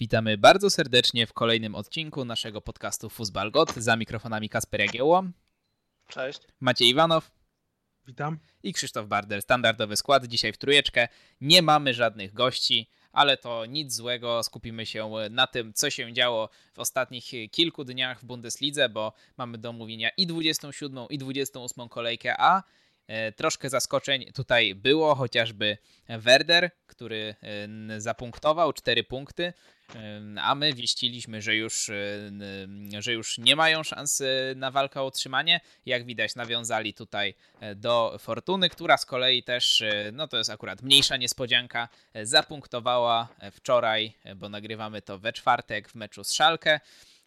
Witamy 0.00 0.38
bardzo 0.38 0.70
serdecznie 0.70 1.26
w 1.26 1.32
kolejnym 1.32 1.74
odcinku 1.74 2.24
naszego 2.24 2.60
podcastu 2.60 3.08
Fuzbal 3.10 3.50
God. 3.50 3.74
Za 3.76 3.96
mikrofonami 3.96 4.48
Kasper 4.48 4.80
Jagiełło. 4.80 5.24
Cześć. 6.08 6.40
Maciej 6.60 6.88
Iwanow. 6.88 7.30
Witam. 8.06 8.38
I 8.62 8.72
Krzysztof 8.72 9.06
Barder. 9.06 9.42
Standardowy 9.42 9.96
skład 9.96 10.26
dzisiaj 10.26 10.52
w 10.52 10.58
trójeczkę. 10.58 11.08
Nie 11.40 11.62
mamy 11.62 11.94
żadnych 11.94 12.32
gości, 12.32 12.90
ale 13.12 13.36
to 13.36 13.66
nic 13.66 13.94
złego. 13.94 14.42
Skupimy 14.42 14.86
się 14.86 15.10
na 15.30 15.46
tym, 15.46 15.72
co 15.74 15.90
się 15.90 16.12
działo 16.12 16.48
w 16.74 16.78
ostatnich 16.78 17.24
kilku 17.50 17.84
dniach 17.84 18.20
w 18.20 18.24
Bundeslidze, 18.24 18.88
bo 18.88 19.12
mamy 19.36 19.58
do 19.58 19.70
omówienia 19.70 20.10
i 20.16 20.26
27 20.26 21.06
i 21.10 21.18
28 21.18 21.88
kolejkę, 21.88 22.34
a 22.38 22.62
troszkę 23.36 23.70
zaskoczeń 23.70 24.32
tutaj 24.32 24.74
było, 24.74 25.14
chociażby 25.14 25.78
Werder, 26.08 26.70
który 26.86 27.34
e, 27.42 28.00
zapunktował 28.00 28.72
4 28.72 29.04
punkty, 29.04 29.52
e, 29.94 30.22
a 30.42 30.54
my 30.54 30.74
wieściliśmy, 30.74 31.42
że 31.42 31.56
już, 31.56 31.90
że 32.98 33.12
już 33.12 33.38
nie 33.38 33.56
mają 33.56 33.82
szans 33.82 34.22
na 34.56 34.70
walkę 34.70 35.00
o 35.00 35.04
utrzymanie. 35.04 35.60
Jak 35.86 36.04
widać, 36.04 36.34
nawiązali 36.34 36.94
tutaj 36.94 37.34
do 37.76 38.16
Fortuny, 38.18 38.68
która 38.68 38.96
z 38.96 39.06
kolei 39.06 39.42
też, 39.42 39.82
no 40.12 40.28
to 40.28 40.38
jest 40.38 40.50
akurat 40.50 40.82
mniejsza 40.82 41.16
niespodzianka, 41.16 41.88
zapunktowała 42.22 43.28
wczoraj, 43.52 44.12
bo 44.36 44.48
nagrywamy 44.48 45.02
to 45.02 45.18
we 45.18 45.32
czwartek 45.32 45.88
w 45.88 45.94
meczu 45.94 46.24
z 46.24 46.32
Szalkę. 46.32 46.80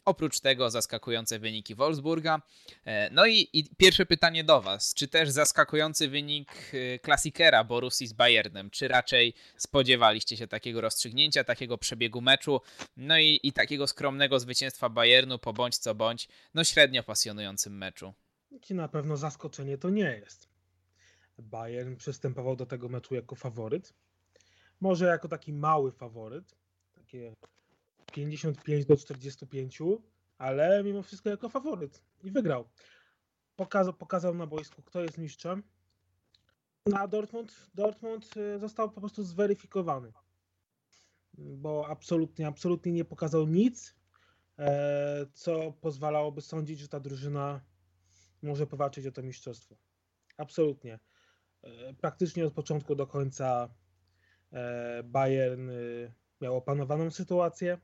Oprócz 0.06 0.40
tego 0.40 0.70
zaskakujące 0.70 1.40
wyniki 1.40 1.76
Wolfsburga. 1.76 2.42
E, 2.86 3.10
no 3.10 3.26
i, 3.26 3.50
i, 3.54 3.76
pierwsze 3.78 4.06
pytanie 4.06 4.44
do 4.44 4.62
Was. 4.62 4.94
Czy 4.94 5.08
też 5.08 5.30
zaskakujący 5.30 6.10
wynik 6.10 6.52
e, 6.74 7.00
klasikera 7.00 7.64
Borussii 7.64 8.08
z 8.08 8.14
Bayernem? 8.14 8.70
Czy 8.70 8.88
raczej 8.88 9.34
spodziewaliście 9.58 10.38
się 10.38 10.48
takiego 10.48 10.82
rozstrzygnięcia, 10.82 11.44
takiego 11.44 11.78
przebiegu 11.78 12.22
meczu? 12.22 12.62
No 12.98 13.18
i, 13.18 13.40
i 13.44 13.54
takiego 13.54 13.88
skromnego 13.88 14.40
zwycięstwa 14.40 14.90
Bayernu 14.90 15.40
po 15.40 15.54
bądź 15.54 15.78
co 15.78 15.96
bądź, 15.96 16.28
no 16.54 16.64
średnio 16.64 17.04
pasjonującym 17.04 17.78
meczu? 17.78 18.14
Ci 18.62 18.76
na 18.76 18.88
pewno 18.88 19.18
zaskoczenie 19.18 19.78
to 19.78 19.90
nie 19.90 20.20
jest. 20.22 20.48
Bayern 21.38 21.96
przystępował 21.96 22.56
do 22.56 22.66
tego 22.66 22.90
meczu 22.90 23.16
jako 23.16 23.36
faworyt. 23.36 23.94
Może 24.82 25.06
jako 25.06 25.28
taki 25.28 25.54
mały 25.54 25.92
faworyt. 25.92 26.56
Takie 26.96 27.36
55 28.14 28.86
do 28.86 28.98
45, 28.98 29.80
ale 30.38 30.84
mimo 30.84 31.04
wszystko 31.04 31.30
jako 31.30 31.50
faworyt 31.50 32.04
i 32.24 32.32
wygrał. 32.32 32.70
Pokazał, 33.56 33.94
pokazał 33.94 34.36
na 34.36 34.48
boisku, 34.48 34.82
kto 34.82 35.02
jest 35.02 35.18
mistrzem. 35.18 35.64
Na 36.86 37.08
Dortmund, 37.08 37.70
Dortmund 37.76 38.38
y, 38.38 38.60
został 38.60 38.92
po 38.92 39.00
prostu 39.00 39.24
zweryfikowany, 39.24 40.14
bo 41.34 41.88
absolutnie, 41.88 42.48
absolutnie 42.48 42.92
nie 42.92 43.06
pokazał 43.06 43.48
nic, 43.48 43.96
e, 44.60 45.26
co 45.34 45.72
pozwalałoby 45.72 46.42
sądzić, 46.42 46.80
że 46.80 46.88
ta 46.88 47.00
drużyna 47.00 47.62
może 48.42 48.68
powalczyć 48.68 49.08
o 49.08 49.12
to 49.12 49.24
mistrzostwo. 49.24 49.76
Absolutnie. 50.38 51.00
E, 51.62 51.94
praktycznie 51.94 52.46
od 52.46 52.54
początku 52.54 52.96
do 52.96 53.08
końca 53.08 53.70
e, 54.52 55.04
Bayern 55.04 55.70
y, 55.70 56.14
miał 56.42 56.58
opanowaną 56.58 57.12
sytuację. 57.12 57.78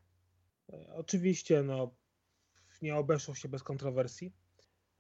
Oczywiście 0.96 1.64
no, 1.64 1.96
nie 2.82 2.96
obeszło 2.96 3.36
się 3.36 3.50
bez 3.50 3.64
kontrowersji. 3.64 4.34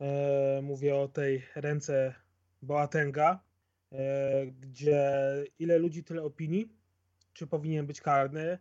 E, 0.01 0.61
mówię 0.63 0.95
o 0.95 1.07
tej 1.07 1.45
ręce 1.55 2.15
Boatenga, 2.61 3.43
e, 3.91 4.45
gdzie 4.47 5.13
ile 5.59 5.77
ludzi, 5.77 6.03
tyle 6.03 6.23
opinii. 6.23 6.73
Czy 7.33 7.47
powinien 7.47 7.87
być 7.87 8.01
karny? 8.01 8.59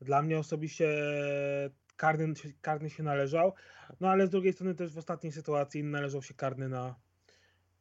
Dla 0.00 0.22
mnie 0.22 0.38
osobiście 0.38 0.88
karny, 1.96 2.34
karny 2.60 2.90
się 2.90 3.02
należał, 3.02 3.52
no 4.00 4.08
ale 4.08 4.26
z 4.26 4.30
drugiej 4.30 4.52
strony 4.52 4.74
też 4.74 4.92
w 4.92 4.98
ostatniej 4.98 5.32
sytuacji 5.32 5.84
należał 5.84 6.22
się 6.22 6.34
karny 6.34 6.68
na, 6.68 6.94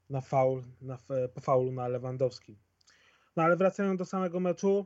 na 0.09 0.21
faul, 0.21 0.63
na, 0.81 0.97
po 1.33 1.41
faulu 1.41 1.71
na 1.71 1.87
Lewandowski. 1.87 2.59
No 3.35 3.43
ale 3.43 3.57
wracając 3.57 3.99
do 3.99 4.05
samego 4.05 4.39
meczu, 4.39 4.85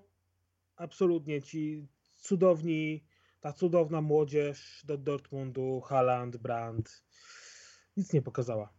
absolutnie 0.75 1.41
ci 1.41 1.87
cudowni 2.17 3.06
ta 3.47 3.53
cudowna 3.53 4.01
młodzież 4.01 4.81
do 4.83 4.97
Dortmundu, 4.97 5.81
Haaland, 5.81 6.37
Brandt, 6.37 7.03
nic 7.97 8.13
nie 8.13 8.21
pokazała. 8.21 8.73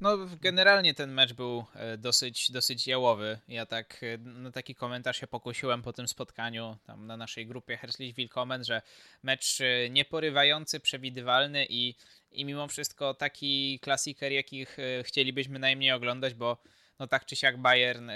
No, 0.00 0.18
generalnie 0.40 0.94
ten 0.94 1.12
mecz 1.12 1.32
był 1.32 1.64
e, 1.74 1.98
dosyć, 1.98 2.50
dosyć 2.50 2.86
jałowy. 2.86 3.38
Ja 3.48 3.66
tak 3.66 4.00
e, 4.02 4.18
na 4.18 4.50
taki 4.50 4.74
komentarz 4.74 5.20
się 5.20 5.26
pokusiłem 5.26 5.82
po 5.82 5.92
tym 5.92 6.08
spotkaniu 6.08 6.76
tam 6.86 7.06
na 7.06 7.16
naszej 7.16 7.46
grupie 7.46 7.76
Herzlich 7.76 8.14
Willkommen, 8.14 8.64
że 8.64 8.82
mecz 9.22 9.60
e, 9.60 9.90
nieporywający, 9.90 10.80
przewidywalny 10.80 11.66
i, 11.68 11.94
i 12.30 12.44
mimo 12.44 12.68
wszystko 12.68 13.14
taki 13.14 13.80
klasiker, 13.82 14.32
jakich 14.32 14.76
chcielibyśmy 15.02 15.58
najmniej 15.58 15.92
oglądać, 15.92 16.34
bo 16.34 16.62
no 16.98 17.06
tak 17.06 17.26
czy 17.26 17.36
siak 17.36 17.58
Bayern 17.62 18.10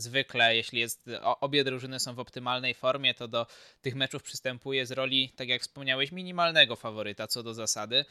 zwykle, 0.00 0.56
jeśli 0.56 0.80
jest, 0.80 1.04
obie 1.22 1.64
drużyny 1.64 2.00
są 2.00 2.14
w 2.14 2.18
optymalnej 2.18 2.74
formie, 2.74 3.14
to 3.14 3.28
do 3.28 3.46
tych 3.80 3.94
meczów 3.94 4.22
przystępuje 4.22 4.86
z 4.86 4.90
roli, 4.90 5.32
tak 5.36 5.48
jak 5.48 5.62
wspomniałeś, 5.62 6.12
minimalnego 6.12 6.76
faworyta 6.76 7.26
co 7.26 7.42
do 7.42 7.54
zasady. 7.54 8.04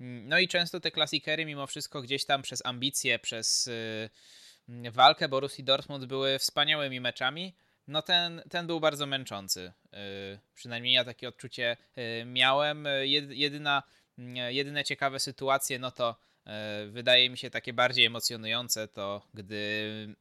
No 0.00 0.38
i 0.38 0.48
często 0.48 0.80
te 0.80 0.90
klasikery 0.90 1.46
mimo 1.46 1.66
wszystko 1.66 2.02
gdzieś 2.02 2.24
tam 2.24 2.42
przez 2.42 2.66
ambicje, 2.66 3.18
przez 3.18 3.66
y, 3.66 4.10
walkę 4.90 5.28
Borussii 5.28 5.64
Dortmund 5.64 6.04
były 6.04 6.38
wspaniałymi 6.38 7.00
meczami. 7.00 7.54
No 7.86 8.02
ten, 8.02 8.42
ten 8.50 8.66
był 8.66 8.80
bardzo 8.80 9.06
męczący. 9.06 9.72
Y, 9.86 10.38
przynajmniej 10.54 10.94
ja 10.94 11.04
takie 11.04 11.28
odczucie 11.28 11.76
y, 11.98 12.24
miałem. 12.24 12.88
Jedyna, 13.28 13.82
jedyne 14.48 14.84
ciekawe 14.84 15.20
sytuacje, 15.20 15.78
no 15.78 15.90
to 15.90 16.16
wydaje 16.88 17.30
mi 17.30 17.38
się 17.38 17.50
takie 17.50 17.72
bardziej 17.72 18.04
emocjonujące, 18.04 18.88
to 18.88 19.28
gdy 19.34 20.14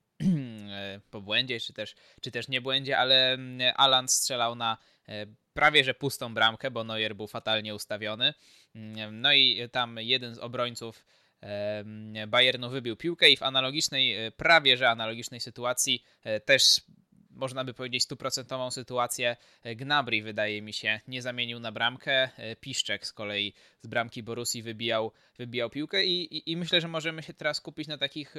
po 1.11 1.22
błędzie, 1.22 1.59
czy 1.59 1.73
też, 1.73 1.95
czy 2.22 2.31
też 2.31 2.47
nie 2.47 2.61
błędzie, 2.61 2.97
ale 2.97 3.34
mm, 3.34 3.73
Alan 3.78 4.07
strzelał 4.07 4.56
na 4.56 4.78
e, 5.07 5.25
prawie 5.53 5.84
że 5.84 5.94
pustą 5.94 6.34
bramkę, 6.34 6.72
bo 6.72 6.84
Neuer 6.84 7.16
był 7.16 7.28
fatalnie 7.28 7.75
ustawiony. 7.75 8.34
Mm, 8.75 9.22
no 9.22 9.34
i 9.34 9.69
tam 9.72 9.97
jeden 10.00 10.35
z 10.35 10.39
obrońców 10.39 11.06
e, 11.41 12.28
Bayernu 12.28 12.69
wybił 12.69 12.95
piłkę 12.95 13.29
i 13.29 13.38
w 13.38 13.44
analogicznej, 13.44 14.31
prawie 14.31 14.78
że 14.78 14.89
analogicznej 14.89 15.39
sytuacji 15.39 16.03
też 16.45 16.81
można 17.29 17.63
by 17.63 17.73
powiedzieć 17.73 18.03
stuprocentową 18.03 18.72
sytuację 18.72 19.38
Gnabry 19.75 20.23
wydaje 20.23 20.61
mi 20.61 20.73
się 20.73 21.01
nie 21.07 21.22
zamienił 21.22 21.59
na 21.59 21.72
bramkę. 21.72 22.29
Piszczek 22.59 23.07
z 23.07 23.13
kolei 23.13 23.53
z 23.81 23.88
bramki 23.88 24.23
Borusi 24.23 24.63
wybijał, 24.63 25.11
wybijał 25.38 25.69
piłkę 25.69 26.05
i, 26.05 26.38
i, 26.38 26.51
i 26.51 26.57
myślę, 26.57 26.81
że 26.81 26.88
możemy 26.88 27.23
się 27.23 27.34
teraz 27.34 27.57
skupić 27.57 27.88
na 27.88 27.97
takich 27.97 28.35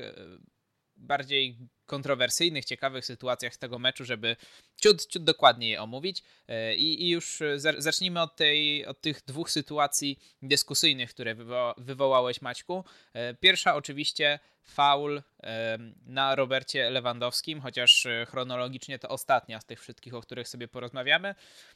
bardziej 0.96 1.58
kontrowersyjnych, 1.86 2.64
ciekawych 2.64 3.06
sytuacjach 3.06 3.54
z 3.54 3.58
tego 3.58 3.78
meczu, 3.78 4.04
żeby 4.04 4.36
ciut, 4.76 5.06
ciut 5.06 5.24
dokładniej 5.24 5.70
je 5.70 5.82
omówić. 5.82 6.22
E, 6.48 6.76
I, 6.76 7.02
I, 7.02 7.10
już 7.10 7.42
zacznijmy 7.78 8.22
od, 8.22 8.36
tej, 8.36 8.86
od 8.86 9.00
tych 9.00 9.22
dwóch 9.26 9.50
sytuacji 9.50 10.18
dyskusyjnych, 10.42 11.10
które 11.10 11.34
wywo 11.34 11.74
wywołałeś, 11.78 12.42
Maćku. 12.42 12.84
E, 13.12 13.34
pierwsza 13.34 13.74
oczywiście 13.74 14.38
faul 14.62 15.22
e, 15.42 15.78
na 16.06 16.34
Robercie 16.34 16.90
Lewandowskim, 16.90 17.60
chociaż 17.60 18.06
chronologicznie 18.28 18.98
to 18.98 19.08
ostatnia 19.08 19.60
z 19.60 19.64
tych 19.64 19.80
wszystkich, 19.80 20.14
o 20.14 20.20
których 20.20 20.48
sobie 20.48 20.68
porozmawiamy. 20.68 21.34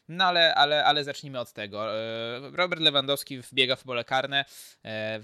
No 0.08 0.24
ale, 0.24 0.54
ale, 0.54 0.84
ale 0.84 1.04
zacznijmy 1.04 1.40
od 1.40 1.52
tego. 1.52 1.86
Robert 2.52 2.82
Lewandowski 2.82 3.40
wbiega 3.40 3.76
w 3.76 3.84
pole 3.84 4.04
karne, 4.04 4.44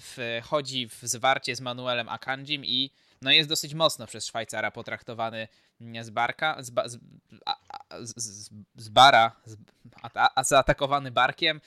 wchodzi 0.00 0.88
w 0.88 0.98
zwarcie 1.02 1.56
z 1.56 1.60
Manuelem 1.60 2.08
Akanjim 2.08 2.64
i 2.64 2.90
no 3.24 3.30
jest 3.30 3.48
dosyć 3.48 3.74
mocno 3.74 4.06
przez 4.06 4.26
Szwajcara 4.26 4.70
potraktowany 4.70 5.48
z 6.00 6.10
barka, 6.10 6.62
z, 6.62 6.70
ba, 6.70 6.88
z, 6.88 6.98
z, 8.00 8.50
z 8.76 8.88
bara, 8.88 9.32
z, 9.44 9.56
a, 10.02 10.40
a, 10.40 10.44
zaatakowany 10.44 11.10
barkiem. 11.10 11.60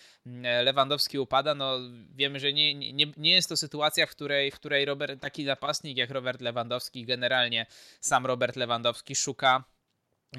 Lewandowski 0.64 1.20
upada. 1.20 1.56
No 1.56 1.80
wiemy, 2.16 2.40
że 2.40 2.54
nie, 2.54 2.76
nie, 2.76 3.06
nie 3.18 3.32
jest 3.32 3.50
to 3.50 3.58
sytuacja, 3.58 4.06
w 4.06 4.10
której, 4.10 4.52
w 4.52 4.56
której 4.56 4.86
Robert, 4.86 5.22
taki 5.22 5.46
napastnik 5.46 5.98
jak 5.98 6.10
Robert 6.10 6.42
Lewandowski, 6.42 7.06
generalnie 7.06 7.66
sam 8.00 8.26
Robert 8.26 8.56
Lewandowski 8.56 9.16
szuka 9.16 9.64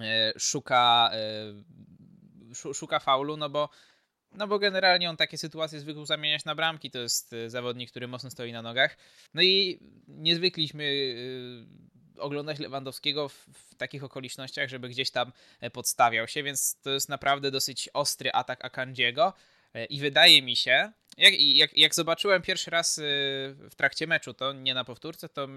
e, 0.01 0.33
szuka 0.39 1.11
e, 1.13 2.75
szuka 2.75 3.01
faulu, 3.01 3.37
no 3.37 3.51
bo 3.51 3.69
no 4.33 4.47
bo 4.47 4.59
generalnie 4.59 5.11
on 5.11 5.17
takie 5.17 5.39
sytuacje 5.39 5.81
zwykł 5.81 6.05
zamieniać 6.05 6.45
na 6.45 6.55
bramki. 6.55 6.91
To 6.91 6.99
jest 6.99 7.33
e, 7.33 7.51
zawodnik, 7.51 7.91
który 7.91 8.09
mocno 8.09 8.31
stoi 8.31 8.53
na 8.53 8.63
nogach. 8.63 8.97
No 9.35 9.43
i 9.43 9.81
nie 10.09 10.37
zwykliśmy 10.37 11.15
e, 12.17 12.21
oglądać 12.21 12.59
Lewandowskiego 12.59 13.29
w, 13.29 13.35
w, 13.35 13.75
takich 13.75 14.05
okolicznościach, 14.05 14.69
żeby 14.69 14.89
gdzieś 14.89 15.11
tam 15.11 15.33
e, 15.61 15.71
podstawiał 15.71 16.29
się, 16.29 16.43
więc 16.43 16.81
to 16.81 16.91
jest 16.91 17.09
naprawdę 17.09 17.51
dosyć 17.51 17.89
ostry 17.95 18.33
atak 18.33 18.65
Akandziego. 18.65 19.33
I 19.91 20.01
wydaje 20.01 20.43
mi 20.43 20.57
się, 20.57 20.93
jak, 21.19 21.41
jak, 21.41 21.77
jak 21.77 21.95
zobaczyłem 21.95 22.43
pierwszy 22.43 22.71
raz 22.71 23.01
w 23.03 23.73
trakcie 23.77 24.07
meczu, 24.07 24.35
to 24.35 24.53
nie 24.53 24.75
na 24.75 24.85
powtórce, 24.85 25.29
to 25.29 25.49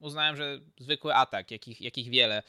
uznałem, 0.00 0.36
że 0.36 0.60
zwykły 0.78 1.14
atak, 1.14 1.50
jakich, 1.50 1.80
jakich 1.80 2.08
wiele 2.08 2.42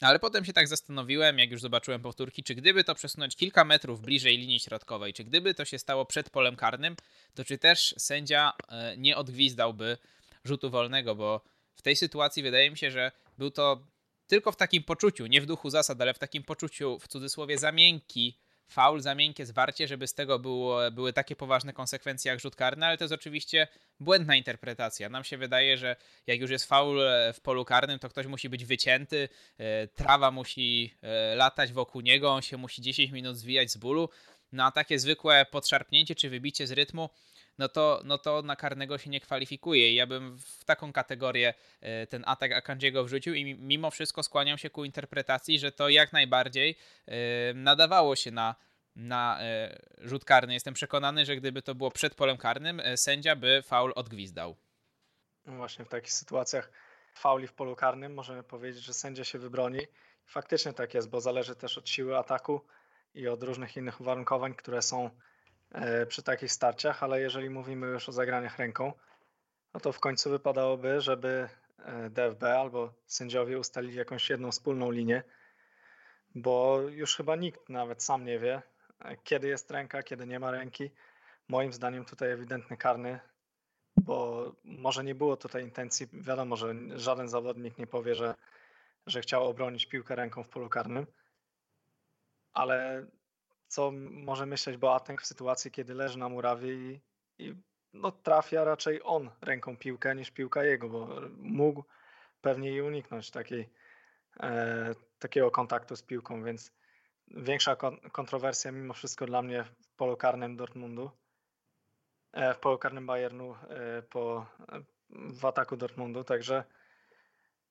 Ale 0.00 0.18
potem 0.18 0.44
się 0.44 0.52
tak 0.52 0.68
zastanowiłem, 0.68 1.38
jak 1.38 1.50
już 1.50 1.60
zobaczyłem 1.60 2.02
powtórki, 2.02 2.42
czy 2.42 2.54
gdyby 2.54 2.84
to 2.84 2.94
przesunąć 2.94 3.36
kilka 3.36 3.64
metrów 3.64 4.00
bliżej 4.00 4.38
linii 4.38 4.60
środkowej, 4.60 5.12
czy 5.12 5.24
gdyby 5.24 5.54
to 5.54 5.64
się 5.64 5.78
stało 5.78 6.06
przed 6.06 6.30
polem 6.30 6.56
karnym, 6.56 6.96
to 7.34 7.44
czy 7.44 7.58
też 7.58 7.94
sędzia 7.98 8.52
e, 8.68 8.96
nie 8.96 9.16
odgwizdałby 9.16 9.98
rzutu 10.44 10.70
wolnego, 10.70 11.14
bo 11.14 11.44
w 11.74 11.82
tej 11.82 11.96
sytuacji 11.96 12.42
wydaje 12.42 12.70
mi 12.70 12.78
się, 12.78 12.90
że 12.90 13.12
był 13.38 13.50
to 13.50 13.86
tylko 14.26 14.52
w 14.52 14.56
takim 14.56 14.82
poczuciu, 14.82 15.26
nie 15.26 15.40
w 15.40 15.46
duchu 15.46 15.70
zasad, 15.70 16.00
ale 16.00 16.14
w 16.14 16.18
takim 16.18 16.42
poczuciu, 16.42 16.98
w 16.98 17.08
cudzysłowie, 17.08 17.58
za 17.58 17.72
miękki 17.72 18.38
faul, 18.68 19.00
za 19.00 19.14
miękkie 19.14 19.46
zwarcie, 19.46 19.88
żeby 19.88 20.06
z 20.06 20.14
tego 20.14 20.38
było, 20.38 20.90
były 20.90 21.12
takie 21.12 21.36
poważne 21.36 21.72
konsekwencje 21.72 22.30
jak 22.30 22.40
rzut 22.40 22.56
karny, 22.56 22.86
ale 22.86 22.98
to 22.98 23.04
jest 23.04 23.14
oczywiście 23.14 23.68
błędna 24.00 24.36
interpretacja. 24.36 25.08
Nam 25.08 25.24
się 25.24 25.38
wydaje, 25.38 25.76
że 25.76 25.96
jak 26.26 26.40
już 26.40 26.50
jest 26.50 26.64
faul 26.64 27.02
e, 27.02 27.32
w 27.32 27.40
polu 27.40 27.64
karnym, 27.64 27.98
to 27.98 28.08
ktoś 28.08 28.26
musi 28.26 28.48
być 28.48 28.64
wycięty, 28.64 29.28
e, 29.58 29.86
trawa 29.86 30.30
musi 30.30 30.94
e, 31.02 31.34
latać 31.34 31.72
wokół 31.72 32.00
niego, 32.00 32.30
on 32.30 32.42
się 32.42 32.56
musi 32.56 32.82
10 32.82 33.10
minut 33.10 33.36
zwijać 33.36 33.70
z 33.70 33.76
bólu. 33.76 34.08
No 34.52 34.64
a 34.64 34.70
takie 34.70 34.98
zwykłe 34.98 35.46
podszarpnięcie 35.50 36.14
czy 36.14 36.30
wybicie 36.30 36.66
z 36.66 36.72
rytmu 36.72 37.10
no 37.58 37.68
to, 37.68 38.00
no 38.04 38.18
to 38.18 38.42
na 38.42 38.56
karnego 38.56 38.98
się 38.98 39.10
nie 39.10 39.20
kwalifikuje. 39.20 39.92
I 39.92 39.94
ja 39.94 40.06
bym 40.06 40.38
w 40.38 40.64
taką 40.64 40.92
kategorię 40.92 41.54
e, 41.80 42.06
ten 42.06 42.24
atak 42.26 42.52
Akandziego 42.52 43.04
wrzucił 43.04 43.34
i 43.34 43.54
mimo 43.54 43.90
wszystko 43.90 44.22
skłaniam 44.22 44.58
się 44.58 44.70
ku 44.70 44.84
interpretacji, 44.84 45.58
że 45.58 45.72
to 45.72 45.88
jak 45.88 46.12
najbardziej 46.12 46.76
e, 47.06 47.54
nadawało 47.54 48.16
się 48.16 48.30
na, 48.30 48.54
na 48.96 49.38
e, 49.40 49.78
rzut 49.98 50.24
karny. 50.24 50.54
Jestem 50.54 50.74
przekonany, 50.74 51.24
że 51.24 51.36
gdyby 51.36 51.62
to 51.62 51.74
było 51.74 51.90
przed 51.90 52.14
polem 52.14 52.36
karnym, 52.36 52.82
sędzia 52.96 53.36
by 53.36 53.62
faul 53.62 53.92
odgwizdał. 53.96 54.56
No 55.46 55.56
właśnie 55.56 55.84
w 55.84 55.88
takich 55.88 56.12
sytuacjach 56.12 56.70
fauli 57.14 57.46
w 57.46 57.52
polu 57.52 57.76
karnym 57.76 58.14
możemy 58.14 58.42
powiedzieć, 58.42 58.82
że 58.82 58.94
sędzia 58.94 59.24
się 59.24 59.38
wybroni. 59.38 59.80
Faktycznie 60.26 60.72
tak 60.72 60.94
jest, 60.94 61.08
bo 61.08 61.20
zależy 61.20 61.56
też 61.56 61.78
od 61.78 61.88
siły 61.88 62.18
ataku 62.18 62.60
i 63.14 63.28
od 63.28 63.42
różnych 63.42 63.76
innych 63.76 64.00
uwarunkowań, 64.00 64.54
które 64.54 64.82
są 64.82 65.10
przy 66.08 66.22
takich 66.22 66.52
starciach, 66.52 67.02
ale 67.02 67.20
jeżeli 67.20 67.50
mówimy 67.50 67.86
już 67.86 68.08
o 68.08 68.12
zagraniach 68.12 68.58
ręką, 68.58 68.92
no 69.74 69.80
to 69.80 69.92
w 69.92 70.00
końcu 70.00 70.30
wypadałoby, 70.30 71.00
żeby 71.00 71.48
e, 71.78 72.10
DFB 72.10 72.42
albo 72.42 72.92
sędziowie 73.06 73.58
ustalili 73.58 73.96
jakąś 73.96 74.30
jedną 74.30 74.50
wspólną 74.50 74.90
linię, 74.90 75.22
bo 76.34 76.80
już 76.80 77.16
chyba 77.16 77.36
nikt 77.36 77.68
nawet 77.68 78.02
sam 78.02 78.24
nie 78.24 78.38
wie, 78.38 78.62
e, 79.00 79.16
kiedy 79.16 79.48
jest 79.48 79.70
ręka, 79.70 80.02
kiedy 80.02 80.26
nie 80.26 80.40
ma 80.40 80.50
ręki. 80.50 80.90
Moim 81.48 81.72
zdaniem 81.72 82.04
tutaj 82.04 82.30
ewidentny 82.30 82.76
karny, 82.76 83.20
bo 83.96 84.52
może 84.64 85.04
nie 85.04 85.14
było 85.14 85.36
tutaj 85.36 85.62
intencji, 85.62 86.08
wiadomo, 86.12 86.56
że 86.56 86.74
żaden 86.96 87.28
zawodnik 87.28 87.78
nie 87.78 87.86
powie, 87.86 88.14
że, 88.14 88.34
że 89.06 89.20
chciał 89.20 89.48
obronić 89.48 89.86
piłkę 89.86 90.14
ręką 90.14 90.42
w 90.42 90.48
polu 90.48 90.68
karnym, 90.68 91.06
ale 92.52 93.06
co 93.74 93.90
może 94.10 94.46
myśleć 94.46 94.76
Boateng 94.76 95.22
w 95.22 95.26
sytuacji, 95.26 95.70
kiedy 95.70 95.94
leży 95.94 96.18
na 96.18 96.28
murawie 96.28 96.74
i, 96.74 97.00
i 97.38 97.54
no, 97.92 98.12
trafia 98.12 98.64
raczej 98.64 99.00
on 99.04 99.30
ręką 99.40 99.76
piłkę 99.76 100.14
niż 100.14 100.30
piłka 100.30 100.64
jego, 100.64 100.88
bo 100.88 101.20
mógł 101.36 101.84
pewnie 102.40 102.72
i 102.72 102.82
uniknąć 102.82 103.30
takiej, 103.30 103.70
e, 104.40 104.94
takiego 105.18 105.50
kontaktu 105.50 105.96
z 105.96 106.02
piłką, 106.02 106.44
więc 106.44 106.72
większa 107.28 107.76
kon 107.76 107.96
kontrowersja 108.12 108.72
mimo 108.72 108.94
wszystko 108.94 109.26
dla 109.26 109.42
mnie 109.42 109.64
w 109.64 109.94
polu 109.96 110.16
karnym 110.16 110.56
Dortmundu, 110.56 111.10
e, 112.32 112.54
w 112.54 112.58
polu 112.58 112.78
karnym 112.78 113.06
Bayernu 113.06 113.54
e, 113.54 114.02
po, 114.02 114.46
w 115.10 115.44
ataku 115.44 115.76
Dortmundu, 115.76 116.24
także 116.24 116.64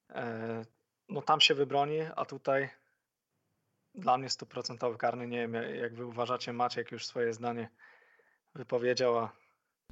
e, 0.10 0.62
no 1.10 1.22
tam 1.22 1.42
się 1.42 1.56
wybroni, 1.56 2.00
a 2.16 2.26
tutaj 2.26 2.70
dla 3.96 4.18
mnie 4.18 4.30
stuprocentowy 4.30 4.98
karny. 4.98 5.28
Nie 5.28 5.38
wiem, 5.38 5.54
jak 5.54 5.96
wy 5.96 6.06
uważacie, 6.06 6.54
Maciek 6.54 6.92
już 6.92 7.06
swoje 7.06 7.34
zdanie 7.34 7.70
wypowiedział, 8.56 9.20
a... 9.20 9.32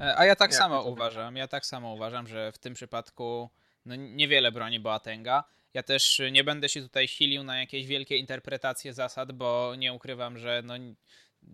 E, 0.01 0.17
a 0.17 0.25
ja 0.25 0.35
tak 0.35 0.55
samo 0.55 0.81
uważam. 0.83 1.35
Ja 1.35 1.47
tak 1.47 1.65
samo 1.65 1.93
uważam, 1.93 2.27
że 2.27 2.51
w 2.51 2.57
tym 2.57 2.73
przypadku 2.73 3.49
no, 3.85 3.95
niewiele 3.95 4.51
broni 4.51 4.79
Boatenga. 4.79 5.43
Ja 5.73 5.83
też 5.83 6.21
nie 6.31 6.43
będę 6.43 6.69
się 6.69 6.81
tutaj 6.81 7.07
silił 7.07 7.43
na 7.43 7.59
jakieś 7.59 7.87
wielkie 7.87 8.17
interpretacje 8.17 8.93
zasad, 8.93 9.31
bo 9.31 9.75
nie 9.77 9.93
ukrywam, 9.93 10.37
że 10.37 10.61
no, 10.65 10.73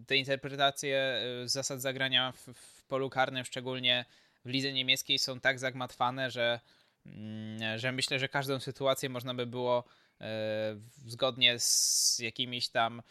te 0.07 0.17
interpretacje 0.17 0.97
e, 0.97 1.47
zasad 1.47 1.81
zagrania 1.81 2.31
w, 2.31 2.53
w 2.53 2.83
polu 2.83 3.09
karnym, 3.09 3.45
szczególnie 3.45 4.05
w 4.45 4.49
lidze 4.49 4.73
niemieckiej, 4.73 5.19
są 5.19 5.39
tak 5.39 5.59
zagmatwane, 5.59 6.31
że, 6.31 6.59
mm, 7.05 7.79
że 7.79 7.91
myślę, 7.91 8.19
że 8.19 8.29
każdą 8.29 8.59
sytuację 8.59 9.09
można 9.09 9.33
by 9.33 9.45
było 9.45 9.83
zgodnie 11.05 11.59
z 11.59 12.19
jakimiś 12.19 12.69
tam 12.69 13.01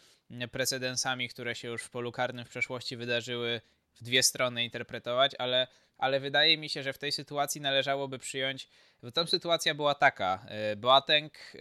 precedensami, 0.51 1.29
które 1.29 1.55
się 1.55 1.67
już 1.67 1.83
w 1.83 1.89
polu 1.89 2.11
karnym 2.11 2.45
w 2.45 2.49
przeszłości 2.49 2.97
wydarzyły, 2.97 3.61
w 3.95 4.03
dwie 4.03 4.23
strony 4.23 4.63
interpretować, 4.63 5.31
ale, 5.37 5.67
ale 5.97 6.19
wydaje 6.19 6.57
mi 6.57 6.69
się, 6.69 6.83
że 6.83 6.93
w 6.93 6.97
tej 6.97 7.11
sytuacji 7.11 7.61
należałoby 7.61 8.19
przyjąć, 8.19 8.69
bo 9.03 9.11
tam 9.11 9.27
sytuacja 9.27 9.75
była 9.75 9.95
taka, 9.95 10.45
e, 10.47 10.75
Boateng, 10.75 11.33
e, 11.55 11.57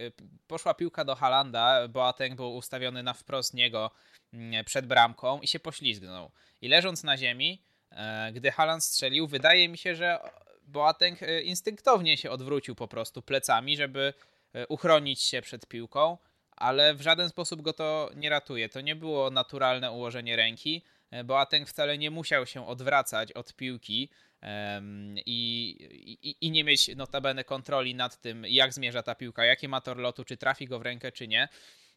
poszła 0.46 0.74
piłka 0.74 1.04
do 1.04 1.14
Halanda, 1.14 1.88
Boateng 1.88 2.36
był 2.36 2.56
ustawiony 2.56 3.02
na 3.02 3.14
wprost 3.14 3.54
niego 3.54 3.90
mm, 4.32 4.64
przed 4.64 4.86
bramką 4.86 5.40
i 5.40 5.48
się 5.48 5.60
poślizgnął. 5.60 6.30
I 6.60 6.68
leżąc 6.68 7.04
na 7.04 7.16
ziemi, 7.16 7.62
gdy 8.32 8.50
Haland 8.50 8.84
strzelił, 8.84 9.26
wydaje 9.26 9.68
mi 9.68 9.78
się, 9.78 9.94
że 9.94 10.18
Boateng 10.62 11.18
instynktownie 11.42 12.16
się 12.16 12.30
odwrócił 12.30 12.74
po 12.74 12.88
prostu 12.88 13.22
plecami, 13.22 13.76
żeby 13.76 14.12
E, 14.12 14.35
uchronić 14.68 15.22
się 15.22 15.42
przed 15.42 15.66
piłką, 15.66 16.18
ale 16.56 16.94
w 16.94 17.00
żaden 17.00 17.28
sposób 17.28 17.62
go 17.62 17.72
to 17.72 18.10
nie 18.16 18.30
ratuje. 18.30 18.68
To 18.68 18.80
nie 18.80 18.96
było 18.96 19.30
naturalne 19.30 19.92
ułożenie 19.92 20.36
ręki. 20.36 20.82
E, 21.10 21.24
Boateng 21.24 21.68
wcale 21.68 21.98
nie 21.98 22.10
musiał 22.10 22.46
się 22.46 22.66
odwracać 22.66 23.32
od 23.32 23.54
piłki 23.54 24.10
i, 25.26 25.76
i, 26.22 26.36
i 26.40 26.50
nie 26.50 26.64
mieć 26.64 26.96
notabene 26.96 27.44
kontroli 27.44 27.94
nad 27.94 28.20
tym, 28.20 28.44
jak 28.48 28.72
zmierza 28.72 29.02
ta 29.02 29.14
piłka, 29.14 29.44
jakie 29.44 29.68
ma 29.68 29.80
tor 29.80 29.96
lotu, 29.96 30.24
czy 30.24 30.36
trafi 30.36 30.66
go 30.66 30.78
w 30.78 30.82
rękę, 30.82 31.12
czy 31.12 31.28
nie. 31.28 31.48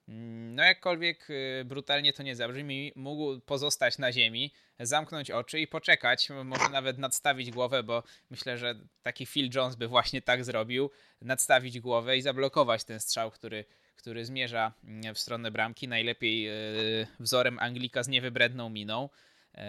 Mm, 0.10 0.56
no 0.56 0.64
jakkolwiek 0.64 1.30
y, 1.30 1.64
brutalnie 1.66 2.14
to 2.14 2.24
nie 2.24 2.36
zabrzmi, 2.36 2.92
mógł 2.96 3.40
pozostać 3.40 3.98
na 3.98 4.12
ziemi, 4.12 4.54
zamknąć 4.80 5.32
oczy 5.32 5.60
i 5.60 5.68
poczekać, 5.68 6.30
może 6.30 6.70
nawet 6.70 6.98
nadstawić 6.98 7.52
głowę, 7.52 7.84
bo 7.84 8.04
myślę, 8.30 8.58
że 8.58 8.76
taki 9.04 9.26
Phil 9.26 9.50
Jones 9.56 9.76
by 9.76 9.88
właśnie 9.88 10.22
tak 10.22 10.44
zrobił, 10.44 10.92
nadstawić 11.22 11.80
głowę 11.80 12.18
i 12.18 12.22
zablokować 12.22 12.84
ten 12.84 13.00
strzał, 13.00 13.32
który, 13.32 13.66
który 13.96 14.26
zmierza 14.26 14.74
mm, 14.84 15.16
w 15.16 15.20
stronę 15.20 15.52
bramki, 15.52 15.88
najlepiej 15.88 16.50
y, 16.50 17.08
wzorem 17.20 17.60
Anglika 17.60 18.04
z 18.04 18.08
niewybredną 18.08 18.70
miną, 18.70 19.10
y, 19.56 19.60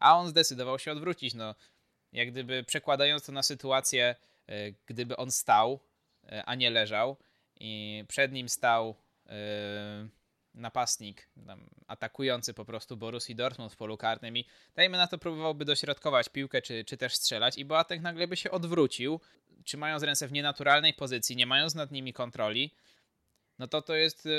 a 0.00 0.18
on 0.18 0.28
zdecydował 0.28 0.78
się 0.78 0.92
odwrócić. 0.92 1.34
No, 1.34 1.54
jak 2.12 2.30
gdyby 2.30 2.64
przekładając 2.64 3.26
to 3.26 3.32
na 3.32 3.42
sytuację, 3.42 4.14
gdyby 4.86 5.16
on 5.16 5.30
stał, 5.30 5.80
a 6.46 6.54
nie 6.54 6.70
leżał 6.70 7.16
i 7.60 8.04
przed 8.08 8.32
nim 8.32 8.48
stał 8.48 8.96
napastnik 10.54 11.28
atakujący 11.86 12.54
po 12.54 12.64
prostu 12.64 12.96
Borussii 12.96 13.34
Dortmund 13.34 13.72
w 13.72 13.76
polu 13.76 13.96
karnym 13.96 14.36
i 14.36 14.44
dajmy 14.74 14.96
na 14.96 15.06
to 15.06 15.18
próbowałby 15.18 15.64
dośrodkować 15.64 16.28
piłkę 16.28 16.62
czy, 16.62 16.84
czy 16.84 16.96
też 16.96 17.14
strzelać 17.14 17.58
i 17.58 17.64
Boatek 17.64 18.00
nagle 18.00 18.28
by 18.28 18.36
się 18.36 18.50
odwrócił, 18.50 19.20
trzymając 19.64 20.02
ręce 20.02 20.28
w 20.28 20.32
nienaturalnej 20.32 20.94
pozycji, 20.94 21.36
nie 21.36 21.46
mając 21.46 21.74
nad 21.74 21.90
nimi 21.90 22.12
kontroli, 22.12 22.74
no 23.58 23.68
to 23.68 23.82
to 23.82 23.94
jest 23.94 24.24
yy, 24.24 24.32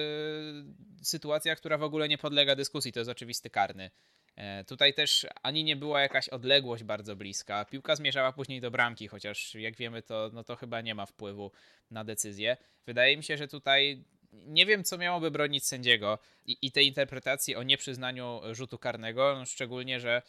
sytuacja, 1.01 1.55
która 1.55 1.77
w 1.77 1.83
ogóle 1.83 2.07
nie 2.07 2.17
podlega 2.17 2.55
dyskusji, 2.55 2.91
to 2.91 2.99
jest 2.99 3.09
oczywisty 3.09 3.49
karny. 3.49 3.91
Yy, 4.37 4.43
tutaj 4.65 4.93
też 4.93 5.27
ani 5.43 5.63
nie 5.63 5.75
była 5.75 6.01
jakaś 6.01 6.29
odległość 6.29 6.83
bardzo 6.83 7.15
bliska. 7.15 7.65
Piłka 7.65 7.95
zmierzała 7.95 8.33
później 8.33 8.61
do 8.61 8.71
bramki, 8.71 9.07
chociaż 9.07 9.55
jak 9.55 9.75
wiemy, 9.75 10.01
to, 10.01 10.29
no 10.33 10.43
to 10.43 10.55
chyba 10.55 10.81
nie 10.81 10.95
ma 10.95 11.05
wpływu 11.05 11.51
na 11.91 12.03
decyzję. 12.03 12.57
Wydaje 12.85 13.17
mi 13.17 13.23
się, 13.23 13.37
że 13.37 13.47
tutaj 13.47 14.03
nie 14.31 14.65
wiem, 14.65 14.83
co 14.83 14.97
miałoby 14.97 15.31
bronić 15.31 15.65
sędziego 15.65 16.19
i, 16.45 16.57
i 16.61 16.71
tej 16.71 16.87
interpretacji 16.87 17.55
o 17.55 17.63
nieprzyznaniu 17.63 18.41
rzutu 18.51 18.77
karnego, 18.77 19.35
no 19.35 19.45
szczególnie, 19.45 19.99
że, 19.99 20.21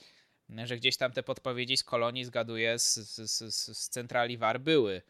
że 0.65 0.77
gdzieś 0.77 0.97
tam 0.97 1.13
te 1.13 1.23
podpowiedzi 1.23 1.77
z 1.77 1.85
kolonii, 1.85 2.25
zgaduję, 2.25 2.79
z, 2.79 2.95
z, 2.95 3.31
z, 3.31 3.79
z 3.79 3.89
centrali 3.89 4.39
VAR 4.39 4.61
były. 4.61 5.03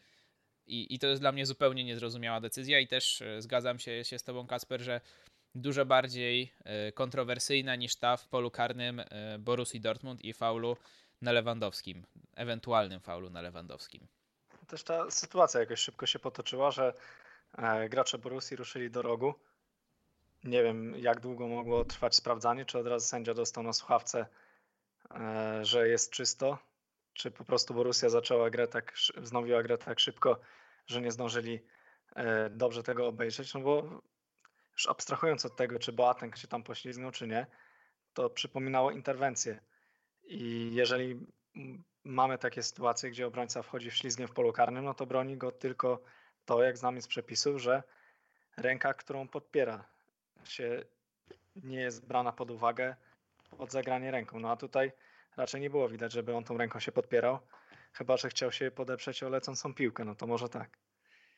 I, 0.67 0.95
I 0.95 0.99
to 0.99 1.07
jest 1.07 1.21
dla 1.21 1.31
mnie 1.31 1.45
zupełnie 1.45 1.83
niezrozumiała 1.83 2.41
decyzja 2.41 2.79
i 2.79 2.87
też 2.87 3.21
e, 3.21 3.41
zgadzam 3.41 3.79
się, 3.79 4.03
się 4.05 4.19
z 4.19 4.23
tobą, 4.23 4.47
Kasper, 4.47 4.81
że 4.81 5.01
dużo 5.55 5.85
bardziej 5.85 6.53
e, 6.63 6.91
kontrowersyjna 6.91 7.75
niż 7.75 7.95
ta 7.95 8.17
w 8.17 8.27
polu 8.27 8.51
karnym 8.51 8.99
e, 8.99 9.05
Borussii 9.39 9.81
Dortmund 9.81 10.25
i 10.25 10.33
faulu 10.33 10.77
na 11.21 11.31
Lewandowskim, 11.31 12.05
ewentualnym 12.35 12.99
faulu 12.99 13.29
na 13.29 13.41
Lewandowskim. 13.41 14.07
Też 14.67 14.83
ta 14.83 15.11
sytuacja 15.11 15.59
jakoś 15.59 15.79
szybko 15.79 16.05
się 16.05 16.19
potoczyła, 16.19 16.71
że 16.71 16.93
gracze 17.89 18.17
Borussii 18.17 18.57
ruszyli 18.57 18.91
do 18.91 19.01
rogu. 19.01 19.33
Nie 20.43 20.63
wiem, 20.63 20.95
jak 20.97 21.19
długo 21.19 21.47
mogło 21.47 21.85
trwać 21.85 22.15
sprawdzanie, 22.15 22.65
czy 22.65 22.79
od 22.79 22.87
razu 22.87 23.07
sędzia 23.07 23.33
dostał 23.33 23.63
na 23.63 23.73
słuchawce, 23.73 24.25
e, 25.11 25.65
że 25.65 25.87
jest 25.87 26.11
czysto, 26.11 26.57
czy 27.13 27.31
po 27.31 27.45
prostu 27.45 27.73
Borussia 27.73 28.09
zaczęła 28.09 28.49
grę 28.49 28.67
tak, 28.67 28.93
wznowiła 29.17 29.63
grę 29.63 29.77
tak 29.77 29.99
szybko, 29.99 30.39
że 30.87 31.01
nie 31.01 31.11
zdążyli 31.11 31.65
e, 32.15 32.49
dobrze 32.49 32.83
tego 32.83 33.07
obejrzeć, 33.07 33.53
no 33.53 33.59
bo 33.59 34.01
już 34.73 34.87
abstrahując 34.87 35.45
od 35.45 35.55
tego, 35.55 35.79
czy 35.79 35.91
Boateng 35.93 36.37
się 36.37 36.47
tam 36.47 36.63
poślizgnął, 36.63 37.11
czy 37.11 37.27
nie, 37.27 37.47
to 38.13 38.29
przypominało 38.29 38.91
interwencję. 38.91 39.61
I 40.23 40.69
jeżeli 40.73 41.25
mamy 42.03 42.37
takie 42.37 42.63
sytuacje, 42.63 43.11
gdzie 43.11 43.27
obrońca 43.27 43.61
wchodzi 43.61 43.91
w 43.91 43.95
ślizgiem 43.95 44.27
w 44.27 44.31
polu 44.31 44.53
karnym, 44.53 44.85
no 44.85 44.93
to 44.93 45.05
broni 45.05 45.37
go 45.37 45.51
tylko 45.51 46.01
to, 46.51 46.63
jak 46.63 46.77
znamy 46.77 47.01
z 47.01 47.07
przepisów, 47.07 47.61
że 47.61 47.83
ręka, 48.57 48.93
którą 48.93 49.27
podpiera 49.27 49.85
się 50.43 50.83
nie 51.55 51.79
jest 51.79 52.07
brana 52.07 52.31
pod 52.31 52.51
uwagę 52.51 52.95
pod 53.57 53.71
zagranie 53.71 54.11
ręką. 54.11 54.39
No 54.39 54.51
a 54.51 54.55
tutaj 54.55 54.91
raczej 55.37 55.61
nie 55.61 55.69
było 55.69 55.89
widać, 55.89 56.11
żeby 56.11 56.35
on 56.35 56.43
tą 56.43 56.57
ręką 56.57 56.79
się 56.79 56.91
podpierał, 56.91 57.39
chyba 57.93 58.17
że 58.17 58.29
chciał 58.29 58.51
się 58.51 58.71
podeprzeć 58.71 59.23
o 59.23 59.29
lecącą 59.29 59.73
piłkę, 59.73 60.05
no 60.05 60.15
to 60.15 60.27
może 60.27 60.49
tak. 60.49 60.77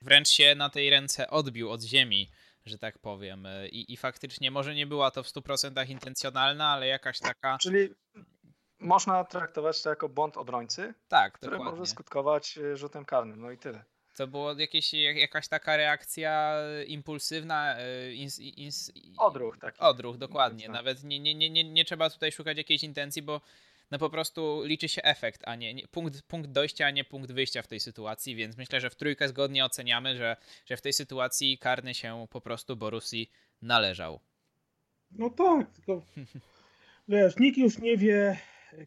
Wręcz 0.02 0.30
się 0.30 0.56
na 0.56 0.70
tej 0.70 0.90
ręce 0.90 1.30
odbił 1.30 1.72
od 1.72 1.82
ziemi, 1.82 2.32
że 2.66 2.78
tak 2.78 3.00
powiem. 3.00 3.48
I, 3.72 3.94
i 3.94 3.98
faktycznie 3.98 4.52
może 4.52 4.76
nie 4.76 4.88
była 4.88 5.12
to 5.12 5.24
w 5.24 5.28
100% 5.28 5.90
intencjonalna, 5.90 6.68
ale 6.68 6.88
jakaś 6.88 7.20
taka. 7.20 7.58
Czyli 7.58 7.90
można 8.80 9.24
traktować 9.24 9.82
to 9.82 9.90
jako 9.90 10.10
błąd 10.10 10.38
obrońcy, 10.38 10.94
tak, 11.08 11.34
który 11.34 11.52
dokładnie. 11.52 11.80
może 11.80 11.92
skutkować 11.92 12.58
y, 12.58 12.78
rzutem 12.78 13.06
karnym. 13.06 13.42
No 13.42 13.52
i 13.52 13.58
tyle. 13.58 13.93
To 14.16 14.28
była 14.28 14.56
jakieś, 14.58 14.94
jakaś 14.94 15.48
taka 15.48 15.78
reakcja 15.78 16.56
impulsywna. 16.88 17.78
Y, 17.80 18.14
ins, 18.14 18.40
ins, 18.40 18.92
odruch 19.18 19.58
taki. 19.58 19.80
Odruch, 19.80 20.18
dokładnie. 20.18 20.70
Nawet 20.70 21.04
nie, 21.04 21.20
nie, 21.20 21.36
nie, 21.36 21.50
nie, 21.50 21.64
nie 21.64 21.86
trzeba 21.86 22.10
tutaj 22.10 22.32
szukać 22.32 22.58
jakiejś 22.58 22.84
intencji, 22.84 23.22
bo 23.22 23.42
no 23.92 24.00
po 24.00 24.10
prostu 24.10 24.64
liczy 24.64 24.88
się 24.90 25.04
efekt, 25.04 25.42
a 25.46 25.56
nie, 25.56 25.74
nie, 25.74 25.88
punkt, 25.88 26.22
punkt 26.22 26.52
dojścia, 26.52 26.86
a 26.86 26.92
nie 26.92 27.04
punkt 27.04 27.32
wyjścia 27.32 27.62
w 27.62 27.68
tej 27.68 27.80
sytuacji, 27.80 28.36
więc 28.36 28.58
myślę, 28.58 28.82
że 28.82 28.90
w 28.90 28.96
trójkę 28.96 29.28
zgodnie 29.28 29.66
oceniamy, 29.66 30.18
że, 30.18 30.38
że 30.66 30.78
w 30.78 30.82
tej 30.82 30.94
sytuacji 30.94 31.58
karny 31.58 31.94
się 31.94 32.28
po 32.30 32.42
prostu 32.42 32.76
Borusi 32.76 33.30
należał. 33.62 34.20
No 35.12 35.30
tak, 35.30 35.72
tylko 35.72 36.06
wiesz, 37.08 37.38
nikt 37.38 37.58
już 37.58 37.78
nie 37.78 37.98
wie, 37.98 38.38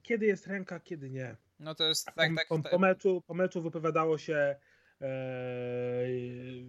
kiedy 0.02 0.26
jest 0.26 0.46
ręka, 0.46 0.80
kiedy 0.80 1.10
nie. 1.10 1.36
No 1.58 1.74
to 1.74 1.84
jest 1.84 2.04
tak, 2.04 2.30
tak. 2.36 2.48
Po, 2.48 2.58
po 2.58 2.78
meczu, 2.78 3.22
po 3.26 3.34
meczu 3.34 3.62
wypowiadało 3.62 4.18
się 4.18 4.34
e, 4.34 4.56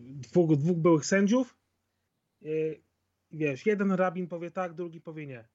dwóch, 0.05 0.57
dwóch 0.57 0.77
byłych 0.77 1.05
sędziów. 1.05 1.57
E, 2.45 2.47
wiesz, 3.31 3.65
jeden 3.65 3.91
rabin 3.91 4.27
powie 4.27 4.51
tak, 4.51 4.73
drugi 4.73 5.01
powie 5.01 5.27
nie. 5.27 5.47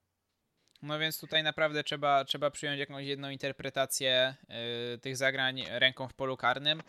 No 0.83 0.99
więc 0.99 1.19
tutaj 1.19 1.43
naprawdę 1.43 1.83
trzeba, 1.83 2.25
trzeba 2.25 2.51
przyjąć 2.51 2.79
jakąś 2.79 3.05
jedną 3.05 3.29
interpretację 3.29 4.35
y, 4.95 4.97
tych 4.97 5.17
zagrań 5.17 5.63
ręką 5.69 6.07
w 6.07 6.13
polu 6.13 6.37
karnym. 6.37 6.81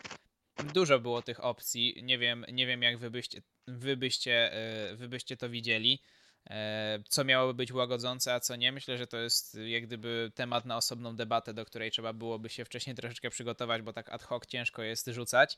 Dużo 0.73 0.99
było 0.99 1.21
tych 1.21 1.43
opcji. 1.43 2.03
Nie 2.03 2.17
wiem, 2.17 2.45
nie 2.51 2.67
wiem 2.67 2.81
jak 2.81 2.97
wy 2.97 3.11
byście, 3.11 3.41
wy 3.67 3.97
byście, 3.97 4.51
y, 4.91 4.95
wy 4.95 5.07
byście 5.07 5.37
to 5.37 5.49
widzieli. 5.49 6.01
E, 6.49 6.99
co 7.09 7.23
miałoby 7.23 7.53
być 7.53 7.71
łagodzące, 7.71 8.33
a 8.33 8.39
co 8.39 8.55
nie. 8.55 8.71
Myślę, 8.71 8.97
że 8.97 9.07
to 9.07 9.17
jest 9.17 9.57
jak 9.65 9.83
gdyby 9.83 10.31
temat 10.35 10.65
na 10.65 10.77
osobną 10.77 11.15
debatę, 11.15 11.53
do 11.53 11.65
której 11.65 11.91
trzeba 11.91 12.13
byłoby 12.13 12.49
się 12.49 12.65
wcześniej 12.65 12.95
troszeczkę 12.95 13.29
przygotować, 13.29 13.81
bo 13.81 13.93
tak 13.93 14.09
ad 14.09 14.23
hoc 14.23 14.45
ciężko 14.45 14.83
jest 14.83 15.07
rzucać. 15.07 15.57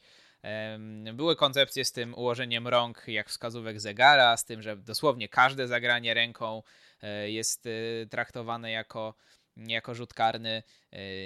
Były 1.14 1.36
koncepcje 1.36 1.86
z 1.86 1.92
tym 1.92 2.14
ułożeniem 2.14 2.68
rąk 2.68 3.04
jak 3.08 3.30
wskazówek 3.30 3.80
zegara, 3.80 4.38
z 4.38 4.46
tym, 4.46 4.62
że 4.62 4.78
dosłownie 4.78 5.30
każde 5.30 5.68
zagranie 5.68 6.14
ręką 6.14 6.64
e, 7.02 7.32
jest 7.32 7.66
e, 7.66 7.70
traktowane 8.06 8.72
jako 8.72 9.14
jako 9.58 9.96
rzut 9.96 10.14
karny. 10.14 10.64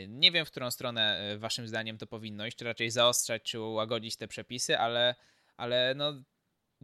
Nie 0.07 0.31
wiem, 0.31 0.45
w 0.45 0.51
którą 0.51 0.71
stronę 0.71 1.35
waszym 1.37 1.67
zdaniem 1.67 1.97
to 1.97 2.07
powinno 2.07 2.45
iść, 2.45 2.57
czy 2.57 2.65
raczej 2.65 2.91
zaostrzać, 2.91 3.43
czy 3.43 3.59
łagodzić 3.59 4.15
te 4.15 4.27
przepisy, 4.27 4.77
ale, 4.77 5.15
ale 5.57 5.93
no, 5.95 6.13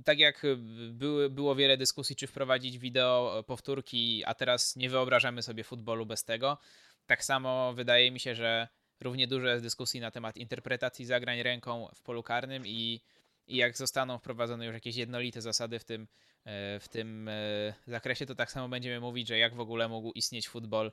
tak 0.06 0.20
jak 0.20 0.44
y, 0.44 0.58
były, 0.92 1.30
było 1.30 1.56
wiele 1.56 1.78
dyskusji, 1.78 2.16
czy 2.16 2.28
wprowadzić 2.28 2.80
wideo 2.80 3.44
powtórki, 3.48 4.24
a 4.26 4.34
teraz 4.34 4.76
nie 4.76 4.90
wyobrażamy 4.90 5.42
sobie 5.42 5.64
futbolu 5.64 6.06
bez 6.06 6.24
tego, 6.24 6.58
tak 7.06 7.24
samo 7.24 7.74
wydaje 7.74 8.12
mi 8.12 8.20
się, 8.20 8.36
że 8.36 8.68
równie 9.02 9.28
dużo 9.28 9.48
jest 9.48 9.64
dyskusji 9.64 10.00
na 10.00 10.12
temat 10.12 10.38
interpretacji 10.38 11.06
zagrań 11.06 11.44
ręką 11.44 11.88
w 11.96 12.02
polu 12.02 12.24
karnym 12.24 12.68
i, 12.68 13.02
i 13.48 13.56
jak 13.58 13.78
zostaną 13.78 14.18
wprowadzone 14.18 14.66
już 14.66 14.74
jakieś 14.74 14.96
jednolite 14.96 15.42
zasady 15.42 15.80
w 15.80 15.84
tym, 15.84 16.08
e, 16.46 16.80
w 16.80 16.88
tym 16.90 17.28
e, 17.28 17.74
zakresie, 17.88 18.26
to 18.26 18.36
tak 18.36 18.52
samo 18.52 18.70
będziemy 18.70 19.00
mówić, 19.00 19.28
że 19.28 19.38
jak 19.38 19.56
w 19.56 19.60
ogóle 19.60 19.88
mógł 19.88 20.12
istnieć 20.12 20.48
futbol 20.48 20.92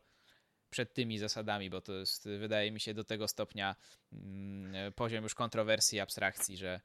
przed 0.71 0.95
tymi 0.95 1.19
zasadami, 1.19 1.71
bo 1.71 1.81
to 1.81 1.93
jest, 1.93 2.29
wydaje 2.39 2.73
mi 2.73 2.81
się, 2.81 2.95
do 2.95 3.05
tego 3.05 3.29
stopnia 3.29 3.77
mm, 4.13 4.93
poziom 4.93 5.23
już 5.23 5.35
kontrowersji, 5.35 6.01
abstrakcji, 6.01 6.57
że, 6.57 6.81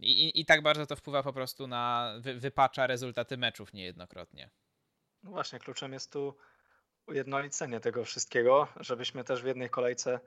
i, 0.00 0.40
I 0.40 0.44
tak 0.44 0.62
bardzo 0.62 0.86
to 0.86 0.96
wpływa 0.96 1.22
po 1.22 1.32
prostu 1.32 1.66
na, 1.66 2.14
wy, 2.20 2.34
wypacza 2.34 2.86
rezultaty 2.86 3.36
meczów 3.36 3.72
niejednokrotnie. 3.72 4.50
No 5.22 5.30
właśnie, 5.30 5.58
kluczem 5.58 5.92
jest 5.92 6.12
tu 6.12 6.36
ujednolicenie 7.06 7.80
tego 7.80 8.04
wszystkiego, 8.04 8.68
żebyśmy 8.80 9.24
też 9.24 9.42
w 9.42 9.46
jednej 9.46 9.70
kolejce, 9.70 10.20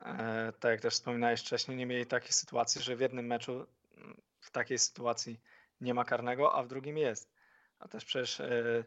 e, 0.00 0.52
tak 0.60 0.70
jak 0.70 0.80
też 0.80 0.94
wspominałeś 0.94 1.40
wcześniej, 1.40 1.76
nie 1.76 1.86
mieli 1.86 2.06
takiej 2.06 2.32
sytuacji, 2.32 2.82
że 2.82 2.96
w 2.96 3.00
jednym 3.00 3.26
meczu 3.26 3.66
mm, 3.96 4.20
w 4.40 4.50
takiej 4.50 4.78
sytuacji 4.78 5.40
nie 5.80 5.94
ma 5.94 6.04
karnego, 6.04 6.54
a 6.54 6.62
w 6.62 6.68
drugim 6.68 6.98
jest. 6.98 7.32
A 7.78 7.88
też 7.88 8.04
przecież 8.04 8.40
e, 8.40 8.84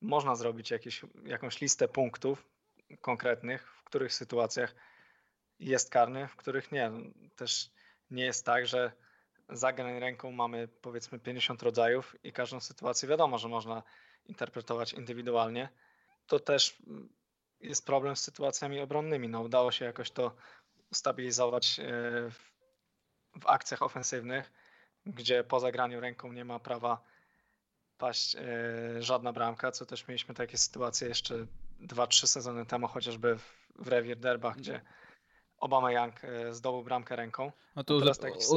można 0.00 0.34
zrobić 0.34 0.70
jakieś, 0.70 1.02
jakąś 1.24 1.60
listę 1.60 1.88
punktów 1.88 2.48
konkretnych, 3.00 3.74
w 3.76 3.84
których 3.84 4.14
sytuacjach 4.14 4.74
jest 5.58 5.90
karny, 5.90 6.28
w 6.28 6.36
których 6.36 6.72
nie. 6.72 6.90
Też 7.36 7.70
nie 8.10 8.24
jest 8.24 8.46
tak, 8.46 8.66
że 8.66 8.92
zagrań 9.48 10.00
ręką 10.00 10.32
mamy 10.32 10.68
powiedzmy 10.68 11.18
50 11.18 11.62
rodzajów 11.62 12.16
i 12.24 12.32
każdą 12.32 12.60
sytuację 12.60 13.08
wiadomo, 13.08 13.38
że 13.38 13.48
można 13.48 13.82
interpretować 14.26 14.92
indywidualnie. 14.92 15.68
To 16.26 16.40
też 16.40 16.82
jest 17.60 17.86
problem 17.86 18.16
z 18.16 18.20
sytuacjami 18.20 18.80
obronnymi. 18.80 19.28
No, 19.28 19.40
udało 19.40 19.72
się 19.72 19.84
jakoś 19.84 20.10
to 20.10 20.36
ustabilizować 20.92 21.80
e, 21.80 21.82
w, 22.30 22.54
w 23.40 23.46
akcjach 23.46 23.82
ofensywnych, 23.82 24.52
gdzie 25.06 25.44
po 25.44 25.60
zagraniu 25.60 26.00
ręką 26.00 26.32
nie 26.32 26.44
ma 26.44 26.58
prawa 26.58 27.02
paść 27.98 28.36
e, 28.36 28.42
żadna 29.02 29.32
bramka, 29.32 29.72
co 29.72 29.86
też 29.86 30.08
mieliśmy 30.08 30.34
takie 30.34 30.58
sytuacje 30.58 31.08
jeszcze 31.08 31.46
2-3 31.80 32.26
sezony 32.26 32.66
temu, 32.66 32.88
chociażby 32.88 33.38
w, 33.38 33.68
w 33.76 33.88
Rewir 33.88 34.18
Derbach, 34.18 34.56
gdzie 34.56 34.80
Obama 35.58 35.92
Young 35.92 36.24
e, 36.24 36.54
zdobył 36.54 36.82
bramkę 36.82 37.16
ręką. 37.16 37.52
No 37.76 37.84
to 37.84 38.00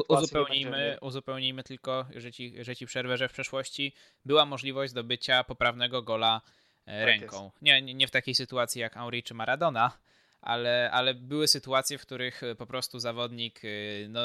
uzupełnijmy, 0.07 0.97
uzupełnijmy 1.01 1.63
tylko, 1.63 2.05
że 2.15 2.31
ci, 2.31 2.63
że 2.63 2.75
ci 2.75 2.85
przerwę, 2.85 3.17
że 3.17 3.29
w 3.29 3.33
przeszłości 3.33 3.93
była 4.25 4.45
możliwość 4.45 4.91
zdobycia 4.91 5.43
poprawnego 5.43 6.01
gola 6.01 6.41
e, 6.85 6.99
tak 6.99 7.07
ręką. 7.07 7.51
Nie, 7.61 7.81
nie 7.81 8.07
w 8.07 8.11
takiej 8.11 8.35
sytuacji 8.35 8.81
jak 8.81 8.93
Henry 8.93 9.23
czy 9.23 9.33
Maradona, 9.33 9.91
ale, 10.41 10.91
ale 10.91 11.13
były 11.13 11.47
sytuacje, 11.47 11.97
w 11.97 12.01
których 12.01 12.43
e, 12.43 12.55
po 12.55 12.65
prostu 12.65 12.99
zawodnik, 12.99 13.61
no, 14.09 14.21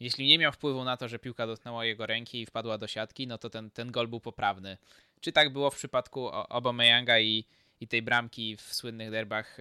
jeśli 0.00 0.26
nie 0.26 0.38
miał 0.38 0.52
wpływu 0.52 0.84
na 0.84 0.96
to, 0.96 1.08
że 1.08 1.18
piłka 1.18 1.46
dotknęła 1.46 1.84
jego 1.84 2.06
ręki 2.06 2.40
i 2.40 2.46
wpadła 2.46 2.78
do 2.78 2.86
siatki, 2.86 3.26
no 3.26 3.38
to 3.38 3.50
ten, 3.50 3.70
ten 3.70 3.90
gol 3.90 4.08
był 4.08 4.20
poprawny. 4.20 4.78
Czy 5.20 5.32
tak 5.32 5.52
było 5.52 5.70
w 5.70 5.76
przypadku 5.76 6.30
Younga 6.78 7.18
i, 7.18 7.44
i 7.80 7.88
tej 7.88 8.02
bramki 8.02 8.56
w 8.56 8.74
słynnych 8.74 9.10
derbach 9.10 9.58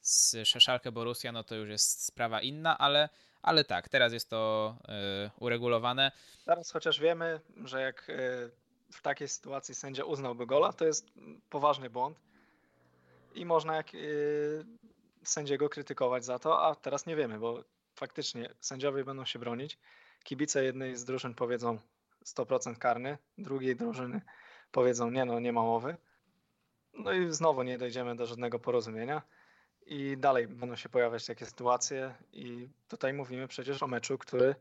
z 0.00 0.36
Szeszalkę 0.44 0.92
Borussia, 0.92 1.32
no 1.32 1.44
to 1.44 1.54
już 1.54 1.68
jest 1.68 2.04
sprawa 2.04 2.40
inna, 2.40 2.78
ale, 2.78 3.08
ale 3.42 3.64
tak, 3.64 3.88
teraz 3.88 4.12
jest 4.12 4.30
to 4.30 4.76
y, 5.26 5.30
uregulowane. 5.40 6.12
Teraz 6.44 6.70
chociaż 6.70 7.00
wiemy, 7.00 7.40
że 7.64 7.80
jak 7.80 8.08
y, 8.08 8.50
w 8.92 9.02
takiej 9.02 9.28
sytuacji 9.28 9.74
sędzia 9.74 10.04
uznałby 10.04 10.46
gola, 10.46 10.72
to 10.72 10.84
jest 10.84 11.06
poważny 11.50 11.90
błąd 11.90 12.20
i 13.34 13.46
można 13.46 13.76
jak 13.76 13.94
y, 13.94 14.64
sędziego 15.24 15.68
krytykować 15.68 16.24
za 16.24 16.38
to, 16.38 16.62
a 16.62 16.74
teraz 16.74 17.06
nie 17.06 17.16
wiemy, 17.16 17.38
bo 17.38 17.64
faktycznie 17.94 18.48
sędziowie 18.60 19.04
będą 19.04 19.24
się 19.24 19.38
bronić. 19.38 19.78
Kibice 20.24 20.64
jednej 20.64 20.96
z 20.96 21.04
drużyn 21.04 21.34
powiedzą 21.34 21.78
100% 22.24 22.78
karny, 22.78 23.18
drugiej 23.38 23.76
drużyny 23.76 24.20
powiedzą 24.72 25.10
nie 25.10 25.24
no, 25.24 25.40
nie 25.40 25.52
ma 25.52 25.62
mowy. 25.62 25.96
No 26.94 27.12
i 27.12 27.32
znowu 27.32 27.62
nie 27.62 27.78
dojdziemy 27.78 28.16
do 28.16 28.26
żadnego 28.26 28.58
porozumienia 28.58 29.22
i 29.90 30.16
dalej 30.16 30.48
będą 30.48 30.76
się 30.76 30.88
pojawiać 30.88 31.26
takie 31.26 31.46
sytuacje 31.46 32.14
i 32.32 32.68
tutaj 32.88 33.12
mówimy 33.12 33.48
przecież 33.48 33.82
o 33.82 33.86
meczu, 33.86 34.18
który 34.18 34.54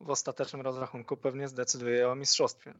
w 0.00 0.10
ostatecznym 0.10 0.62
rozrachunku 0.62 1.16
pewnie 1.16 1.48
zdecyduje 1.48 2.08
o 2.08 2.14
mistrzostwie. 2.14 2.74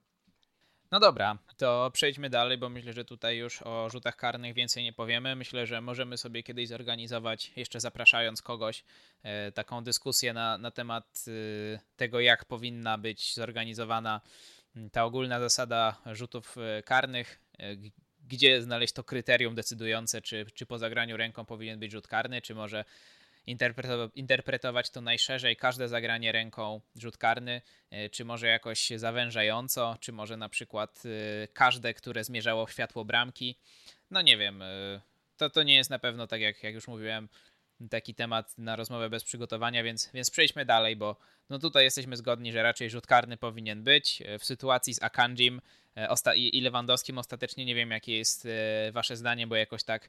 No 0.91 1.01
dobra, 1.01 1.39
to 1.57 1.91
przejdźmy 1.93 2.31
dalej, 2.31 2.59
bo 2.59 2.69
myślę, 2.69 2.93
że 2.93 3.05
tutaj 3.05 3.37
już 3.37 3.63
o 3.63 3.91
rzutach 3.91 4.17
karnych 4.17 4.55
więcej 4.55 4.85
nie 4.85 4.93
powiemy. 4.93 5.37
Myślę, 5.37 5.67
że 5.67 5.81
możemy 5.81 6.17
sobie 6.17 6.43
kiedyś 6.43 6.69
zorganizować, 6.69 7.53
jeszcze 7.57 7.81
zapraszając 7.81 8.43
kogoś, 8.43 8.85
e, 9.23 9.53
taką 9.53 9.85
dyskusję 9.85 10.33
na, 10.33 10.59
na 10.59 10.71
temat 10.71 11.25
e, 11.29 11.79
tego, 11.97 12.21
jak 12.21 12.45
powinna 12.45 12.99
być 12.99 13.35
zorganizowana 13.35 14.21
ta 14.93 15.05
ogólna 15.05 15.41
zasada 15.41 15.97
rzutów 16.07 16.57
e, 16.59 16.83
karnych, 16.83 17.41
gdzie 18.29 18.63
znaleźć 18.63 18.93
to 18.93 19.05
kryterium 19.05 19.55
decydujące, 19.55 20.23
czy, 20.23 20.47
czy 20.55 20.67
po 20.67 20.79
zagraniu 20.79 21.17
ręką 21.17 21.45
powinien 21.45 21.79
być 21.79 21.93
rzut 21.93 22.09
karny, 22.09 22.43
czy 22.43 22.55
może 22.55 22.85
interpretować 24.15 24.91
to 24.91 25.01
najszerzej, 25.01 25.57
każde 25.57 25.89
zagranie 25.89 26.33
ręką 26.33 26.81
rzut 26.97 27.17
karny, 27.17 27.63
czy 28.11 28.25
może 28.25 28.47
jakoś 28.47 28.91
zawężająco, 28.97 29.97
czy 30.01 30.13
może 30.13 30.37
na 30.37 30.49
przykład 30.49 31.03
każde, 31.53 31.95
które 31.95 32.25
zmierzało 32.25 32.67
w 32.67 32.73
światło 32.73 33.05
bramki. 33.05 33.59
No 34.11 34.23
nie 34.23 34.37
wiem, 34.37 34.63
to, 35.37 35.51
to 35.51 35.63
nie 35.63 35.75
jest 35.75 35.91
na 35.91 35.99
pewno, 35.99 36.27
tak 36.27 36.41
jak, 36.41 36.63
jak 36.63 36.75
już 36.75 36.89
mówiłem, 36.89 37.29
taki 37.91 38.15
temat 38.15 38.59
na 38.59 38.77
rozmowę 38.77 39.11
bez 39.11 39.25
przygotowania, 39.25 39.83
więc, 39.83 40.11
więc 40.15 40.31
przejdźmy 40.31 40.65
dalej, 40.65 40.97
bo 40.97 41.17
no 41.51 41.59
tutaj 41.59 41.85
jesteśmy 41.85 42.17
zgodni, 42.17 42.53
że 42.53 42.63
raczej 42.63 42.91
rzut 42.91 43.07
karny 43.07 43.37
powinien 43.37 43.85
być. 43.85 44.23
W 44.39 44.45
sytuacji 44.45 44.95
z 44.95 45.03
Akanjim 45.03 45.61
e, 46.27 46.37
i 46.37 46.61
Lewandowskim 46.61 47.19
ostatecznie 47.19 47.65
nie 47.65 47.75
wiem, 47.75 47.91
jakie 47.91 48.19
jest 48.19 48.47
e, 48.47 48.93
wasze 48.93 49.17
zdanie, 49.17 49.47
bo 49.47 49.57
jakoś 49.57 49.85
tak 49.85 50.09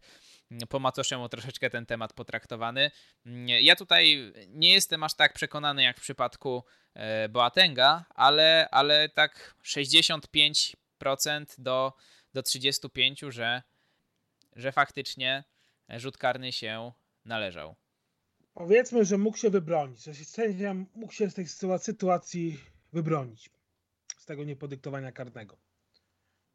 mm, 0.51 0.67
po 0.67 0.79
macoszemu 0.79 1.29
troszeczkę 1.29 1.69
ten 1.69 1.85
temat 1.85 2.13
potraktowany. 2.13 2.91
Mm, 3.25 3.47
ja 3.47 3.75
tutaj 3.75 4.33
nie 4.47 4.73
jestem 4.73 5.03
aż 5.03 5.13
tak 5.13 5.33
przekonany 5.33 5.83
jak 5.83 5.97
w 5.97 6.01
przypadku 6.01 6.63
e, 6.93 7.29
Boatenga, 7.29 8.05
ale, 8.09 8.67
ale 8.71 9.09
tak 9.09 9.55
65% 9.63 10.75
do, 11.57 11.93
do 12.33 12.41
35%, 12.41 13.31
że, 13.31 13.61
że 14.55 14.71
faktycznie 14.71 15.43
rzut 15.89 16.17
karny 16.17 16.51
się 16.51 16.91
należał. 17.25 17.75
Powiedzmy, 18.53 19.05
że 19.05 19.17
mógł 19.17 19.37
się 19.37 19.49
wybronić, 19.49 20.03
że 20.03 20.13
sędzia 20.13 20.73
mógł 20.73 21.13
się 21.13 21.29
z 21.29 21.33
tej 21.33 21.47
sytuacji 21.79 22.59
wybronić, 22.93 23.49
z 24.17 24.25
tego 24.25 24.43
niepodyktowania 24.43 25.11
karnego. 25.11 25.57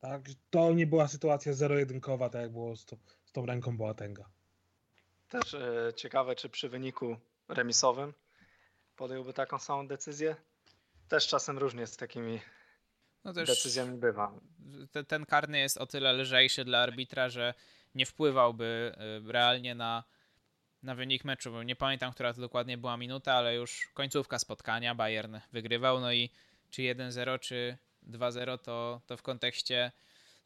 Tak? 0.04 0.22
To 0.50 0.72
nie 0.72 0.86
była 0.86 1.08
sytuacja 1.08 1.52
zero-jedynkowa, 1.52 2.28
tak 2.28 2.42
jak 2.42 2.52
było 2.52 2.76
z, 2.76 2.84
to, 2.84 2.96
z 3.24 3.32
tą 3.32 3.46
ręką 3.46 3.76
Boatenga. 3.76 4.24
Też 5.28 5.54
e, 5.54 5.92
ciekawe, 5.96 6.34
czy 6.34 6.48
przy 6.48 6.68
wyniku 6.68 7.16
remisowym 7.48 8.14
podjąłby 8.96 9.32
taką 9.32 9.58
samą 9.58 9.86
decyzję. 9.88 10.36
Też 11.08 11.28
czasem 11.28 11.58
różnie 11.58 11.86
z 11.86 11.96
takimi 11.96 12.40
no 13.24 13.32
decyzjami 13.32 13.98
bywa. 13.98 14.32
Te, 14.92 15.04
ten 15.04 15.26
karny 15.26 15.58
jest 15.58 15.78
o 15.78 15.86
tyle 15.86 16.12
lżejszy 16.12 16.64
dla 16.64 16.78
arbitra, 16.78 17.28
że 17.28 17.54
nie 17.94 18.06
wpływałby 18.06 18.92
e, 18.96 19.32
realnie 19.32 19.74
na 19.74 20.04
na 20.82 20.94
wynik 20.94 21.24
meczu, 21.24 21.52
bo 21.52 21.62
nie 21.62 21.76
pamiętam, 21.76 22.12
która 22.12 22.34
to 22.34 22.40
dokładnie 22.40 22.78
była 22.78 22.96
minuta, 22.96 23.34
ale 23.34 23.54
już 23.54 23.88
końcówka 23.94 24.38
spotkania, 24.38 24.94
Bayern 24.94 25.36
wygrywał, 25.52 26.00
no 26.00 26.12
i 26.12 26.30
czy 26.70 26.82
1-0, 26.82 27.40
czy 27.40 27.78
2-0, 28.10 28.58
to, 28.58 29.00
to 29.06 29.16
w 29.16 29.22
kontekście 29.22 29.92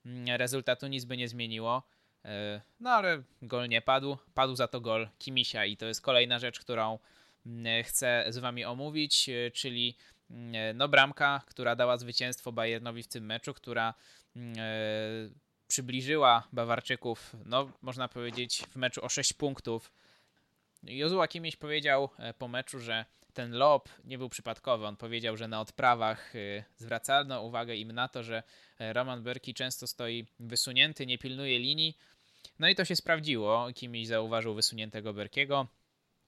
mm, 0.07 0.37
rezultatu 0.37 0.87
nic 0.87 1.05
by 1.05 1.17
nie 1.17 1.29
zmieniło. 1.29 1.83
E, 2.25 2.61
no 2.81 2.91
ale 2.91 3.23
gol 3.43 3.69
nie 3.69 3.83
padł, 3.83 4.17
padł 4.35 4.57
za 4.57 4.69
to 4.69 4.81
gol 4.81 5.09
Kimisia 5.19 5.65
i 5.65 5.77
to 5.77 5.87
jest 5.87 6.03
kolejna 6.03 6.39
rzecz, 6.39 6.61
którą 6.61 6.99
mm, 7.47 7.85
chcę 7.85 8.25
z 8.29 8.39
wami 8.39 8.65
omówić, 8.65 9.29
e, 9.29 9.51
czyli 9.51 9.97
mm, 10.31 10.77
no 10.77 10.89
bramka, 10.89 11.43
która 11.47 11.77
dała 11.77 11.97
zwycięstwo 11.97 12.53
Bayernowi 12.53 13.03
w 13.03 13.09
tym 13.09 13.27
meczu, 13.27 13.55
która 13.55 13.95
e, 14.37 14.41
przybliżyła 15.69 16.49
Bawarczyków, 16.53 17.37
no 17.45 17.73
można 17.83 18.09
powiedzieć 18.09 18.63
w 18.71 18.77
meczu 18.77 19.05
o 19.05 19.09
6 19.09 19.33
punktów 19.33 19.91
Jozua 20.83 21.29
Kimiś 21.29 21.57
powiedział 21.57 22.09
e, 22.19 22.35
po 22.35 22.49
meczu, 22.49 22.81
że 22.81 23.05
ten 23.39 23.53
lob 23.53 23.89
nie 24.05 24.19
był 24.19 24.29
przypadkowy. 24.29 24.87
On 24.87 24.97
powiedział, 24.97 25.37
że 25.37 25.49
na 25.49 25.61
odprawach 25.61 26.37
e, 26.37 26.65
zwracano 26.77 27.43
uwagę 27.43 27.77
im 27.77 27.93
na 27.93 28.09
to, 28.09 28.23
że 28.23 28.43
e, 28.79 28.93
Roman 28.93 29.23
Berki 29.23 29.55
często 29.55 29.87
stoi 29.87 30.27
wysunięty, 30.41 31.07
nie 31.07 31.19
pilnuje 31.19 31.59
linii. 31.59 31.99
No 32.59 32.69
i 32.69 32.75
to 32.75 32.85
się 32.85 32.97
sprawdziło. 32.97 33.69
Kimiś 33.75 34.09
zauważył 34.09 34.55
wysuniętego 34.55 35.13
Berkiego. 35.13 35.67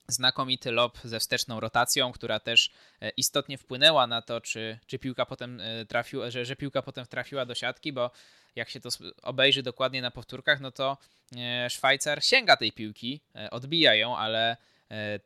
Znakomity 0.09 0.71
lob 0.73 0.99
ze 1.05 1.21
wsteczną 1.21 1.61
rotacją, 1.61 2.13
która 2.13 2.41
też 2.41 2.71
istotnie 3.17 3.59
wpłynęła 3.59 4.07
na 4.07 4.23
to, 4.23 4.41
czy, 4.41 4.79
czy 4.87 4.99
piłka 4.99 5.27
potem 5.27 5.63
trafiła, 5.89 6.31
że, 6.31 6.45
że 6.45 6.57
piłka 6.57 6.83
potem 6.83 7.07
trafiła 7.07 7.47
do 7.47 7.55
siatki, 7.55 7.93
bo 7.93 8.11
jak 8.57 8.71
się 8.71 8.81
to 8.81 8.89
obejrzy 9.23 9.63
dokładnie 9.63 10.03
na 10.03 10.11
powtórkach, 10.11 10.61
no 10.61 10.73
to 10.73 10.99
e, 11.37 11.71
Szwajcar 11.71 12.25
sięga 12.25 12.57
tej 12.57 12.73
piłki, 12.73 13.21
e, 13.35 13.51
odbija 13.51 13.95
ją, 13.95 14.17
ale 14.17 14.51
e, 14.51 14.57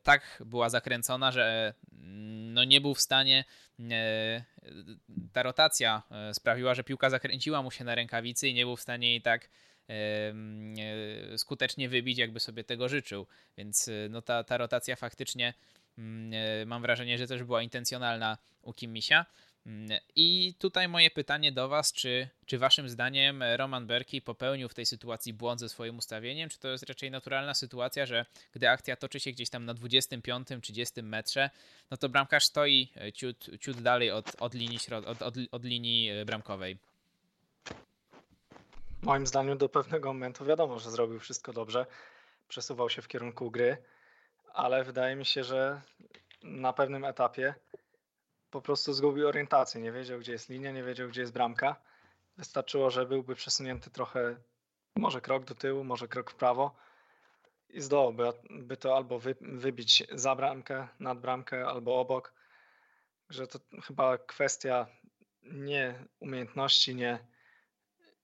tak 0.02 0.42
była 0.46 0.68
zakręcona, 0.68 1.32
że 1.32 1.74
no 2.52 2.64
nie 2.64 2.80
był 2.80 2.94
w 2.94 3.00
stanie. 3.00 3.44
Ta 5.32 5.42
rotacja 5.42 6.02
sprawiła, 6.32 6.74
że 6.74 6.84
piłka 6.84 7.10
zakręciła 7.10 7.62
mu 7.62 7.70
się 7.70 7.84
na 7.84 7.94
rękawicy 7.94 8.48
i 8.48 8.54
nie 8.54 8.64
był 8.64 8.76
w 8.76 8.80
stanie 8.80 9.08
jej 9.08 9.22
tak 9.22 9.48
skutecznie 11.36 11.88
wybić, 11.88 12.18
jakby 12.18 12.40
sobie 12.40 12.64
tego 12.64 12.88
życzył. 12.88 13.26
Więc 13.58 13.90
no 14.10 14.22
ta, 14.22 14.44
ta 14.44 14.56
rotacja 14.56 14.96
faktycznie 14.96 15.54
mam 16.66 16.82
wrażenie, 16.82 17.18
że 17.18 17.26
też 17.26 17.42
była 17.42 17.62
intencjonalna 17.62 18.38
u 18.62 18.72
Kimmisia. 18.72 19.26
Mm, 19.66 19.98
I 20.16 20.54
tutaj 20.58 20.88
moje 20.88 21.10
pytanie 21.10 21.52
do 21.52 21.68
Was, 21.68 21.92
czy, 21.92 22.28
czy 22.46 22.58
Waszym 22.58 22.88
zdaniem 22.88 23.42
Roman 23.56 23.86
Berki 23.86 24.22
popełnił 24.22 24.68
w 24.68 24.74
tej 24.74 24.86
sytuacji 24.86 25.32
błąd 25.32 25.60
ze 25.60 25.68
swoim 25.68 25.98
ustawieniem, 25.98 26.48
czy 26.48 26.58
to 26.58 26.68
jest 26.68 26.88
raczej 26.88 27.10
naturalna 27.10 27.54
sytuacja, 27.54 28.06
że 28.06 28.26
gdy 28.52 28.70
akcja 28.70 28.96
toczy 28.96 29.20
się 29.20 29.32
gdzieś 29.32 29.50
tam 29.50 29.64
na 29.64 29.74
25-30 29.74 31.02
metrze, 31.02 31.50
no 31.90 31.96
to 31.96 32.08
bramkarz 32.08 32.44
stoi 32.44 32.92
e, 32.96 33.12
ciut, 33.12 33.50
ciut 33.60 33.80
dalej 33.80 34.10
od, 34.10 34.32
od, 34.40 34.54
linii 34.54 34.78
środ- 34.78 35.06
od, 35.06 35.22
od, 35.22 35.34
od 35.50 35.64
linii 35.64 36.10
e, 36.10 36.24
bramkowej? 36.24 36.78
Moim 39.02 39.26
zdaniem 39.26 39.58
do 39.58 39.68
pewnego 39.68 40.12
momentu 40.12 40.44
wiadomo, 40.44 40.78
że 40.78 40.90
zrobił 40.90 41.20
wszystko 41.20 41.52
dobrze, 41.52 41.86
przesuwał 42.48 42.90
się 42.90 43.02
w 43.02 43.08
kierunku 43.08 43.50
gry, 43.50 43.76
ale 44.54 44.84
wydaje 44.84 45.16
mi 45.16 45.24
się, 45.24 45.44
że 45.44 45.80
na 46.42 46.72
pewnym 46.72 47.04
etapie 47.04 47.54
po 48.54 48.62
prostu 48.62 48.92
zgubił 48.92 49.28
orientację, 49.28 49.80
nie 49.80 49.92
wiedział 49.92 50.18
gdzie 50.18 50.32
jest 50.32 50.48
linia, 50.48 50.72
nie 50.72 50.82
wiedział 50.82 51.08
gdzie 51.08 51.20
jest 51.20 51.32
bramka. 51.32 51.76
Wystarczyło, 52.36 52.90
że 52.90 53.06
byłby 53.06 53.34
przesunięty 53.34 53.90
trochę, 53.90 54.36
może 54.96 55.20
krok 55.20 55.44
do 55.44 55.54
tyłu, 55.54 55.84
może 55.84 56.08
krok 56.08 56.30
w 56.30 56.34
prawo 56.34 56.76
i 57.68 57.80
zdołałby 57.80 58.24
by 58.50 58.76
to 58.76 58.96
albo 58.96 59.18
wy, 59.18 59.36
wybić 59.40 60.02
za 60.12 60.34
bramkę, 60.34 60.88
nad 61.00 61.20
bramkę, 61.20 61.66
albo 61.66 62.00
obok. 62.00 62.34
Że 63.30 63.46
to 63.46 63.58
chyba 63.82 64.18
kwestia 64.18 64.86
nie 65.42 66.04
umiejętności, 66.20 66.94
nie, 66.94 67.18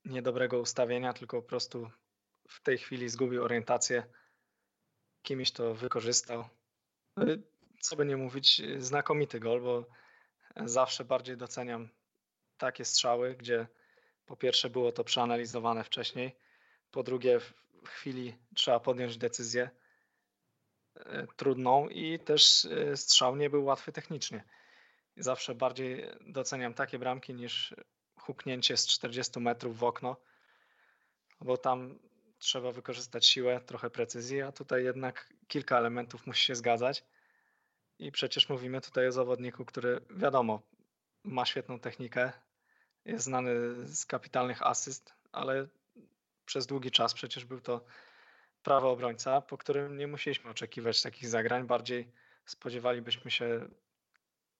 nie 0.04 0.22
dobrego 0.22 0.58
ustawienia, 0.58 1.12
tylko 1.12 1.42
po 1.42 1.48
prostu 1.48 1.90
w 2.48 2.62
tej 2.62 2.78
chwili 2.78 3.08
zgubił 3.08 3.44
orientację. 3.44 4.02
Kimś 5.22 5.52
to 5.52 5.74
wykorzystał. 5.74 6.44
Co 7.80 7.96
by 7.96 8.06
nie 8.06 8.16
mówić, 8.16 8.62
znakomity 8.78 9.40
gol, 9.40 9.60
bo 9.60 10.00
zawsze 10.64 11.04
bardziej 11.04 11.36
doceniam 11.36 11.88
takie 12.58 12.84
strzały, 12.84 13.34
gdzie 13.34 13.66
po 14.26 14.36
pierwsze 14.36 14.70
było 14.70 14.92
to 14.92 15.04
przeanalizowane 15.04 15.84
wcześniej, 15.84 16.36
po 16.90 17.02
drugie 17.02 17.40
w 17.40 17.54
chwili 17.84 18.36
trzeba 18.54 18.80
podjąć 18.80 19.16
decyzję 19.16 19.70
e, 20.96 21.26
trudną 21.36 21.88
i 21.88 22.18
też 22.18 22.64
e, 22.64 22.96
strzał 22.96 23.36
nie 23.36 23.50
był 23.50 23.64
łatwy 23.64 23.92
technicznie. 23.92 24.44
Zawsze 25.16 25.54
bardziej 25.54 26.04
doceniam 26.20 26.74
takie 26.74 26.98
bramki 26.98 27.34
niż 27.34 27.74
huknięcie 28.16 28.76
z 28.76 28.86
40 28.86 29.40
metrów 29.40 29.78
w 29.78 29.84
okno, 29.84 30.16
bo 31.40 31.56
tam 31.56 31.98
trzeba 32.38 32.72
wykorzystać 32.72 33.26
siłę, 33.26 33.60
trochę 33.60 33.90
precyzji, 33.90 34.42
a 34.42 34.52
tutaj 34.52 34.84
jednak 34.84 35.32
kilka 35.48 35.78
elementów 35.78 36.26
musi 36.26 36.44
się 36.44 36.54
zgadzać. 36.54 37.04
I 38.00 38.12
przecież 38.12 38.48
mówimy 38.48 38.80
tutaj 38.80 39.08
o 39.08 39.12
zawodniku, 39.12 39.64
który 39.64 40.00
wiadomo, 40.10 40.62
ma 41.24 41.46
świetną 41.46 41.80
technikę, 41.80 42.32
jest 43.04 43.24
znany 43.24 43.74
z 43.88 44.06
kapitalnych 44.06 44.62
asyst, 44.62 45.14
ale 45.32 45.66
przez 46.44 46.66
długi 46.66 46.90
czas 46.90 47.14
przecież 47.14 47.44
był 47.44 47.60
to 47.60 47.84
prawy 48.62 48.86
obrońca, 48.86 49.40
po 49.40 49.58
którym 49.58 49.96
nie 49.96 50.06
musieliśmy 50.06 50.50
oczekiwać 50.50 51.02
takich 51.02 51.28
zagrań. 51.28 51.66
Bardziej 51.66 52.12
spodziewalibyśmy 52.46 53.30
się 53.30 53.68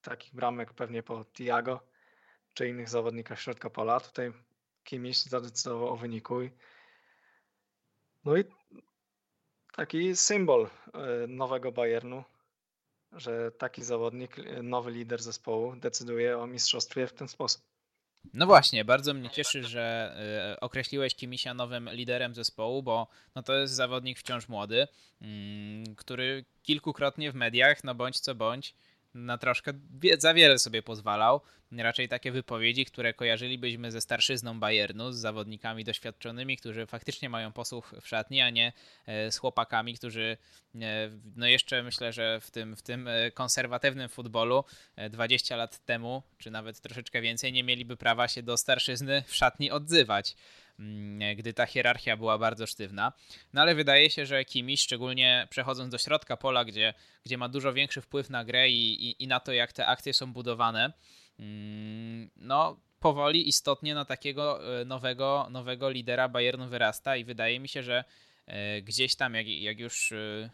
takich 0.03 0.35
bramek 0.35 0.73
pewnie 0.73 1.03
po 1.03 1.25
Tiago 1.25 1.81
czy 2.55 2.69
innych 2.69 2.89
zawodnikach 2.89 3.41
środka 3.41 3.71
pola. 3.71 4.01
Tutaj 4.01 4.33
kimś 4.85 5.23
zadecydował 5.23 5.89
o 5.89 5.97
wyniku. 5.97 6.41
No 8.25 8.37
i 8.37 8.45
taki 9.73 10.17
symbol 10.17 10.71
e, 10.95 11.27
nowego 11.27 11.73
Bayernu, 11.73 12.25
że 13.13 13.51
taki 13.51 13.85
zawodnik, 13.85 14.37
nowy 14.63 14.91
lider 14.91 15.23
zespołu 15.23 15.77
decyduje 15.77 16.39
o 16.39 16.47
mistrzostwie 16.47 17.07
w 17.07 17.13
ten 17.13 17.29
sposób. 17.29 17.63
No 18.35 18.47
właśnie, 18.47 18.85
bardzo 18.85 19.15
mnie 19.15 19.31
cieszy, 19.31 19.65
że 19.65 20.17
y, 20.57 20.61
określiłeś 20.61 21.15
Kimisia 21.15 21.55
nowym 21.55 21.91
liderem 21.93 22.35
zespołu, 22.35 22.83
bo 22.83 23.09
no 23.35 23.43
to 23.43 23.55
jest 23.55 23.75
zawodnik 23.75 24.19
wciąż 24.19 24.49
młody, 24.49 24.89
mm, 25.21 25.97
który 25.97 26.45
kilkukrotnie 26.63 27.33
w 27.33 27.35
mediach, 27.35 27.85
no 27.85 27.95
bądź 27.95 28.21
co 28.21 28.35
bądź, 28.35 28.75
na 29.15 29.39
troszkę 29.39 29.73
za 30.19 30.35
wiele 30.35 30.59
sobie 30.59 30.83
pozwalał. 30.83 31.41
Raczej 31.73 32.09
takie 32.09 32.33
wypowiedzi, 32.33 32.85
które 32.85 33.15
kojarzylibyśmy 33.15 33.93
ze 33.93 34.01
starszyzną 34.01 34.61
Bayernu, 34.61 35.13
z 35.13 35.17
zawodnikami 35.19 35.85
doświadczonymi, 35.85 36.57
którzy 36.57 36.87
faktycznie 36.87 37.29
mają 37.29 37.53
posłuch 37.53 37.95
w 38.01 38.09
szatni, 38.09 38.41
a 38.41 38.51
nie 38.51 38.73
e, 39.07 39.33
z 39.33 39.39
chłopakami, 39.39 39.95
którzy 39.95 40.37
e, 40.75 41.11
no 41.37 41.47
jeszcze 41.47 41.83
myślę, 41.83 42.13
że 42.13 42.41
w 42.41 42.51
tym, 42.51 42.77
w 42.77 42.83
tym 42.83 43.09
e, 43.09 43.31
konserwatywnym 43.31 44.09
futbolu 44.09 44.65
20 45.11 45.57
lat 45.57 45.85
temu, 45.85 46.23
czy 46.39 46.51
nawet 46.51 46.81
troszeczkę 46.81 47.21
więcej, 47.21 47.53
nie 47.53 47.65
mieliby 47.65 47.97
prawa 47.97 48.29
się 48.29 48.43
do 48.43 48.57
starszyzny 48.57 49.23
w 49.27 49.35
szatni 49.35 49.71
odzywać. 49.71 50.37
Mm, 50.81 51.37
gdy 51.37 51.53
ta 51.53 51.67
hierarchia 51.67 52.17
była 52.17 52.39
bardzo 52.39 52.67
sztywna. 52.67 53.13
No 53.53 53.61
ale 53.63 53.75
wydaje 53.75 54.11
się, 54.11 54.27
że 54.27 54.45
Kimi, 54.45 54.77
szczególnie 54.77 55.47
przechodząc 55.51 55.93
do 55.93 55.99
środka 55.99 56.37
pola, 56.37 56.65
gdzie, 56.65 56.95
gdzie 57.25 57.39
ma 57.39 57.49
dużo 57.49 57.73
większy 57.73 58.01
wpływ 58.01 58.31
na 58.31 58.45
grę 58.45 58.69
i, 58.71 59.09
i, 59.11 59.23
i 59.23 59.27
na 59.27 59.41
to, 59.41 59.53
jak 59.53 59.73
te 59.73 59.87
akcje 59.87 60.15
są 60.15 60.33
budowane, 60.33 60.93
mm, 61.39 62.31
no 62.37 62.81
powoli, 63.01 63.49
istotnie 63.49 63.95
na 63.95 64.05
takiego 64.05 64.81
e, 64.81 64.85
nowego, 64.85 65.47
nowego 65.51 65.91
lidera 65.91 66.29
Bayernu 66.29 66.69
wyrasta 66.69 67.17
i 67.17 67.25
wydaje 67.25 67.61
mi 67.61 67.69
się, 67.69 67.83
że 67.83 68.05
e, 68.47 68.83
gdzieś 68.83 69.17
tam, 69.17 69.35
jak, 69.35 69.49
jak 69.49 69.79
już 69.81 70.13
e, 70.13 70.51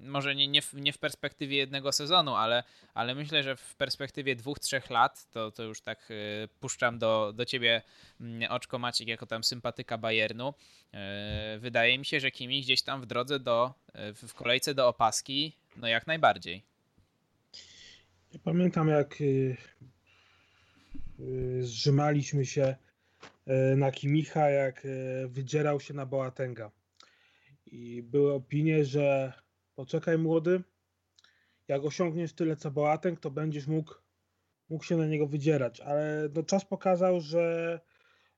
może 0.00 0.34
nie, 0.34 0.48
nie, 0.48 0.62
w, 0.62 0.74
nie 0.74 0.92
w 0.92 0.98
perspektywie 0.98 1.56
jednego 1.56 1.92
sezonu, 1.92 2.34
ale, 2.34 2.64
ale 2.94 3.14
myślę, 3.14 3.42
że 3.42 3.56
w 3.56 3.76
perspektywie 3.76 4.36
dwóch, 4.36 4.58
trzech 4.58 4.90
lat, 4.90 5.30
to, 5.30 5.50
to 5.50 5.62
już 5.62 5.80
tak 5.80 6.10
y, 6.10 6.48
puszczam 6.60 6.98
do, 6.98 7.32
do 7.36 7.44
ciebie 7.44 7.82
y, 8.20 8.48
oczko 8.48 8.78
Maciek 8.78 9.08
jako 9.08 9.26
tam 9.26 9.44
sympatyka 9.44 9.98
Bayernu. 9.98 10.48
Y, 11.54 11.58
wydaje 11.58 11.98
mi 11.98 12.04
się, 12.04 12.20
że 12.20 12.30
Kimi 12.30 12.62
gdzieś 12.62 12.82
tam 12.82 13.02
w 13.02 13.06
drodze 13.06 13.40
do, 13.40 13.74
w 14.14 14.34
kolejce 14.34 14.74
do 14.74 14.88
opaski, 14.88 15.56
no 15.76 15.88
jak 15.88 16.06
najbardziej. 16.06 16.62
Ja 18.32 18.38
pamiętam 18.44 18.88
jak 18.88 19.20
y, 19.20 19.56
y, 21.20 21.62
zrzymaliśmy 21.62 22.46
się 22.46 22.76
na 23.76 23.92
Kimicha, 23.92 24.50
jak 24.50 24.86
wydzierał 25.26 25.80
się 25.80 25.94
na 25.94 26.06
Boatenga. 26.06 26.70
I 27.66 28.02
były 28.02 28.32
opinie, 28.32 28.84
że 28.84 29.32
poczekaj 29.78 30.18
młody, 30.18 30.62
jak 31.68 31.84
osiągniesz 31.84 32.32
tyle 32.32 32.56
co 32.56 32.70
Boateng, 32.70 33.20
to 33.20 33.30
będziesz 33.30 33.66
mógł, 33.66 33.94
mógł 34.68 34.84
się 34.84 34.96
na 34.96 35.06
niego 35.06 35.26
wydzierać, 35.26 35.80
ale 35.80 36.28
no, 36.34 36.42
czas 36.42 36.64
pokazał, 36.64 37.20
że, 37.20 37.80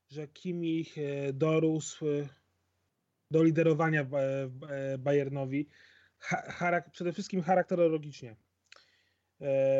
że 0.09 0.27
Kimich 0.27 0.97
e, 0.97 1.33
dorósł 1.33 2.05
e, 2.05 2.27
do 3.31 3.43
liderowania 3.43 4.01
e, 4.01 4.97
Bayernowi, 4.97 5.69
Charak 6.19 6.91
przede 6.91 7.13
wszystkim 7.13 7.41
charakterologicznie. 7.41 8.35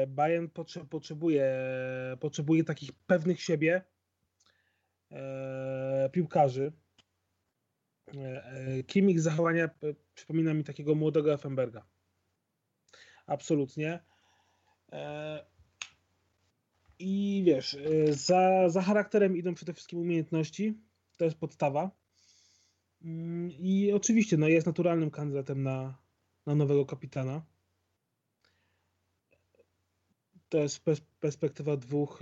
Bayern 0.07 0.47
potrzebuje, 0.89 1.45
potrzebuje 2.19 2.63
takich 2.63 2.91
pewnych 2.93 3.41
siebie 3.41 3.81
piłkarzy, 6.11 6.71
Kimik 8.87 9.19
zachowania 9.19 9.65
e, 9.65 9.69
przypomina 10.15 10.53
mi 10.53 10.63
takiego 10.63 10.95
młodego 10.95 11.33
Effenberga. 11.33 11.85
Absolutnie. 13.25 13.99
I 16.99 17.43
wiesz, 17.45 17.77
za, 18.09 18.69
za 18.69 18.81
charakterem 18.81 19.37
idą 19.37 19.53
przede 19.53 19.73
wszystkim 19.73 19.99
umiejętności. 19.99 20.77
To 21.17 21.25
jest 21.25 21.37
podstawa. 21.37 21.91
Mm, 23.01 23.51
I 23.51 23.91
oczywiście 23.93 24.37
no, 24.37 24.47
jest 24.47 24.67
naturalnym 24.67 25.11
kandydatem 25.11 25.63
na, 25.63 25.97
na 26.45 26.55
nowego 26.55 26.85
kapitana. 26.85 27.45
To 30.49 30.57
jest 30.57 30.83
perspektywa 31.19 31.77
dwóch, 31.77 32.19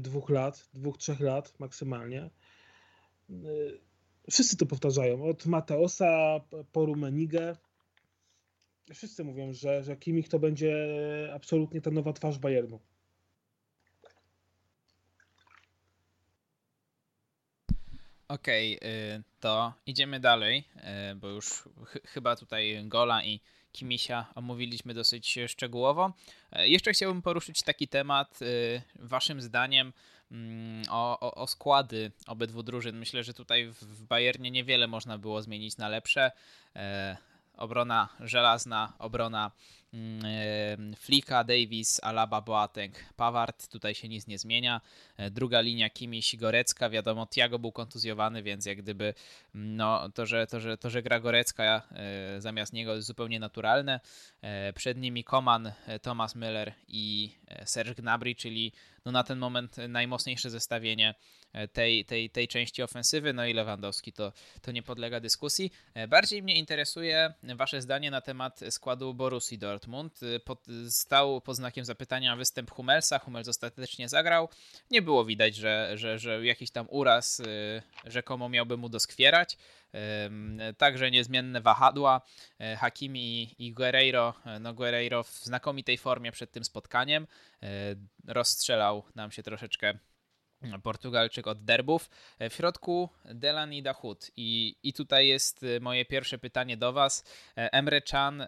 dwóch 0.00 0.30
lat, 0.30 0.68
dwóch, 0.74 0.98
trzech 0.98 1.20
lat 1.20 1.60
maksymalnie 1.60 2.30
Wszyscy 4.30 4.56
to 4.56 4.66
powtarzają. 4.66 5.24
Od 5.24 5.46
Mateosa 5.46 6.40
po 6.72 6.86
Rumenigę. 6.86 7.56
Wszyscy 8.94 9.24
mówią, 9.24 9.52
że, 9.52 9.82
że 9.82 9.96
Kimich 9.96 10.28
to 10.28 10.38
będzie 10.38 10.74
absolutnie 11.34 11.80
ta 11.80 11.90
nowa 11.90 12.12
twarz 12.12 12.38
Bayernu. 12.38 12.80
Okej, 18.28 18.76
okay, 18.76 19.22
to 19.40 19.72
idziemy 19.86 20.20
dalej, 20.20 20.64
y, 21.12 21.14
bo 21.14 21.28
już 21.28 21.46
ch 21.86 21.98
chyba 22.04 22.36
tutaj 22.36 22.84
Gola 22.84 23.24
i 23.24 23.40
Kimisia 23.72 24.26
omówiliśmy 24.34 24.94
dosyć 24.94 25.38
szczegółowo. 25.46 26.12
Y, 26.58 26.68
jeszcze 26.68 26.92
chciałbym 26.92 27.22
poruszyć 27.22 27.62
taki 27.62 27.88
temat, 27.88 28.42
y, 28.42 28.82
waszym 28.94 29.42
zdaniem, 29.42 29.92
o, 30.90 31.20
o, 31.20 31.34
o, 31.34 31.46
składy 31.46 32.12
obydwu 32.26 32.62
drużyn. 32.62 32.98
Myślę, 32.98 33.24
że 33.24 33.34
tutaj 33.34 33.66
w 33.66 34.02
Bayernie 34.02 34.50
niewiele 34.50 34.86
można 34.86 35.18
było 35.18 35.42
zmienić 35.42 35.76
na 35.76 35.88
lepsze. 35.88 36.32
E, 37.58 37.62
obrona 37.62 38.08
żelazna, 38.20 38.92
obrona 38.98 39.50
mm, 39.92 40.94
Flika, 40.96 41.44
Davis, 41.44 42.00
Alaba, 42.02 42.40
Boateng, 42.40 42.94
Pawart, 43.16 43.68
tutaj 43.68 43.94
się 43.94 44.08
nic 44.08 44.26
nie 44.26 44.38
zmienia. 44.38 44.80
E, 45.16 45.30
druga 45.30 45.60
linia 45.60 45.90
Kimiś, 45.90 46.36
Gorecka, 46.36 46.90
wiadomo, 46.90 47.26
Tiago 47.26 47.58
był 47.58 47.72
kontuzjowany, 47.72 48.42
więc 48.42 48.66
jak 48.66 48.78
gdyby 48.78 49.14
mm, 49.54 49.76
no, 49.76 50.08
to, 50.14 50.26
że, 50.26 50.46
to, 50.46 50.60
że, 50.60 50.78
to, 50.78 50.90
że 50.90 51.02
gra 51.02 51.20
Gorecka 51.20 51.82
e, 51.92 52.40
zamiast 52.40 52.72
niego 52.72 52.94
jest 52.94 53.06
zupełnie 53.06 53.40
naturalne. 53.40 54.00
Przed 54.74 54.98
nimi 54.98 55.24
Koman, 55.24 55.72
Thomas 56.02 56.36
Müller 56.36 56.72
i 56.88 57.30
Serge 57.64 57.94
Gnabry, 57.94 58.34
czyli 58.34 58.72
no 59.04 59.12
na 59.12 59.24
ten 59.24 59.38
moment 59.38 59.76
najmocniejsze 59.88 60.50
zestawienie 60.50 61.08
e, 61.08 61.14
tej, 61.72 62.04
tej, 62.04 62.30
tej 62.30 62.48
części 62.48 62.82
ofensywy, 62.82 63.32
no 63.32 63.46
i 63.46 63.52
Lewandowski 63.52 64.12
to, 64.12 64.32
to 64.62 64.72
nie 64.72 64.82
podlega 64.82 65.20
dyskusji. 65.20 65.72
E, 65.94 66.08
bardziej 66.08 66.42
mnie 66.42 66.54
interesuje 66.54 67.34
Wasze 67.42 67.82
zdanie 67.82 68.10
na 68.10 68.20
temat 68.20 68.60
składu 68.70 69.14
Borussii 69.14 69.58
Dortmund. 69.58 70.20
E, 70.22 70.40
pod, 70.40 70.66
stał 70.88 71.40
pod 71.40 71.56
znakiem 71.56 71.84
zapytania 71.84 72.36
występ 72.36 72.70
Hummelsa, 72.70 73.18
Hummels 73.18 73.48
ostatecznie 73.48 74.08
zagrał. 74.08 74.48
Nie 74.90 75.02
było 75.02 75.24
widać, 75.24 75.56
że, 75.56 75.92
że, 75.94 76.18
że 76.18 76.46
jakiś 76.46 76.70
tam 76.70 76.86
uraz 76.90 77.42
rzekomo 78.04 78.48
miałby 78.48 78.76
mu 78.76 78.88
doskwierać. 78.88 79.56
Także 80.78 81.10
niezmienne 81.10 81.60
wahadła. 81.60 82.20
E, 82.58 82.76
Hakimi 82.76 83.54
i 83.58 83.72
Guerreiro. 83.72 84.34
E, 84.46 84.58
no 84.58 84.74
Guerreiro 84.74 85.22
w 85.22 85.30
znakomitej 85.30 85.98
formie 85.98 86.32
przed 86.32 86.52
tym 86.52 86.64
spotkaniem. 86.64 87.26
E, 87.62 87.66
rozstrzelał 88.26 89.04
nam 89.14 89.30
się 89.30 89.42
troszeczkę 89.42 89.98
Portugalczyk 90.82 91.46
od 91.46 91.64
derbów. 91.64 92.10
W 92.40 92.54
środku 92.54 93.08
Delan 93.24 93.72
i 93.72 93.82
Dachut. 93.82 94.30
I, 94.36 94.76
I 94.82 94.92
tutaj 94.92 95.28
jest 95.28 95.66
moje 95.80 96.04
pierwsze 96.04 96.38
pytanie 96.38 96.76
do 96.76 96.92
Was. 96.92 97.24
Emre 97.56 98.02
Can 98.02 98.46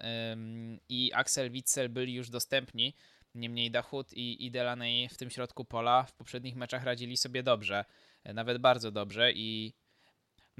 i 0.88 1.10
Axel 1.14 1.50
Witzel 1.50 1.88
byli 1.88 2.14
już 2.14 2.30
dostępni. 2.30 2.94
Niemniej 3.34 3.70
Dachut 3.70 4.12
i, 4.12 4.46
i 4.46 4.50
Delaney 4.50 5.08
w 5.08 5.16
tym 5.16 5.30
środku 5.30 5.64
pola 5.64 6.02
w 6.02 6.12
poprzednich 6.12 6.56
meczach 6.56 6.84
radzili 6.84 7.16
sobie 7.16 7.42
dobrze. 7.42 7.84
Nawet 8.24 8.58
bardzo 8.58 8.90
dobrze 8.90 9.32
i 9.32 9.72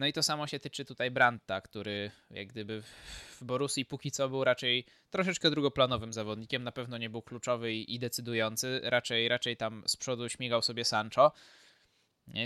no 0.01 0.07
i 0.07 0.13
to 0.13 0.23
samo 0.23 0.47
się 0.47 0.61
tyczy 0.61 0.85
tutaj 0.85 1.11
Brandta, 1.11 1.61
który 1.61 2.11
jak 2.31 2.49
gdyby 2.49 2.83
w 3.41 3.45
Borussii 3.45 3.85
póki 3.85 4.11
co 4.11 4.29
był 4.29 4.45
raczej 4.45 4.85
troszeczkę 5.11 5.51
drugoplanowym 5.51 6.13
zawodnikiem, 6.13 6.65
na 6.65 6.73
pewno 6.73 6.99
nie 6.99 7.11
był 7.11 7.23
kluczowy 7.23 7.75
i 7.75 7.99
decydujący, 7.99 8.81
raczej, 8.83 9.29
raczej 9.29 9.57
tam 9.57 9.83
z 9.87 9.97
przodu 9.97 10.29
śmigał 10.29 10.63
sobie 10.63 10.85
Sancho, 10.85 11.33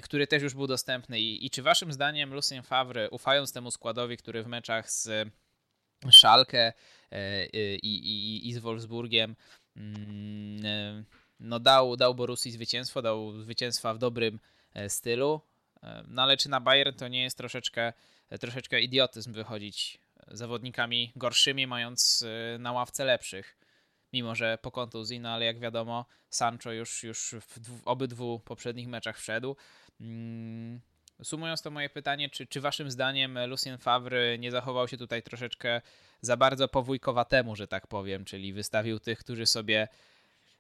który 0.03 0.27
też 0.27 0.43
już 0.43 0.55
był 0.55 0.67
dostępny. 0.67 1.21
I, 1.21 1.47
i 1.47 1.51
czy 1.51 1.63
waszym 1.63 1.93
zdaniem 1.93 2.35
Lucien 2.35 2.63
Favre, 2.63 3.11
ufając 3.11 3.53
temu 3.53 3.71
składowi, 3.71 4.17
który 4.17 4.43
w 4.43 4.47
meczach 4.47 4.91
z 4.91 5.29
Schalke 6.11 6.73
e, 7.11 7.47
i, 7.77 7.95
i, 7.97 8.49
i 8.49 8.53
z 8.53 8.59
Wolfsburgiem 8.59 9.37
mm, 9.77 10.67
e, 10.67 11.05
no 11.41 11.61
dał, 11.61 11.97
dał 11.97 12.15
Borussii 12.15 12.51
zwycięstwo, 12.51 13.03
dał 13.03 13.43
zwycięstwa 13.43 13.95
w 13.95 13.99
dobrym 13.99 14.41
e, 14.75 14.89
stylu, 14.91 15.41
no 16.09 16.23
ale 16.23 16.37
czy 16.37 16.49
na 16.49 16.61
Bayern 16.61 16.97
to 16.97 17.09
nie 17.09 17.23
jest 17.23 17.39
troszeczkę, 17.39 17.93
troszeczkę 18.41 18.81
idiotyzm 18.81 19.33
wychodzić 19.33 19.99
zawodnikami 20.29 21.13
gorszymi, 21.17 21.67
mając 21.67 22.23
y, 22.55 22.59
na 22.59 22.73
ławce 22.73 23.05
lepszych? 23.05 23.57
Mimo, 24.13 24.35
że 24.35 24.59
po 24.63 24.71
kontuzji, 24.71 25.21
no 25.21 25.29
ale 25.29 25.45
jak 25.45 25.59
wiadomo, 25.59 26.07
Sancho 26.31 26.73
już, 26.73 27.03
już 27.03 27.35
w 27.41 27.83
obydwu 27.85 28.41
poprzednich 28.41 28.89
meczach 28.89 29.19
wszedł. 29.19 29.57
Mm, 30.01 30.81
sumując 31.23 31.63
to 31.63 31.71
moje 31.71 31.91
pytanie, 31.91 32.31
czy, 32.31 32.47
czy 32.47 32.61
waszym 32.61 32.91
zdaniem 32.91 33.39
Lucien 33.47 33.79
Favre 33.79 34.39
nie 34.39 34.51
zachował 34.51 34.89
się 34.89 34.97
tutaj 34.97 35.23
troszeczkę 35.23 35.81
za 36.21 36.37
bardzo 36.37 36.69
powójkowatemu, 36.69 37.57
że 37.57 37.69
tak 37.69 37.87
powiem, 37.87 38.25
czyli 38.25 38.53
wystawił 38.53 39.01
tych, 39.01 39.19
którzy 39.19 39.47
sobie 39.47 39.89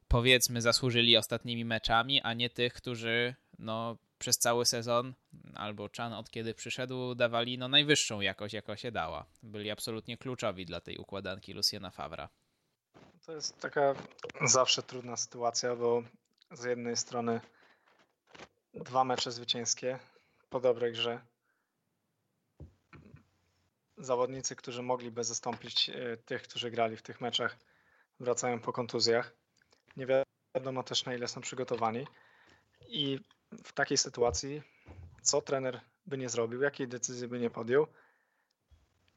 powiedzmy 0.08 0.62
zasłużyli 0.62 1.16
ostatnimi 1.16 1.64
meczami, 1.64 2.22
a 2.22 2.34
nie 2.34 2.50
tych, 2.50 2.74
którzy 2.74 3.34
no, 3.58 3.96
przez 4.18 4.38
cały 4.38 4.66
sezon, 4.66 5.14
albo 5.54 5.88
Chan 5.96 6.12
od 6.12 6.30
kiedy 6.30 6.54
przyszedł, 6.54 7.14
dawali 7.14 7.58
no 7.58 7.68
najwyższą 7.68 8.20
jakość, 8.20 8.54
jaka 8.54 8.76
się 8.76 8.92
dała. 8.92 9.26
Byli 9.42 9.70
absolutnie 9.70 10.16
kluczowi 10.16 10.66
dla 10.66 10.80
tej 10.80 10.96
układanki 10.96 11.52
Luciana 11.52 11.90
Favra. 11.90 12.28
To 13.26 13.32
jest 13.32 13.60
taka 13.60 13.94
zawsze 14.44 14.82
trudna 14.82 15.16
sytuacja, 15.16 15.76
bo 15.76 16.02
z 16.52 16.64
jednej 16.64 16.96
strony 16.96 17.40
dwa 18.74 19.04
mecze 19.04 19.32
zwycięskie 19.32 19.98
po 20.50 20.60
dobrej 20.60 20.92
grze. 20.92 21.20
Zawodnicy, 23.98 24.56
którzy 24.56 24.82
mogliby 24.82 25.24
zastąpić 25.24 25.90
e, 25.90 26.16
tych, 26.16 26.42
którzy 26.42 26.70
grali 26.70 26.96
w 26.96 27.02
tych 27.02 27.20
meczach, 27.20 27.56
wracają 28.20 28.60
po 28.60 28.72
kontuzjach. 28.72 29.32
Nie 29.96 30.06
wiadomo 30.54 30.82
też 30.82 31.04
na 31.04 31.14
ile 31.14 31.28
są 31.28 31.40
przygotowani. 31.40 32.06
I 32.88 33.20
w 33.64 33.72
takiej 33.72 33.98
sytuacji, 33.98 34.62
co 35.22 35.42
trener 35.42 35.80
by 36.06 36.18
nie 36.18 36.28
zrobił, 36.28 36.62
jakiej 36.62 36.88
decyzji 36.88 37.28
by 37.28 37.38
nie 37.38 37.50
podjął, 37.50 37.86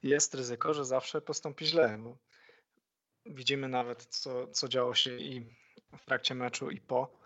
jest 0.03 0.35
ryzyko, 0.35 0.73
że 0.73 0.85
zawsze 0.85 1.21
postąpi 1.21 1.65
źle. 1.65 1.99
Widzimy 3.25 3.67
nawet, 3.67 4.05
co, 4.05 4.47
co 4.47 4.67
działo 4.67 4.95
się 4.95 5.17
i 5.17 5.57
w 5.97 6.05
trakcie 6.05 6.35
meczu, 6.35 6.71
i 6.71 6.81
po. 6.81 7.19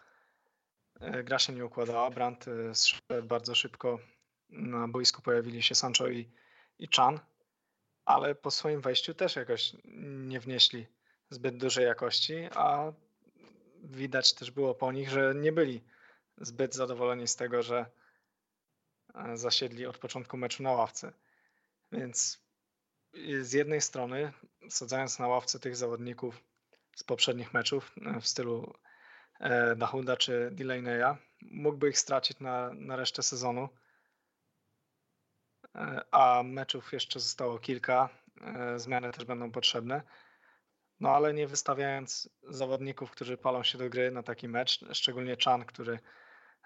E, 1.00 1.24
gra 1.24 1.40
się 1.40 1.54
nie 1.54 1.66
układała. 1.66 2.10
Brandt 2.10 2.46
e, 3.10 3.22
bardzo 3.22 3.56
szybko. 3.56 4.00
Na 4.50 4.88
boisku 4.88 5.22
pojawili 5.22 5.64
się 5.64 5.76
Sancho 5.76 6.08
i, 6.08 6.30
i 6.80 6.88
Chan, 6.96 7.20
ale 8.06 8.36
po 8.36 8.52
swoim 8.52 8.82
wejściu 8.82 9.14
też 9.14 9.36
jakoś 9.36 9.76
nie 10.28 10.40
wnieśli 10.40 10.88
zbyt 11.30 11.58
dużej 11.58 11.86
jakości, 11.86 12.36
a 12.56 12.94
widać 13.84 14.34
też 14.34 14.52
było 14.52 14.76
po 14.76 14.92
nich, 14.92 15.10
że 15.10 15.36
nie 15.36 15.52
byli 15.52 15.84
zbyt 16.42 16.76
zadowoleni 16.76 17.28
z 17.28 17.36
tego, 17.36 17.64
że 17.64 17.86
e, 19.16 19.38
zasiedli 19.38 19.86
od 19.86 19.98
początku 19.98 20.38
meczu 20.38 20.64
na 20.64 20.72
ławce. 20.72 21.14
Więc 21.92 22.42
z 23.42 23.54
jednej 23.54 23.82
strony, 23.82 24.34
sadzając 24.70 25.20
na 25.20 25.28
ławce 25.28 25.60
tych 25.60 25.76
zawodników 25.76 26.44
z 26.96 27.04
poprzednich 27.04 27.54
meczów 27.54 27.96
w 28.22 28.28
stylu 28.28 28.74
E, 29.42 29.76
Dahuda 29.76 30.18
czy 30.18 30.52
Delaney'a, 30.56 31.16
mógłby 31.42 31.90
ich 31.90 32.00
stracić 32.00 32.40
na, 32.40 32.74
na 32.74 32.96
resztę 32.96 33.24
sezonu. 33.24 33.70
E, 35.76 36.02
a 36.12 36.44
meczów 36.44 36.94
jeszcze 36.94 37.20
zostało 37.20 37.60
kilka, 37.60 38.10
e, 38.42 38.80
zmiany 38.80 39.12
też 39.12 39.26
będą 39.26 39.52
potrzebne. 39.52 40.02
No 41.00 41.10
ale 41.10 41.34
nie 41.34 41.48
wystawiając 41.48 42.30
zawodników, 42.44 43.12
którzy 43.12 43.38
palą 43.38 43.64
się 43.64 43.78
do 43.78 43.90
gry 43.90 44.12
na 44.12 44.24
taki 44.24 44.48
mecz, 44.48 44.86
szczególnie 44.94 45.38
Chan, 45.46 45.66
który 45.66 46.00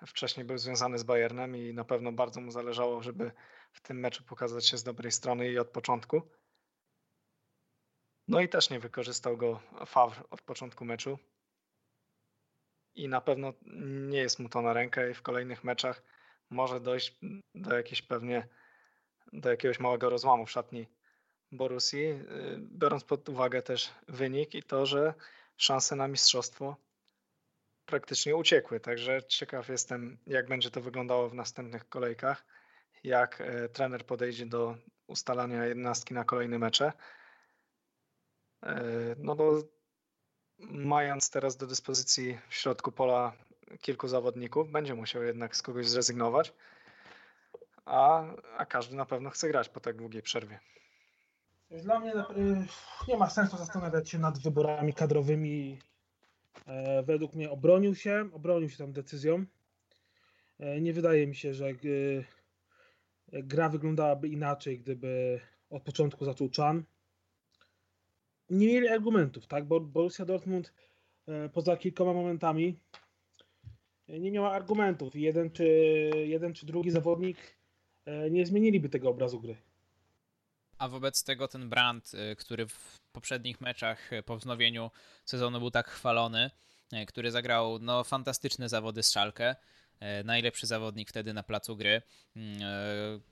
wcześniej 0.07 0.45
był 0.45 0.57
związany 0.57 0.99
z 0.99 1.03
Bayernem 1.03 1.55
i 1.55 1.73
na 1.73 1.83
pewno 1.83 2.11
bardzo 2.11 2.41
mu 2.41 2.51
zależało, 2.51 3.03
żeby 3.03 3.31
w 3.71 3.81
tym 3.81 3.99
meczu 3.99 4.23
pokazać 4.23 4.67
się 4.67 4.77
z 4.77 4.83
dobrej 4.83 5.11
strony 5.11 5.51
i 5.51 5.59
od 5.59 5.69
początku. 5.69 6.21
No 8.27 8.41
i 8.41 8.49
też 8.49 8.69
nie 8.69 8.79
wykorzystał 8.79 9.37
go 9.37 9.59
Favre 9.85 10.23
od 10.29 10.41
początku 10.41 10.85
meczu 10.85 11.19
i 12.95 13.07
na 13.07 13.21
pewno 13.21 13.53
nie 14.09 14.17
jest 14.17 14.39
mu 14.39 14.49
to 14.49 14.61
na 14.61 14.73
rękę 14.73 15.11
i 15.11 15.13
w 15.13 15.21
kolejnych 15.21 15.63
meczach 15.63 16.03
może 16.49 16.79
dojść 16.79 17.15
do 17.55 17.75
jakiejś 17.75 18.01
pewnie 18.01 18.47
do 19.33 19.49
jakiegoś 19.49 19.79
małego 19.79 20.09
rozłamu 20.09 20.45
w 20.45 20.51
szatni 20.51 20.87
Borusi, 21.51 21.97
y, 21.97 22.21
biorąc 22.59 23.03
pod 23.03 23.29
uwagę 23.29 23.61
też 23.61 23.91
wynik 24.07 24.55
i 24.55 24.63
to, 24.63 24.85
że 24.85 25.13
szanse 25.57 25.95
na 25.95 26.07
mistrzostwo 26.07 26.75
praktycznie 27.85 28.35
uciekły. 28.35 28.79
Także 28.79 29.23
ciekaw 29.23 29.69
jestem, 29.69 30.17
jak 30.27 30.47
będzie 30.47 30.71
to 30.71 30.81
wyglądało 30.81 31.29
w 31.29 31.33
następnych 31.33 31.89
kolejkach, 31.89 32.45
jak 33.03 33.41
e, 33.41 33.69
trener 33.69 34.05
podejdzie 34.05 34.45
do 34.45 34.77
ustalania 35.07 35.65
jednostki 35.65 36.13
na 36.13 36.23
kolejne 36.23 36.59
mecze. 36.59 36.93
E, 38.63 38.75
no 39.17 39.35
bo 39.35 39.61
mając 40.69 41.29
teraz 41.29 41.57
do 41.57 41.67
dyspozycji 41.67 42.37
w 42.49 42.55
środku 42.55 42.91
pola 42.91 43.33
kilku 43.81 44.07
zawodników, 44.07 44.71
będzie 44.71 44.95
musiał 44.95 45.23
jednak 45.23 45.55
z 45.55 45.61
kogoś 45.61 45.89
zrezygnować, 45.89 46.53
a, 47.85 48.23
a 48.57 48.65
każdy 48.65 48.95
na 48.95 49.05
pewno 49.05 49.29
chce 49.29 49.47
grać 49.47 49.69
po 49.69 49.79
tak 49.79 49.95
długiej 49.95 50.21
przerwie. 50.21 50.59
Dla 51.69 51.99
mnie 51.99 52.13
y, 52.13 52.65
nie 53.07 53.17
ma 53.17 53.29
sensu 53.29 53.57
zastanawiać 53.57 54.09
się 54.09 54.19
nad 54.19 54.39
wyborami 54.39 54.93
kadrowymi. 54.93 55.79
E, 56.67 57.03
według 57.03 57.33
mnie 57.33 57.51
obronił 57.51 57.95
się, 57.95 58.29
obronił 58.33 58.69
się 58.69 58.77
tam 58.77 58.93
decyzją. 58.93 59.45
E, 60.59 60.81
nie 60.81 60.93
wydaje 60.93 61.27
mi 61.27 61.35
się, 61.35 61.53
że 61.53 61.69
y, 61.69 62.25
gra 63.33 63.69
wyglądałaby 63.69 64.27
inaczej, 64.27 64.79
gdyby 64.79 65.39
od 65.69 65.83
początku 65.83 66.25
zaczął 66.25 66.49
Chan 66.57 66.83
nie 68.49 68.67
mieli 68.67 68.87
argumentów, 68.87 69.47
tak? 69.47 69.65
Bo 69.65 69.79
Borussia 69.79 70.25
Dortmund 70.25 70.73
e, 71.27 71.49
poza 71.49 71.77
kilkoma 71.77 72.13
momentami 72.13 72.79
e, 74.07 74.19
nie 74.19 74.31
miała 74.31 74.51
argumentów. 74.51 75.15
Jeden 75.15 75.51
czy, 75.51 75.65
jeden 76.25 76.53
czy 76.53 76.65
drugi 76.65 76.91
zawodnik 76.91 77.37
e, 78.05 78.31
nie 78.31 78.45
zmieniliby 78.45 78.89
tego 78.89 79.09
obrazu 79.09 79.39
gry. 79.39 79.57
A 80.77 80.87
wobec 80.89 81.23
tego 81.23 81.47
ten 81.47 81.69
brand, 81.69 82.11
który 82.37 82.67
w 82.67 82.99
poprzednich 83.11 83.61
meczach 83.61 84.09
po 84.25 84.37
wznowieniu 84.37 84.91
sezonu 85.25 85.59
był 85.59 85.71
tak 85.71 85.89
chwalony, 85.89 86.51
który 87.07 87.31
zagrał 87.31 87.79
no, 87.79 88.03
fantastyczne 88.03 88.69
zawody 88.69 89.03
z 89.03 89.11
Szalkę, 89.11 89.55
najlepszy 90.23 90.67
zawodnik 90.67 91.09
wtedy 91.09 91.33
na 91.33 91.43
placu 91.43 91.75
gry, 91.75 92.01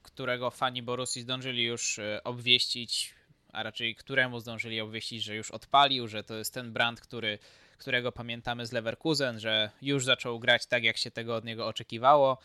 którego 0.02 0.52
fani 0.52 0.84
Borussii 0.84 1.22
zdążyli 1.22 1.64
już 1.64 2.00
obwieścić 2.24 3.16
a 3.54 3.64
raczej 3.64 3.96
któremu 3.96 4.40
zdążyli 4.40 4.82
obwieścić, 4.82 5.24
że 5.24 5.36
już 5.36 5.52
odpalił, 5.52 6.08
że 6.08 6.24
to 6.24 6.36
jest 6.36 6.54
ten 6.54 6.74
brand, 6.74 7.02
który, 7.02 7.40
którego 7.78 8.12
pamiętamy 8.12 8.66
z 8.66 8.72
Leverkusen, 8.72 9.40
że 9.40 9.70
już 9.82 10.06
zaczął 10.06 10.40
grać 10.40 10.66
tak, 10.66 10.84
jak 10.84 10.98
się 10.98 11.12
tego 11.12 11.36
od 11.36 11.46
niego 11.46 11.68
oczekiwało. 11.68 12.38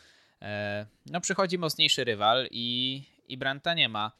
E, 0.43 0.87
no 1.07 1.21
przychodzi 1.21 1.59
mocniejszy 1.59 2.05
rywal 2.05 2.49
i, 2.51 3.03
i 3.29 3.37
Branta 3.37 3.75
nie 3.75 3.89
ma. 3.89 4.13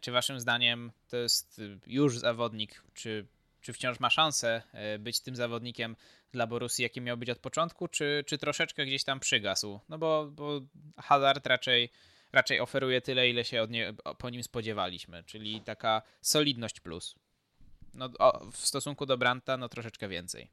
Czy 0.00 0.12
waszym 0.12 0.40
zdaniem 0.40 0.92
to 1.08 1.16
jest 1.16 1.60
już 1.86 2.18
zawodnik, 2.18 2.82
czy, 2.94 3.26
czy 3.60 3.72
wciąż 3.72 4.00
ma 4.00 4.10
szansę 4.10 4.62
e, 4.72 4.98
być 4.98 5.20
tym 5.20 5.36
zawodnikiem 5.36 5.96
dla 6.32 6.46
Borussii, 6.46 6.82
jakim 6.82 7.04
miał 7.04 7.16
być 7.16 7.30
od 7.30 7.38
początku, 7.38 7.88
czy, 7.88 8.24
czy 8.26 8.38
troszeczkę 8.38 8.86
gdzieś 8.86 9.04
tam 9.04 9.20
przygasł? 9.20 9.80
No 9.88 9.98
bo, 9.98 10.30
bo 10.32 10.60
Hazard 10.96 11.46
raczej 11.46 11.90
raczej 12.32 12.60
oferuje 12.60 13.00
tyle, 13.00 13.28
ile 13.28 13.44
się 13.44 13.62
od 13.62 13.70
nie, 13.70 13.94
po 14.18 14.30
nim 14.30 14.42
spodziewaliśmy, 14.42 15.24
czyli 15.24 15.60
taka 15.60 16.02
solidność 16.20 16.80
plus. 16.80 17.14
No, 17.94 18.08
o, 18.18 18.50
w 18.50 18.56
stosunku 18.56 19.06
do 19.06 19.18
Branta, 19.18 19.56
no 19.56 19.68
troszeczkę 19.68 20.08
więcej. 20.08 20.50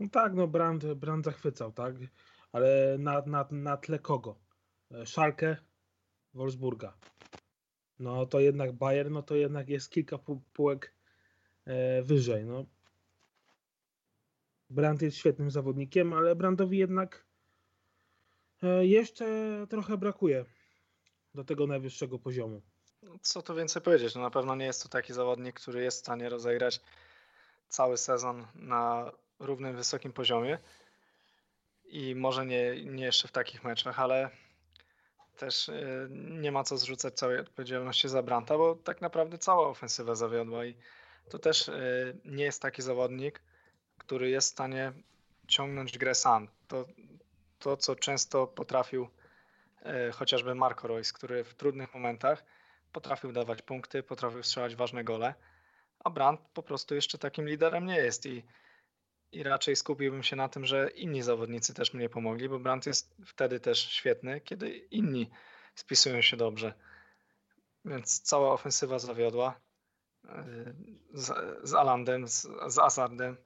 No 0.00 0.08
tak, 0.08 0.34
no 0.34 0.46
Brand, 0.46 0.84
Brand 0.94 1.24
zachwycał, 1.24 1.72
tak? 1.72 1.94
Ale 2.52 2.96
na, 2.98 3.22
na, 3.26 3.46
na 3.50 3.76
tle 3.76 3.98
kogo? 3.98 4.36
E, 4.90 5.06
Schalke, 5.06 5.56
Wolfsburga. 6.34 6.94
No 7.98 8.26
to 8.26 8.40
jednak 8.40 8.72
Bayern, 8.72 9.12
no 9.12 9.22
to 9.22 9.34
jednak 9.34 9.68
jest 9.68 9.90
kilka 9.90 10.18
półek 10.52 10.94
e, 11.64 12.02
wyżej. 12.02 12.44
No. 12.44 12.64
Brand 14.70 15.02
jest 15.02 15.16
świetnym 15.16 15.50
zawodnikiem, 15.50 16.12
ale 16.12 16.36
Brandowi 16.36 16.78
jednak 16.78 17.24
E, 18.64 18.86
jeszcze 18.86 19.26
trochę 19.70 19.96
brakuje 19.96 20.44
do 21.34 21.44
tego 21.44 21.66
najwyższego 21.66 22.18
poziomu. 22.18 22.62
Co 23.22 23.42
tu 23.42 23.54
więcej 23.54 23.82
powiedzieć? 23.82 24.14
No 24.14 24.22
na 24.22 24.30
pewno 24.30 24.56
nie 24.56 24.64
jest 24.64 24.82
to 24.82 24.88
taki 24.88 25.12
zawodnik, 25.12 25.60
który 25.60 25.82
jest 25.82 25.96
w 25.96 26.00
stanie 26.00 26.28
rozegrać 26.28 26.80
cały 27.68 27.96
sezon 27.96 28.46
na 28.54 29.12
równym, 29.38 29.76
wysokim 29.76 30.12
poziomie. 30.12 30.58
I 31.84 32.14
może 32.14 32.46
nie, 32.46 32.84
nie 32.84 33.04
jeszcze 33.04 33.28
w 33.28 33.32
takich 33.32 33.64
meczach, 33.64 34.00
ale 34.00 34.30
też 35.36 35.68
e, 35.68 36.08
nie 36.10 36.52
ma 36.52 36.64
co 36.64 36.76
zrzucać 36.76 37.14
całej 37.14 37.38
odpowiedzialności 37.38 38.08
za 38.08 38.22
Branta, 38.22 38.58
bo 38.58 38.74
tak 38.74 39.00
naprawdę 39.00 39.38
cała 39.38 39.68
ofensywa 39.68 40.14
zawiodła 40.14 40.64
i 40.64 40.76
to 41.28 41.38
też 41.38 41.68
e, 41.68 41.74
nie 42.24 42.44
jest 42.44 42.62
taki 42.62 42.82
zawodnik, 42.82 43.42
który 43.98 44.30
jest 44.30 44.48
w 44.48 44.52
stanie 44.52 44.92
ciągnąć 45.48 45.98
grę 45.98 46.14
sam. 46.14 46.48
To 46.68 46.84
to, 47.64 47.76
co 47.76 47.96
często 47.96 48.46
potrafił 48.46 49.08
e, 49.82 50.10
chociażby 50.12 50.54
Marco 50.54 50.88
Royce, 50.88 51.12
który 51.12 51.44
w 51.44 51.54
trudnych 51.54 51.94
momentach 51.94 52.44
potrafił 52.92 53.32
dawać 53.32 53.62
punkty, 53.62 54.02
potrafił 54.02 54.42
strzelać 54.42 54.76
ważne 54.76 55.04
gole, 55.04 55.34
a 56.04 56.10
Brandt 56.10 56.42
po 56.54 56.62
prostu 56.62 56.94
jeszcze 56.94 57.18
takim 57.18 57.48
liderem 57.48 57.86
nie 57.86 57.96
jest 57.96 58.26
i, 58.26 58.44
i 59.34 59.42
raczej 59.42 59.76
skupiłbym 59.76 60.22
się 60.22 60.36
na 60.36 60.48
tym, 60.48 60.66
że 60.66 60.90
inni 60.90 61.22
zawodnicy 61.22 61.74
też 61.74 61.94
mnie 61.94 62.08
pomogli, 62.08 62.48
bo 62.48 62.58
Brandt 62.58 62.86
jest 62.86 63.16
wtedy 63.26 63.60
też 63.60 63.78
świetny, 63.78 64.40
kiedy 64.40 64.70
inni 64.70 65.30
spisują 65.74 66.22
się 66.22 66.36
dobrze. 66.36 66.74
Więc 67.84 68.20
cała 68.20 68.52
ofensywa 68.52 68.98
zawiodła 68.98 69.60
e, 70.24 70.44
z, 71.12 71.32
z 71.68 71.74
Alandem, 71.74 72.28
z, 72.28 72.48
z 72.66 72.78
Azardem. 72.78 73.36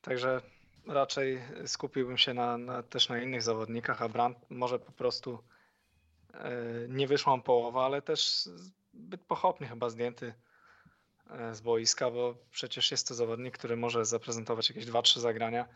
Także 0.00 0.40
raczej 0.86 1.42
skupiłbym 1.66 2.18
się 2.18 2.34
na, 2.34 2.58
na, 2.58 2.82
też 2.82 3.08
na 3.08 3.22
innych 3.22 3.42
zawodnikach, 3.42 4.02
a 4.02 4.08
Brandt 4.08 4.38
może 4.50 4.78
po 4.78 4.92
prostu 4.92 5.44
e, 6.34 6.52
nie 6.88 7.06
wyszłam 7.06 7.42
połowa, 7.42 7.84
ale 7.84 8.02
też 8.02 8.48
zbyt 8.92 9.20
pochopnie 9.20 9.66
chyba 9.66 9.90
zdjęty 9.90 10.34
z 11.52 11.60
boiska, 11.60 12.10
bo 12.10 12.34
przecież 12.50 12.90
jest 12.90 13.08
to 13.08 13.14
zawodnik, 13.14 13.58
który 13.58 13.76
może 13.76 14.04
zaprezentować 14.04 14.68
jakieś 14.68 14.86
2-3 14.86 15.20
zagrania 15.20 15.68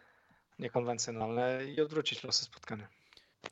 niekonwencjonalne 0.59 1.65
i 1.65 1.81
odwrócić 1.81 2.25
losy 2.25 2.45
spotkania. 2.45 2.89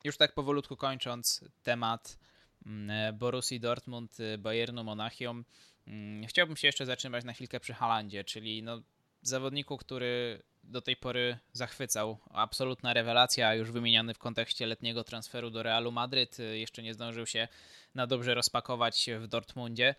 Już 0.04 0.16
tak 0.16 0.34
powolutku 0.34 0.76
kończąc 0.76 1.44
temat 1.62 2.18
mm, 2.66 3.18
Borussii 3.18 3.60
Dortmund, 3.60 4.18
Bayernu 4.38 4.84
Monachium, 4.84 5.44
mm, 5.86 6.26
chciałbym 6.26 6.56
się 6.56 6.68
jeszcze 6.68 6.86
zatrzymać 6.86 7.24
na 7.24 7.32
chwilkę 7.32 7.60
przy 7.60 7.74
Halandzie, 7.74 8.24
czyli 8.24 8.62
no, 8.62 8.82
zawodniku, 9.22 9.76
który 9.76 10.42
do 10.64 10.82
tej 10.82 10.96
pory 10.96 11.38
zachwycał. 11.52 12.18
Absolutna 12.30 12.94
rewelacja, 12.94 13.54
już 13.54 13.70
wymieniany 13.70 14.14
w 14.14 14.18
kontekście 14.18 14.66
letniego 14.66 15.04
transferu 15.04 15.50
do 15.50 15.62
Realu 15.62 15.92
Madryt. 15.92 16.38
Jeszcze 16.38 16.82
nie 16.82 16.94
zdążył 16.94 17.26
się 17.26 17.48
na 17.94 18.06
dobrze 18.06 18.34
rozpakować 18.34 19.10
w 19.20 19.26
Dortmundzie. 19.26 19.94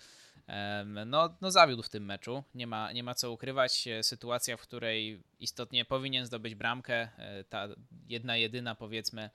No, 1.05 1.37
no 1.41 1.51
zawiódł 1.51 1.83
w 1.83 1.89
tym 1.89 2.05
meczu, 2.05 2.43
nie 2.55 2.67
ma, 2.67 2.91
nie 2.91 3.03
ma 3.03 3.15
co 3.15 3.31
ukrywać. 3.31 3.87
Sytuacja, 4.01 4.57
w 4.57 4.61
której 4.61 5.23
istotnie 5.39 5.85
powinien 5.85 6.25
zdobyć 6.25 6.55
bramkę, 6.55 6.95
e, 6.95 7.43
ta 7.43 7.67
jedna 8.07 8.37
jedyna 8.37 8.75
powiedzmy 8.75 9.29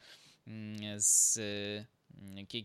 mm, 0.47 1.01
z 1.01 1.39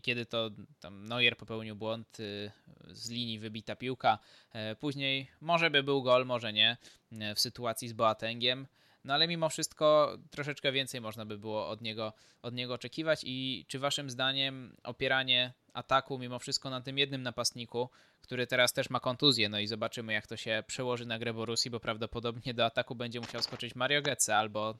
kiedy 0.02 0.26
to 0.26 0.50
tam 0.80 1.08
Neuer 1.08 1.36
popełnił 1.36 1.76
błąd, 1.76 2.20
y, 2.20 2.52
z 2.86 3.10
linii 3.10 3.38
wybita 3.38 3.76
piłka. 3.76 4.18
E, 4.52 4.76
później 4.76 5.30
może 5.40 5.70
by 5.70 5.82
był 5.82 6.02
gol, 6.02 6.26
może 6.26 6.52
nie, 6.52 6.76
e, 7.12 7.34
w 7.34 7.40
sytuacji 7.40 7.88
z 7.88 7.92
Boatengiem. 7.92 8.66
No 9.04 9.14
ale 9.14 9.28
mimo 9.28 9.48
wszystko 9.48 10.18
troszeczkę 10.30 10.72
więcej 10.72 11.00
można 11.00 11.26
by 11.26 11.38
było 11.38 11.68
od 11.68 11.82
niego, 11.82 12.12
od 12.42 12.54
niego 12.54 12.74
oczekiwać. 12.74 13.20
I 13.24 13.64
czy 13.68 13.78
waszym 13.78 14.10
zdaniem 14.10 14.76
opieranie 14.82 15.52
ataku 15.72 16.18
mimo 16.18 16.38
wszystko 16.38 16.70
na 16.70 16.80
tym 16.80 16.98
jednym 16.98 17.22
napastniku, 17.22 17.88
który 18.20 18.46
teraz 18.46 18.72
też 18.72 18.90
ma 18.90 19.00
kontuzję, 19.00 19.48
no 19.48 19.58
i 19.58 19.66
zobaczymy 19.66 20.12
jak 20.12 20.26
to 20.26 20.36
się 20.36 20.64
przełoży 20.66 21.06
na 21.06 21.18
grę 21.18 21.34
Borusi, 21.34 21.70
bo 21.70 21.80
prawdopodobnie 21.80 22.54
do 22.54 22.64
ataku 22.64 22.94
będzie 22.94 23.20
musiał 23.20 23.42
skoczyć 23.42 23.74
Mario 23.74 24.02
Götze 24.02 24.32
albo 24.32 24.74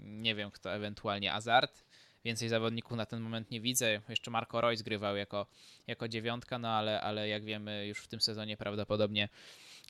nie 0.00 0.34
wiem 0.34 0.50
kto, 0.50 0.74
ewentualnie 0.74 1.32
Azart 1.32 1.84
więcej 2.24 2.48
zawodników 2.48 2.96
na 2.96 3.06
ten 3.06 3.20
moment 3.20 3.50
nie 3.50 3.60
widzę. 3.60 4.00
Jeszcze 4.08 4.30
Marco 4.30 4.60
Roy 4.60 4.76
zgrywał 4.76 5.16
jako, 5.16 5.46
jako 5.86 6.08
dziewiątka, 6.08 6.58
no 6.58 6.68
ale, 6.68 7.00
ale 7.00 7.28
jak 7.28 7.44
wiemy 7.44 7.86
już 7.86 7.98
w 7.98 8.08
tym 8.08 8.20
sezonie 8.20 8.56
prawdopodobnie 8.56 9.28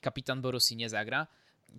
kapitan 0.01 0.41
Borusi 0.41 0.75
nie 0.75 0.89
zagra. 0.89 1.27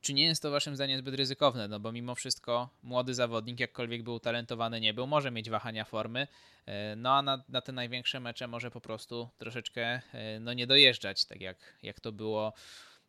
Czy 0.01 0.15
nie 0.15 0.25
jest 0.25 0.43
to 0.43 0.51
waszym 0.51 0.77
zdaniem 0.77 0.99
zbyt 0.99 1.15
ryzykowne? 1.15 1.69
No 1.69 1.81
bo 1.81 1.93
mimo 1.93 2.15
wszystko 2.15 2.71
młody 2.83 3.15
zawodnik, 3.15 3.61
jakkolwiek 3.61 4.03
był 4.03 4.15
utalentowany 4.15 4.81
nie 4.81 4.95
był, 4.95 5.07
może 5.07 5.31
mieć 5.31 5.51
wahania 5.51 5.85
formy, 5.85 6.27
e, 6.67 6.97
no 6.97 7.13
a 7.17 7.23
na, 7.23 7.45
na 7.49 7.61
te 7.61 7.73
największe 7.73 8.21
mecze 8.21 8.49
może 8.49 8.71
po 8.71 8.81
prostu 8.81 9.29
troszeczkę 9.39 10.01
e, 10.13 10.41
no 10.41 10.53
nie 10.53 10.67
dojeżdżać, 10.67 11.25
tak 11.25 11.41
jak, 11.41 11.57
jak 11.83 12.01
to 12.01 12.13
było 12.13 12.53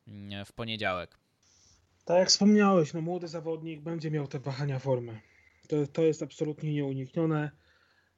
mm, 0.08 0.46
w 0.46 0.54
poniedziałek. 0.54 1.18
Tak 2.06 2.18
jak 2.18 2.30
wspomniałeś, 2.30 2.94
no 2.94 3.02
młody 3.02 3.28
zawodnik 3.28 3.82
będzie 3.82 4.12
miał 4.12 4.28
te 4.28 4.40
wahania 4.40 4.80
formy. 4.80 5.22
To, 5.68 5.88
to 5.88 6.02
jest 6.02 6.24
absolutnie 6.24 6.74
nieuniknione. 6.74 7.52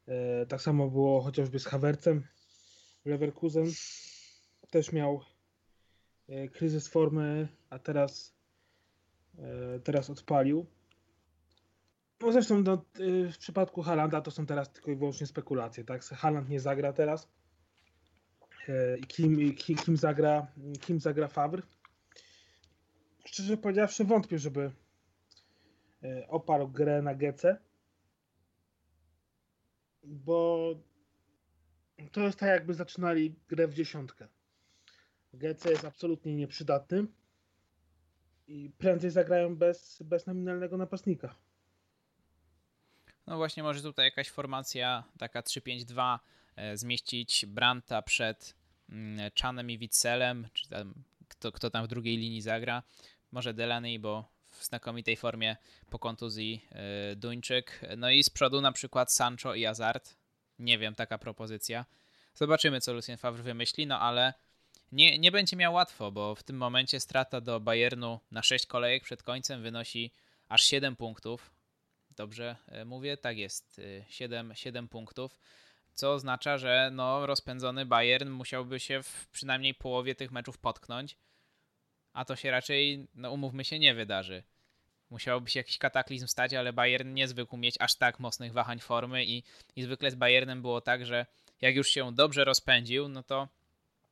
E, 0.08 0.46
tak 0.46 0.62
samo 0.62 0.90
było 0.90 1.22
chociażby 1.22 1.60
z 1.60 1.66
Havercem. 1.66 2.28
Leverkusen 3.06 3.72
też 4.70 4.92
miał 4.92 5.22
kryzys 6.54 6.88
formy, 6.88 7.48
a 7.70 7.80
teraz, 7.80 8.37
teraz 9.84 10.10
odpalił. 10.10 10.66
No 12.22 12.32
zresztą 12.32 12.62
no, 12.62 12.86
w 13.32 13.38
przypadku 13.38 13.82
Halanda 13.82 14.22
to 14.22 14.32
są 14.32 14.46
teraz 14.46 14.72
tylko 14.72 14.92
i 14.92 14.96
wyłącznie 14.96 15.28
spekulacje. 15.28 15.84
Tak? 15.84 16.04
Haland 16.04 16.50
nie 16.50 16.60
zagra 16.60 16.94
teraz. 16.94 17.28
I 19.00 19.08
kim, 19.08 19.56
kim, 19.56 19.78
kim, 19.78 19.98
zagra, 19.98 20.48
kim 20.82 21.00
zagra 21.00 21.28
Fabr? 21.28 21.62
Szczerze 23.26 23.58
powiedziawszy, 23.58 24.04
wątpię, 24.04 24.40
żeby 24.40 24.72
E, 26.04 26.28
oparł 26.28 26.68
grę 26.68 27.02
na 27.02 27.16
Gece, 27.16 27.58
bo 30.04 30.70
to 32.12 32.22
jest 32.22 32.40
tak 32.40 32.50
jakby 32.50 32.74
zaczynali 32.74 33.36
grę 33.48 33.68
w 33.68 33.74
dziesiątkę. 33.74 34.28
Gece 35.34 35.72
jest 35.72 35.86
absolutnie 35.86 36.36
nieprzydatny 36.36 37.06
i 38.48 38.72
prędzej 38.78 39.12
zagrają 39.12 39.56
bez, 39.56 40.02
bez 40.02 40.26
nominalnego 40.26 40.78
napastnika. 40.78 41.36
No 43.28 43.38
właśnie, 43.38 43.64
może 43.64 43.82
tutaj 43.82 44.06
jakaś 44.06 44.30
formacja 44.30 45.04
taka 45.18 45.42
3-5-2 45.42 46.20
e, 46.56 46.78
zmieścić 46.78 47.46
Branta 47.46 48.02
przed 48.02 48.56
mm, 48.90 49.32
Czanem 49.34 49.72
i 49.72 49.78
Witzelem, 49.78 50.48
czy 50.54 50.70
tam, 50.70 50.94
kto, 51.28 51.52
kto 51.52 51.70
tam 51.70 51.86
w 51.86 51.88
drugiej 51.88 52.18
linii 52.18 52.42
zagra. 52.42 52.84
Może 53.32 53.54
Delaney, 53.54 54.00
bo 54.00 54.30
w 54.50 54.66
znakomitej 54.66 55.18
formie 55.18 55.58
po 55.90 56.00
kontuzji 56.00 56.66
e, 56.72 57.16
Duńczyk. 57.16 57.82
No 57.98 58.10
i 58.10 58.24
z 58.24 58.30
przodu 58.30 58.62
na 58.62 58.72
przykład 58.72 59.14
Sancho 59.14 59.56
i 59.56 59.66
Azart. 59.66 60.18
Nie 60.60 60.78
wiem, 60.78 60.96
taka 60.96 61.18
propozycja. 61.18 61.86
Zobaczymy, 62.34 62.82
co 62.82 62.94
Lucien 62.94 63.18
Favre 63.18 63.44
wymyśli, 63.44 63.88
no 63.88 64.00
ale 64.00 64.34
nie, 64.92 65.20
nie 65.20 65.32
będzie 65.32 65.58
miał 65.58 65.74
łatwo, 65.74 66.12
bo 66.12 66.36
w 66.36 66.44
tym 66.44 66.58
momencie 66.58 67.00
strata 67.00 67.42
do 67.42 67.60
Bayernu 67.60 68.20
na 68.32 68.44
6 68.44 68.66
kolejek 68.66 69.04
przed 69.04 69.24
końcem 69.24 69.62
wynosi 69.62 70.12
aż 70.50 70.64
7 70.64 70.96
punktów. 70.96 71.52
Dobrze 72.16 72.56
e, 72.68 72.86
mówię? 72.86 73.18
Tak 73.18 73.38
jest, 73.38 73.82
7, 74.10 74.52
e, 74.52 74.56
7 74.56 74.88
punktów. 74.88 75.40
Co 75.94 76.14
oznacza, 76.14 76.58
że 76.58 76.90
no, 76.94 77.26
rozpędzony 77.26 77.86
Bayern 77.86 78.30
musiałby 78.30 78.80
się 78.80 79.04
w 79.04 79.28
przynajmniej 79.32 79.74
połowie 79.74 80.16
tych 80.16 80.32
meczów 80.32 80.58
potknąć 80.58 81.18
a 82.18 82.26
to 82.26 82.36
się 82.36 82.52
raczej, 82.52 83.08
no 83.16 83.32
umówmy 83.32 83.66
się, 83.66 83.80
nie 83.80 83.94
wydarzy. 83.94 84.44
Musiałoby 85.10 85.50
się 85.50 85.60
jakiś 85.60 85.78
kataklizm 85.78 86.28
stać, 86.28 86.54
ale 86.54 86.74
Bayern 86.74 87.14
nie 87.14 87.28
zwykł 87.28 87.58
mieć 87.58 87.76
aż 87.80 87.96
tak 87.96 88.20
mocnych 88.20 88.54
wahań 88.54 88.80
formy 88.80 89.26
i, 89.26 89.44
i 89.76 89.84
zwykle 89.84 90.12
z 90.12 90.16
Bayernem 90.16 90.62
było 90.62 90.82
tak, 90.82 91.06
że 91.06 91.26
jak 91.62 91.76
już 91.76 91.90
się 91.90 92.16
dobrze 92.16 92.46
rozpędził, 92.46 93.08
no 93.08 93.24
to 93.24 93.48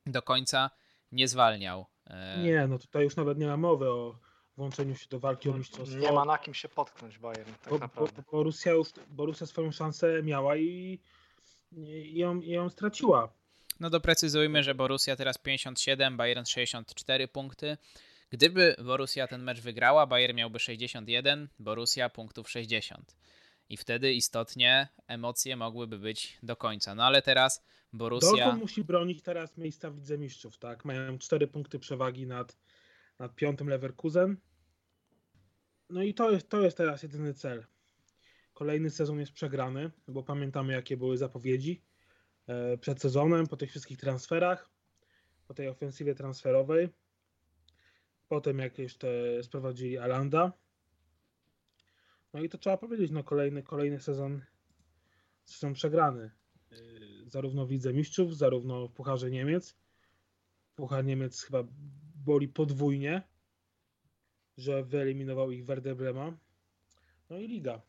do 0.06 0.22
końca 0.22 0.70
nie 1.12 1.28
zwalniał. 1.28 1.86
E, 2.06 2.42
nie, 2.42 2.66
no 2.66 2.78
tutaj 2.78 3.04
już 3.04 3.16
nawet 3.16 3.38
nie 3.38 3.46
ma 3.46 3.56
mowy 3.56 3.90
o 3.90 4.18
włączeniu 4.56 4.96
się 4.96 5.08
do 5.08 5.20
walki 5.20 5.48
o 5.48 5.52
mistrzostwo. 5.52 5.98
Nie 5.98 6.12
ma 6.12 6.24
na 6.24 6.38
kim 6.38 6.54
się 6.54 6.68
potknąć 6.68 7.18
Bayern, 7.18 7.52
tak 7.62 7.72
bo, 7.72 7.78
naprawdę. 7.78 8.22
Bo, 8.22 8.30
Borussia 8.30 8.70
już 8.70 8.88
Borussia 9.08 9.46
swoją 9.46 9.72
szansę 9.72 10.22
miała 10.22 10.56
i, 10.56 11.00
i, 11.72 12.18
ją, 12.18 12.40
i 12.40 12.50
ją 12.50 12.70
straciła. 12.70 13.32
No 13.80 13.90
doprecyzujmy, 13.90 14.62
że 14.62 14.74
Borussia 14.74 15.16
teraz 15.16 15.38
57, 15.38 16.16
Bayern 16.16 16.44
64 16.44 17.28
punkty. 17.28 17.76
Gdyby 18.30 18.76
Borussia 18.84 19.26
ten 19.26 19.42
mecz 19.42 19.60
wygrała, 19.60 20.06
Bayern 20.06 20.36
miałby 20.36 20.58
61, 20.58 21.48
Borussia 21.58 22.08
punktów 22.08 22.50
60. 22.50 23.16
I 23.68 23.76
wtedy 23.76 24.12
istotnie 24.12 24.88
emocje 25.06 25.56
mogłyby 25.56 25.98
być 25.98 26.38
do 26.42 26.56
końca. 26.56 26.94
No 26.94 27.04
ale 27.04 27.22
teraz 27.22 27.64
Borussia... 27.96 28.30
Dortmund 28.30 28.60
musi 28.60 28.84
bronić 28.84 29.22
teraz 29.22 29.56
miejsca 29.56 29.90
w 29.90 29.96
Lidze 29.96 30.18
Mistrzów, 30.18 30.58
tak? 30.58 30.84
Mają 30.84 31.18
4 31.18 31.46
punkty 31.46 31.78
przewagi 31.78 32.26
nad, 32.26 32.58
nad 33.18 33.34
piątym 33.34 33.68
Leverkusen. 33.68 34.36
No 35.90 36.02
i 36.02 36.14
to 36.14 36.30
jest, 36.30 36.48
to 36.48 36.60
jest 36.60 36.76
teraz 36.76 37.02
jedyny 37.02 37.34
cel. 37.34 37.66
Kolejny 38.54 38.90
sezon 38.90 39.20
jest 39.20 39.32
przegrany, 39.32 39.90
bo 40.08 40.22
pamiętamy 40.22 40.72
jakie 40.72 40.96
były 40.96 41.18
zapowiedzi 41.18 41.82
E, 42.46 42.78
przed 42.78 43.00
sezonem, 43.00 43.46
po 43.46 43.56
tych 43.56 43.70
wszystkich 43.70 43.98
transferach, 43.98 44.70
po 45.48 45.54
tej 45.54 45.68
ofensywie 45.68 46.14
transferowej. 46.14 46.88
Potem 48.28 48.58
jak 48.58 48.78
jeszcze 48.78 49.08
sprowadzili 49.42 49.98
Alanda. 49.98 50.52
No 52.32 52.42
i 52.42 52.48
to 52.48 52.58
trzeba 52.58 52.76
powiedzieć, 52.76 53.10
no 53.10 53.24
kolejny, 53.24 53.62
kolejny 53.62 54.00
sezon, 54.00 54.42
sezon 55.44 55.74
przegrany. 55.74 56.30
Zarówno 57.26 57.66
w 57.66 57.70
Lidze 57.70 57.92
Mistrzów, 57.92 58.36
zarówno 58.36 58.88
w 58.88 58.92
Pucharze 58.92 59.30
Niemiec. 59.30 59.76
Puchar 60.74 61.04
Niemiec 61.04 61.42
chyba 61.42 61.64
boli 62.14 62.48
podwójnie, 62.48 63.22
że 64.56 64.84
wyeliminował 64.84 65.50
ich 65.50 65.64
Werder 65.64 65.96
Brema. 65.96 66.36
No 67.30 67.38
i 67.38 67.48
Liga. 67.48 67.80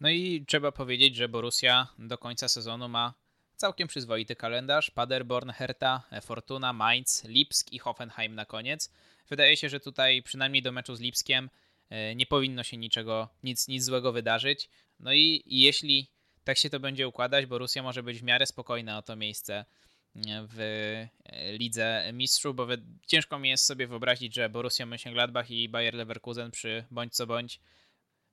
No 0.00 0.10
i 0.10 0.44
trzeba 0.48 0.72
powiedzieć, 0.72 1.16
że 1.16 1.28
Borussia 1.28 1.86
do 1.98 2.18
końca 2.18 2.48
sezonu 2.48 2.88
ma 2.88 3.14
Całkiem 3.56 3.88
przyzwoity 3.88 4.36
kalendarz. 4.36 4.90
Paderborn, 4.90 5.50
Hertha, 5.50 6.02
Fortuna, 6.22 6.72
Mainz, 6.72 7.24
Lipsk 7.24 7.72
i 7.72 7.78
Hoffenheim 7.78 8.34
na 8.34 8.44
koniec. 8.44 8.90
Wydaje 9.28 9.56
się, 9.56 9.68
że 9.68 9.80
tutaj 9.80 10.22
przynajmniej 10.22 10.62
do 10.62 10.72
meczu 10.72 10.94
z 10.94 11.00
Lipskiem 11.00 11.50
e, 11.90 12.14
nie 12.14 12.26
powinno 12.26 12.62
się 12.62 12.76
niczego, 12.76 13.28
nic, 13.42 13.68
nic 13.68 13.84
złego 13.84 14.12
wydarzyć. 14.12 14.70
No 15.00 15.12
i 15.12 15.42
jeśli 15.46 16.10
tak 16.44 16.58
się 16.58 16.70
to 16.70 16.80
będzie 16.80 17.08
układać, 17.08 17.46
bo 17.46 17.58
Rosja 17.58 17.82
może 17.82 18.02
być 18.02 18.20
w 18.20 18.22
miarę 18.22 18.46
spokojna 18.46 18.98
o 18.98 19.02
to 19.02 19.16
miejsce 19.16 19.54
e, 19.54 20.46
w 20.48 20.60
e, 21.24 21.52
lidze 21.52 22.10
mistrzów, 22.12 22.56
bo 22.56 22.66
ciężko 23.06 23.38
mi 23.38 23.48
jest 23.48 23.64
sobie 23.64 23.86
wyobrazić, 23.86 24.34
że 24.34 24.48
Borussia 24.48 24.86
Mönchengladbach 24.86 25.44
i 25.48 25.68
Bayer 25.68 25.94
Leverkusen 25.94 26.50
przy 26.50 26.84
bądź 26.90 27.14
co 27.14 27.26
bądź 27.26 27.60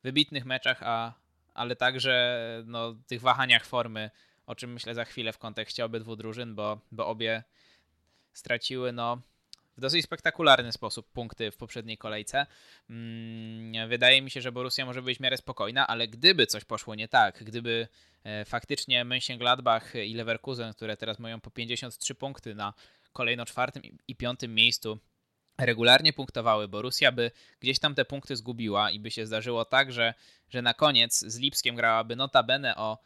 wybitnych 0.03 0.45
meczach, 0.45 0.83
a, 0.83 1.13
ale 1.53 1.75
także 1.75 2.37
no, 2.65 2.95
tych 3.07 3.21
wahaniach 3.21 3.65
formy 3.65 4.09
o 4.51 4.55
czym 4.55 4.73
myślę 4.73 4.95
za 4.95 5.05
chwilę 5.05 5.33
w 5.33 5.37
kontekście 5.37 5.85
obydwu 5.85 6.15
drużyn, 6.15 6.55
bo, 6.55 6.79
bo 6.91 7.07
obie 7.07 7.43
straciły 8.33 8.91
no, 8.91 9.21
w 9.77 9.81
dosyć 9.81 10.05
spektakularny 10.05 10.71
sposób 10.71 11.11
punkty 11.11 11.51
w 11.51 11.57
poprzedniej 11.57 11.97
kolejce. 11.97 12.45
Mm, 12.89 13.89
wydaje 13.89 14.21
mi 14.21 14.31
się, 14.31 14.41
że 14.41 14.51
Borussia 14.51 14.85
może 14.85 15.01
być 15.01 15.17
w 15.17 15.21
miarę 15.21 15.37
spokojna, 15.37 15.87
ale 15.87 16.07
gdyby 16.07 16.47
coś 16.47 16.65
poszło 16.65 16.95
nie 16.95 17.07
tak, 17.07 17.43
gdyby 17.43 17.87
e, 18.23 18.45
faktycznie 18.45 19.05
Mönchengladbach 19.05 20.05
i 20.05 20.13
Leverkusen, 20.13 20.73
które 20.73 20.97
teraz 20.97 21.19
mają 21.19 21.41
po 21.41 21.51
53 21.51 22.15
punkty 22.15 22.55
na 22.55 22.73
kolejno 23.13 23.45
czwartym 23.45 23.83
i 24.07 24.15
piątym 24.15 24.55
miejscu, 24.55 24.99
regularnie 25.57 26.13
punktowały, 26.13 26.67
Borussia 26.67 27.11
by 27.11 27.31
gdzieś 27.59 27.79
tam 27.79 27.95
te 27.95 28.05
punkty 28.05 28.35
zgubiła 28.35 28.91
i 28.91 28.99
by 28.99 29.11
się 29.11 29.25
zdarzyło 29.25 29.65
tak, 29.65 29.91
że, 29.91 30.13
że 30.49 30.61
na 30.61 30.73
koniec 30.73 31.19
z 31.19 31.39
Lipskiem 31.39 31.75
grałaby 31.75 32.15
notabene 32.15 32.75
o 32.75 32.97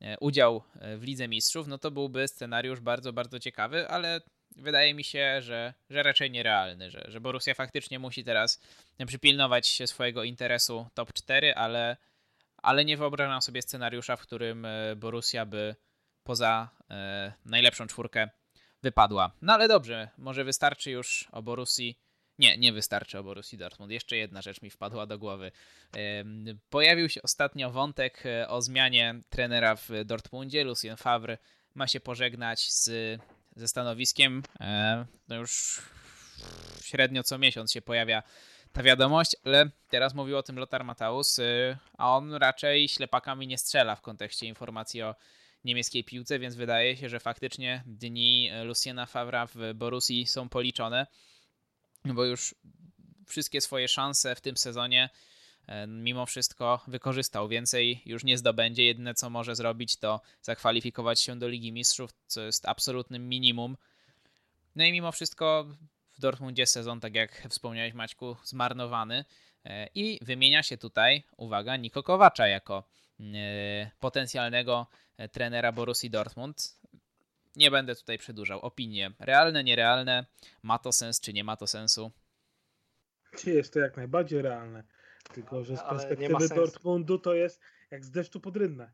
e, 0.00 0.18
udział 0.18 0.62
w 0.98 1.02
Lidze 1.02 1.28
Mistrzów, 1.28 1.66
no 1.66 1.78
to 1.78 1.90
byłby 1.90 2.28
scenariusz 2.28 2.80
bardzo, 2.80 3.12
bardzo 3.12 3.38
ciekawy, 3.38 3.88
ale 3.88 4.20
wydaje 4.58 4.94
mi 4.94 5.04
się, 5.04 5.42
że, 5.42 5.74
że 5.90 6.02
raczej 6.02 6.30
nierealny, 6.30 6.90
że, 6.90 7.04
że 7.08 7.20
Borussia 7.20 7.54
faktycznie 7.54 7.98
musi 7.98 8.24
teraz 8.24 8.60
przypilnować 9.06 9.68
się 9.68 9.86
swojego 9.86 10.24
interesu 10.24 10.86
top 10.94 11.12
4, 11.12 11.54
ale, 11.54 11.96
ale 12.56 12.84
nie 12.84 12.96
wyobrażam 12.96 13.42
sobie 13.42 13.62
scenariusza, 13.62 14.16
w 14.16 14.20
którym 14.20 14.64
e, 14.64 14.96
Borussia 14.96 15.46
by 15.46 15.76
poza 16.24 16.70
e, 16.90 17.32
najlepszą 17.44 17.86
czwórkę 17.86 18.28
wypadła. 18.82 19.32
No 19.42 19.52
ale 19.52 19.68
dobrze, 19.68 20.08
może 20.18 20.44
wystarczy 20.44 20.90
już 20.90 21.28
o 21.32 21.42
Borussii. 21.42 21.98
Nie, 22.38 22.58
nie 22.58 22.72
wystarczy 22.72 23.18
o 23.18 23.22
Borussii 23.22 23.58
Dortmund. 23.58 23.92
Jeszcze 23.92 24.16
jedna 24.16 24.42
rzecz 24.42 24.62
mi 24.62 24.70
wpadła 24.70 25.06
do 25.06 25.18
głowy. 25.18 25.52
Pojawił 26.70 27.08
się 27.08 27.22
ostatnio 27.22 27.70
wątek 27.70 28.26
e, 28.26 28.48
o 28.48 28.62
zmianie 28.62 29.20
trenera 29.30 29.76
w 29.76 29.88
Dortmundzie. 30.04 30.64
Lucien 30.64 30.96
Favre 30.96 31.38
ma 31.74 31.86
się 31.86 32.00
pożegnać 32.00 32.72
z 32.72 32.90
ze 33.58 33.68
stanowiskiem. 33.68 34.42
E, 34.60 35.06
no 35.28 35.36
już 35.36 35.82
średnio 36.82 37.22
co 37.22 37.38
miesiąc 37.38 37.72
się 37.72 37.82
pojawia 37.82 38.22
ta 38.72 38.82
wiadomość, 38.82 39.36
ale 39.44 39.70
teraz 39.88 40.14
mówił 40.14 40.36
o 40.36 40.42
tym 40.42 40.58
Lothar 40.58 40.84
Matthäus, 40.84 41.42
y, 41.42 41.76
a 41.98 42.16
on 42.16 42.34
raczej 42.34 42.88
ślepakami 42.88 43.46
nie 43.46 43.58
strzela 43.58 43.96
w 43.96 44.00
kontekście 44.00 44.46
informacji 44.46 45.02
o 45.02 45.14
niemieckiej 45.64 46.04
piłce, 46.04 46.38
więc 46.38 46.54
wydaje 46.54 46.96
się, 46.96 47.08
że 47.08 47.20
faktycznie 47.20 47.82
dni 47.86 48.50
Luciana 48.64 49.06
Favra 49.06 49.46
w 49.46 49.56
Borussii 49.74 50.26
są 50.26 50.48
policzone, 50.48 51.06
bo 52.04 52.24
już 52.24 52.54
wszystkie 53.26 53.60
swoje 53.60 53.88
szanse 53.88 54.34
w 54.34 54.40
tym 54.40 54.56
sezonie 54.56 55.10
mimo 55.86 56.26
wszystko 56.26 56.80
wykorzystał. 56.86 57.48
Więcej 57.48 58.02
już 58.06 58.24
nie 58.24 58.38
zdobędzie. 58.38 58.84
Jedyne 58.84 59.14
co 59.14 59.30
może 59.30 59.56
zrobić 59.56 59.96
to 59.96 60.20
zakwalifikować 60.42 61.20
się 61.20 61.38
do 61.38 61.48
Ligi 61.48 61.72
Mistrzów, 61.72 62.10
co 62.26 62.40
jest 62.40 62.68
absolutnym 62.68 63.28
minimum. 63.28 63.76
No 64.76 64.84
i 64.84 64.92
mimo 64.92 65.12
wszystko 65.12 65.66
w 66.10 66.20
Dortmundzie 66.20 66.66
sezon, 66.66 67.00
tak 67.00 67.14
jak 67.14 67.46
wspomniałeś 67.48 67.94
Maćku, 67.94 68.36
zmarnowany. 68.44 69.24
E, 69.64 69.88
I 69.94 70.18
wymienia 70.22 70.62
się 70.62 70.78
tutaj, 70.78 71.22
uwaga, 71.36 71.76
Niko 71.76 72.02
Kowacza 72.02 72.48
jako 72.48 72.84
e, 73.20 73.90
potencjalnego 74.00 74.86
trenera 75.32 75.72
Borussii 75.72 76.10
Dortmund. 76.10 76.78
Nie 77.56 77.70
będę 77.70 77.96
tutaj 77.96 78.18
przedłużał. 78.18 78.60
Opinie 78.60 79.12
realne, 79.18 79.64
nierealne, 79.64 80.26
ma 80.62 80.78
to 80.78 80.92
sens 80.92 81.20
czy 81.20 81.32
nie 81.32 81.44
ma 81.44 81.56
to 81.56 81.66
sensu? 81.66 82.10
Jest 83.46 83.72
to 83.72 83.80
jak 83.80 83.96
najbardziej 83.96 84.42
realne. 84.42 84.84
Tylko, 85.34 85.64
że 85.64 85.76
z 85.76 85.82
perspektywy 85.82 86.48
Dortmundu 86.48 87.18
to 87.18 87.34
jest 87.34 87.60
jak 87.90 88.04
z 88.04 88.10
deszczu 88.10 88.40
pod 88.40 88.56
rynnę. 88.56 88.92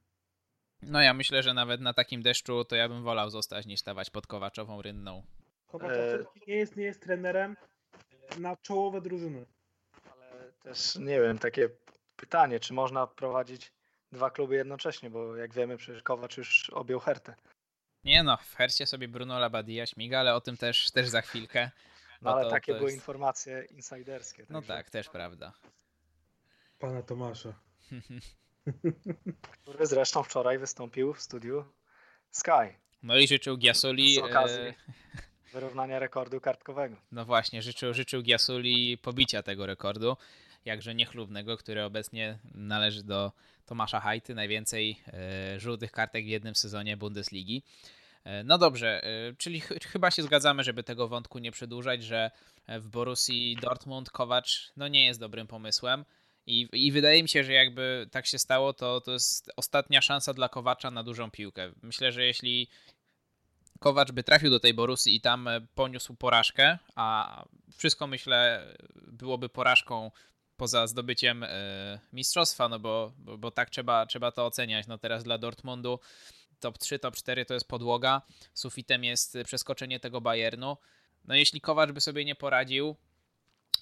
No 0.83 1.03
ja 1.03 1.15
myślę, 1.15 1.43
że 1.43 1.55
nawet 1.55 1.81
na 1.81 1.95
takim 1.95 2.23
deszczu 2.23 2.65
to 2.65 2.77
ja 2.77 2.89
bym 2.89 3.03
wolał 3.03 3.31
zostać 3.31 3.67
niż 3.67 3.81
stawać 3.81 4.11
pod 4.11 4.27
Kowaczową 4.27 4.83
rynną. 4.83 5.23
Kowaczowski 5.67 6.41
e... 6.43 6.47
nie, 6.47 6.57
jest, 6.57 6.77
nie 6.77 6.85
jest 6.85 7.03
trenerem 7.03 7.57
na 8.39 8.57
czołowe 8.57 9.01
drużyny. 9.01 9.47
Ale 10.13 10.53
też 10.53 10.97
nie 10.97 11.21
wiem, 11.21 11.39
takie 11.39 11.69
pytanie, 12.17 12.61
czy 12.61 12.75
można 12.75 13.07
prowadzić 13.07 13.73
dwa 14.13 14.31
kluby 14.31 14.55
jednocześnie, 14.55 15.11
bo 15.11 15.37
jak 15.37 15.55
wiemy 15.55 15.77
przecież 15.77 16.03
Kowacz 16.03 16.37
już 16.37 16.71
objął 16.71 17.01
Hertę. 17.01 17.35
Nie 18.05 18.23
no, 18.23 18.37
w 18.37 18.55
Hercie 18.55 18.87
sobie 18.87 19.09
Bruno 19.09 19.39
Labadia 19.39 19.87
śmiga, 19.87 20.21
ale 20.21 20.35
o 20.35 20.41
tym 20.41 20.57
też, 20.57 20.91
też 20.91 21.09
za 21.09 21.23
chwilkę. 21.23 21.71
No 22.23 22.35
ale 22.35 22.45
to, 22.45 22.51
takie 22.51 22.73
to 22.73 22.79
były 22.79 22.91
jest... 22.91 23.03
informacje 23.03 23.65
insiderskie. 23.71 24.47
No 24.51 24.63
tak, 24.63 24.91
też 24.91 25.09
prawda 25.09 25.53
pana 26.85 27.03
Tomasza. 27.03 27.55
Który 29.63 29.87
zresztą 29.87 30.23
wczoraj 30.23 30.59
wystąpił 30.59 31.15
w 31.15 31.21
studiu 31.21 31.65
Sky. 32.31 32.79
No 33.03 33.19
i 33.19 33.27
życzył. 33.27 33.59
Z 33.75 34.19
okazji 34.19 34.61
e, 34.61 34.75
wyrównania 35.53 35.99
rekordu 35.99 36.41
kartkowego. 36.41 36.97
No 37.13 37.25
właśnie, 37.25 37.63
życzył, 37.63 37.95
życzył 37.95 38.23
Giasuli 38.23 38.99
pobicia 38.99 39.43
tego 39.43 39.67
rekordu, 39.67 40.17
jakże 40.65 40.95
niechlubnego, 40.95 41.57
który 41.57 41.85
obecnie 41.85 42.39
należy 42.55 43.03
do 43.03 43.33
Tomasza 43.67 44.01
Hajty, 44.01 44.35
najwięcej 44.35 45.01
e, 45.07 45.61
żółtych 45.61 45.93
kartek 45.93 46.25
w 46.25 46.29
jednym 46.29 46.55
sezonie 46.55 46.97
Bundesligi. 46.97 47.63
E, 48.25 48.45
no 48.45 48.59
dobrze, 48.59 49.03
czyli 49.39 49.61
ch 49.61 49.69
chyba 49.93 50.11
się 50.11 50.23
zgadzamy, 50.23 50.65
żeby 50.65 50.83
tego 50.83 51.09
wątku 51.09 51.39
nie 51.39 51.53
przedłużać, 51.53 52.03
że 52.03 52.31
w 52.69 52.89
Borussii 52.89 53.57
Dortmund 53.57 54.11
Kowacz 54.11 54.73
no 54.77 54.89
nie 54.89 55.07
jest 55.07 55.21
dobrym 55.21 55.47
pomysłem. 55.47 56.05
I, 56.47 56.69
I 56.73 56.93
wydaje 56.93 57.23
mi 57.23 57.29
się, 57.29 57.45
że 57.45 57.53
jakby 57.53 58.09
tak 58.11 58.27
się 58.27 58.39
stało, 58.39 58.73
to 58.73 59.01
to 59.01 59.13
jest 59.13 59.51
ostatnia 59.57 60.01
szansa 60.01 60.35
dla 60.35 60.49
Kowacza 60.49 60.91
na 60.91 61.03
dużą 61.03 61.31
piłkę. 61.31 61.73
Myślę, 61.83 62.13
że 62.13 62.25
jeśli 62.25 62.69
Kowacz 63.81 64.13
by 64.13 64.25
trafił 64.25 64.51
do 64.51 64.61
tej 64.61 64.75
Borusy 64.75 65.11
i 65.11 65.21
tam 65.21 65.49
e, 65.49 65.61
poniósł 65.75 66.15
porażkę, 66.15 66.79
a 66.95 67.45
wszystko 67.77 68.07
myślę 68.07 68.67
byłoby 68.95 69.49
porażką 69.49 70.11
poza 70.57 70.87
zdobyciem 70.87 71.43
y, 71.43 71.49
mistrzostwa, 72.13 72.69
no 72.69 72.79
bo, 72.79 73.13
bo, 73.19 73.39
bo, 73.39 73.51
tak 73.51 73.71
trzeba, 73.71 74.07
trzeba 74.07 74.33
to 74.33 74.47
oceniać. 74.47 74.87
No 74.87 74.99
teraz 74.99 75.25
dla 75.25 75.39
Dortmundu 75.39 76.01
top 76.61 76.79
3, 76.79 76.99
top 76.99 77.17
4 77.17 77.45
to 77.45 77.55
jest 77.55 77.69
podłoga, 77.69 78.23
sufitem 78.55 79.05
jest 79.05 79.39
przeskoczenie 79.45 80.01
tego 80.01 80.21
Bayernu. 80.21 80.77
No 81.25 81.35
jeśli 81.35 81.61
Kowacz 81.61 81.93
by 81.93 82.01
sobie 82.01 82.25
nie 82.25 82.35
poradził, 82.35 82.97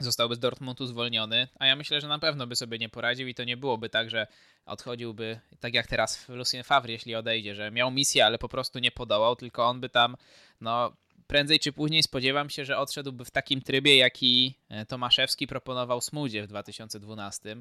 zostałby 0.00 0.34
z 0.34 0.38
Dortmundu 0.38 0.86
zwolniony, 0.86 1.48
a 1.58 1.66
ja 1.66 1.76
myślę, 1.76 2.00
że 2.00 2.08
na 2.08 2.18
pewno 2.18 2.46
by 2.46 2.56
sobie 2.56 2.78
nie 2.78 2.88
poradził 2.88 3.28
i 3.28 3.34
to 3.34 3.44
nie 3.44 3.56
byłoby 3.56 3.88
tak, 3.88 4.10
że 4.10 4.26
odchodziłby, 4.66 5.40
tak 5.60 5.74
jak 5.74 5.86
teraz 5.86 6.28
Lucien 6.28 6.64
Favre, 6.64 6.92
jeśli 6.92 7.14
odejdzie, 7.14 7.54
że 7.54 7.70
miał 7.70 7.90
misję, 7.90 8.26
ale 8.26 8.38
po 8.38 8.48
prostu 8.48 8.78
nie 8.78 8.90
podołał, 8.90 9.36
tylko 9.36 9.66
on 9.66 9.80
by 9.80 9.88
tam, 9.88 10.16
no 10.60 10.92
prędzej 11.26 11.60
czy 11.60 11.72
później 11.72 12.02
spodziewam 12.02 12.50
się, 12.50 12.64
że 12.64 12.78
odszedłby 12.78 13.24
w 13.24 13.30
takim 13.30 13.62
trybie, 13.62 13.96
jaki 13.96 14.58
e, 14.68 14.86
Tomaszewski 14.86 15.46
proponował 15.46 16.00
Smudzie 16.00 16.42
w 16.42 16.46
2012, 16.46 17.56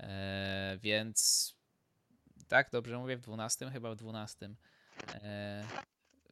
e, 0.00 0.78
więc 0.82 1.54
tak, 2.48 2.70
dobrze 2.72 2.98
mówię, 2.98 3.16
w 3.16 3.20
12, 3.20 3.70
chyba 3.70 3.90
w 3.90 3.96
12, 3.96 4.50
e, 5.14 5.64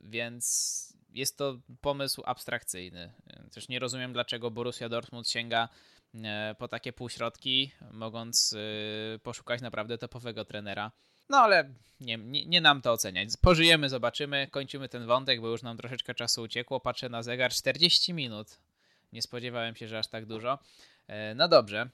więc 0.01 0.97
jest 1.17 1.39
to 1.39 1.59
pomysł 1.81 2.23
abstrakcyjny. 2.25 3.13
Też 3.55 3.69
nie 3.69 3.79
rozumiem, 3.79 4.13
dlaczego 4.13 4.51
Borussia 4.51 4.89
Dortmund 4.89 5.29
sięga 5.29 5.69
e, 6.15 6.55
po 6.59 6.69
takie 6.69 6.93
półśrodki, 6.93 7.73
mogąc 7.93 8.55
e, 8.55 9.19
poszukać 9.19 9.61
naprawdę 9.61 9.99
topowego 9.99 10.45
trenera. 10.45 10.93
No 11.29 11.39
ale 11.39 11.75
nie, 12.01 12.19
nie, 12.19 12.47
nie, 12.47 12.61
nam 12.61 12.83
to 12.83 12.93
oceniać. 12.93 13.29
Pożyjemy, 13.41 13.89
zobaczymy, 13.89 14.49
kończymy 14.51 14.89
ten 14.89 15.07
wątek, 15.07 15.41
bo 15.41 15.49
już 15.49 15.63
nam 15.63 15.77
troszeczkę 15.77 16.15
czasu 16.15 16.43
uciekło. 16.43 16.81
Patrzę 16.81 17.09
na 17.09 17.23
zegar, 17.23 17.53
40 17.53 18.15
minut. 18.15 18.59
Nie 19.13 19.23
spodziewałem 19.23 19.77
się, 19.77 19.89
że 19.89 19.99
aż 19.99 20.09
tak 20.09 20.27
dużo. 20.27 20.59
E, 21.07 21.35
no 21.35 21.49
dobrze, 21.49 21.91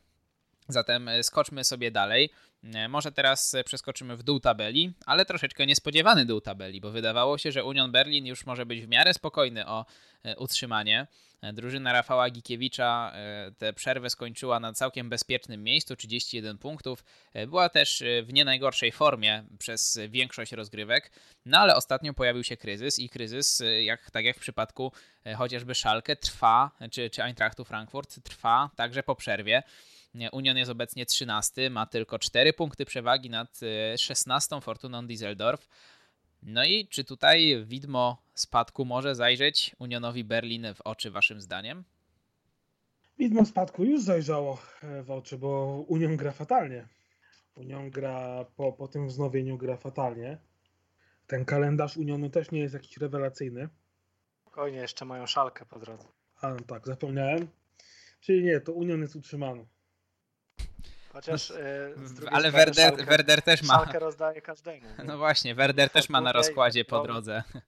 Zatem 0.69 1.09
e, 1.09 1.23
skoczmy 1.23 1.65
sobie 1.65 1.91
dalej. 1.91 2.31
E, 2.75 2.89
może 2.89 3.13
teraz 3.13 3.55
e, 3.55 3.65
przeskoczymy 3.65 4.17
w 4.17 4.23
dół 4.23 4.41
tabeli, 4.41 4.93
ale 5.07 5.25
troszeczkę 5.25 5.67
niespodziewany 5.67 6.27
dół 6.27 6.41
tabeli, 6.41 6.81
bo 6.81 6.91
wydawało 6.91 7.39
się, 7.39 7.53
że 7.53 7.65
Union 7.65 7.93
Berlin 7.93 8.27
już 8.27 8.47
może 8.47 8.67
być 8.67 8.81
w 8.81 8.89
miarę 8.89 9.15
spokojny 9.15 9.67
o 9.67 9.85
utrzymanie. 10.37 11.07
Drużyna 11.53 11.93
Rafała 11.93 12.31
Gikiewicza 12.31 13.13
tę 13.59 13.73
przerwę 13.73 14.11
skończyła 14.11 14.61
na 14.61 14.73
całkiem 14.73 15.09
bezpiecznym 15.09 15.65
miejscu, 15.65 15.97
31 15.97 16.59
punktów. 16.59 17.05
Była 17.47 17.69
też 17.69 18.03
w 18.23 18.33
nie 18.33 18.45
najgorszej 18.45 18.93
formie 18.93 19.45
przez 19.59 19.99
większość 20.09 20.53
rozgrywek, 20.53 21.11
no 21.47 21.59
ale 21.59 21.77
ostatnio 21.77 22.15
pojawił 22.15 22.45
się 22.45 22.57
kryzys 22.57 22.99
i 22.99 23.09
kryzys, 23.09 23.63
jak, 23.81 24.11
tak 24.11 24.25
jak 24.25 24.37
w 24.37 24.41
przypadku 24.41 24.93
chociażby 25.37 25.75
Szalkę, 25.75 26.17
trwa, 26.17 26.71
czy, 26.91 27.11
czy 27.11 27.23
Eintrachtu 27.23 27.65
Frankfurt, 27.65 28.23
trwa 28.25 28.71
także 28.77 29.03
po 29.03 29.17
przerwie. 29.17 29.63
Union 30.33 30.57
jest 30.57 30.71
obecnie 30.71 31.07
13, 31.07 31.71
ma 31.71 31.87
tylko 31.87 32.19
4 32.19 32.53
punkty 32.53 32.85
przewagi 32.85 33.31
nad 33.31 33.61
16 33.97 34.57
e, 34.57 34.61
Fortuną 34.61 35.07
Düsseldorf. 35.07 35.69
No 36.43 36.65
i 36.65 36.89
czy 36.89 37.05
tutaj 37.05 37.65
widmo 37.67 38.23
spadku 38.35 38.85
może 38.85 39.15
zajrzeć 39.15 39.77
Unionowi 39.79 40.25
Berlin 40.25 40.67
w 40.75 40.81
oczy 40.81 41.11
waszym 41.11 41.41
zdaniem? 41.41 41.85
Widmo 43.19 43.45
spadku 43.45 43.85
już 43.85 44.03
zajrzało 44.03 44.59
e, 44.83 45.03
w 45.03 45.11
oczy, 45.11 45.39
bo 45.39 45.85
Union 45.89 46.17
gra 46.17 46.33
fatalnie. 46.33 46.89
Union 47.55 47.91
gra 47.91 48.45
po, 48.57 48.73
po 48.73 48.89
tym 48.89 49.09
wznowieniu 49.09 49.59
gra 49.59 49.77
fatalnie. 49.77 50.39
Ten 51.27 51.45
kalendarz 51.45 51.97
Unionu 51.97 52.31
też 52.31 52.51
nie 52.51 52.61
jest 52.61 52.75
jakiś 52.75 52.97
rewelacyjny. 52.97 53.69
Spokojnie, 54.41 54.79
jeszcze 54.79 55.05
mają 55.05 55.27
szalkę 55.27 55.67
po 55.67 55.79
drodze. 55.79 56.09
A 56.41 56.49
no 56.49 56.61
tak, 56.67 56.87
zapomniałem. 56.87 57.49
Czyli 58.21 58.45
nie, 58.45 58.61
to 58.61 58.73
Union 58.73 59.01
jest 59.01 59.17
utrzymany. 59.17 59.67
Chociaż 61.13 61.51
e, 61.51 61.55
z 62.05 62.15
drugiej 62.15 62.35
Ale 62.37 62.51
Werder, 62.51 62.97
Werder 63.07 63.43
też 63.43 63.63
ma. 63.63 63.75
Szalkę 63.75 63.99
rozdaje 63.99 64.43
każdemu. 64.43 64.87
nie? 64.99 65.05
No 65.05 65.19
właśnie, 65.19 65.55
Werder 65.55 65.91
też 65.91 66.09
ma 66.09 66.21
na 66.21 66.33
rozkładzie 66.33 66.85
po 66.85 67.03
drodze. 67.03 67.43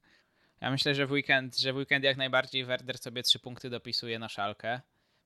Ja 0.60 0.70
myślę, 0.70 0.94
że 0.94 1.06
w 1.06 1.10
weekend, 1.12 1.58
że 1.58 1.72
w 1.72 1.76
weekend 1.76 2.04
jak 2.04 2.16
najbardziej 2.16 2.64
Werder 2.64 2.98
sobie 2.98 3.22
trzy 3.22 3.38
punkty 3.38 3.70
dopisuje 3.70 4.18
na 4.18 4.28
szalkę. 4.28 4.80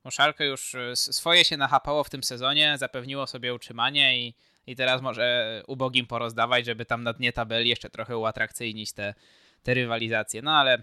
Bo 0.04 0.10
szalkę 0.10 0.46
już 0.46 0.74
s- 0.74 1.16
swoje 1.16 1.44
się 1.44 1.56
nachapało 1.56 2.04
w 2.04 2.10
tym 2.10 2.22
sezonie, 2.24 2.78
zapewniło 2.78 3.26
sobie 3.26 3.54
utrzymanie 3.54 4.18
i, 4.20 4.34
i 4.66 4.76
teraz 4.76 5.02
może 5.02 5.62
ubogim 5.66 6.06
porozdawać, 6.06 6.66
żeby 6.66 6.84
tam 6.84 7.02
na 7.02 7.12
dnie 7.12 7.32
tabeli 7.32 7.70
jeszcze 7.70 7.90
trochę 7.90 8.16
uatrakcyjnić 8.16 8.92
te, 8.92 9.14
te 9.62 9.74
rywalizacje. 9.74 10.42
No 10.42 10.52
ale 10.52 10.82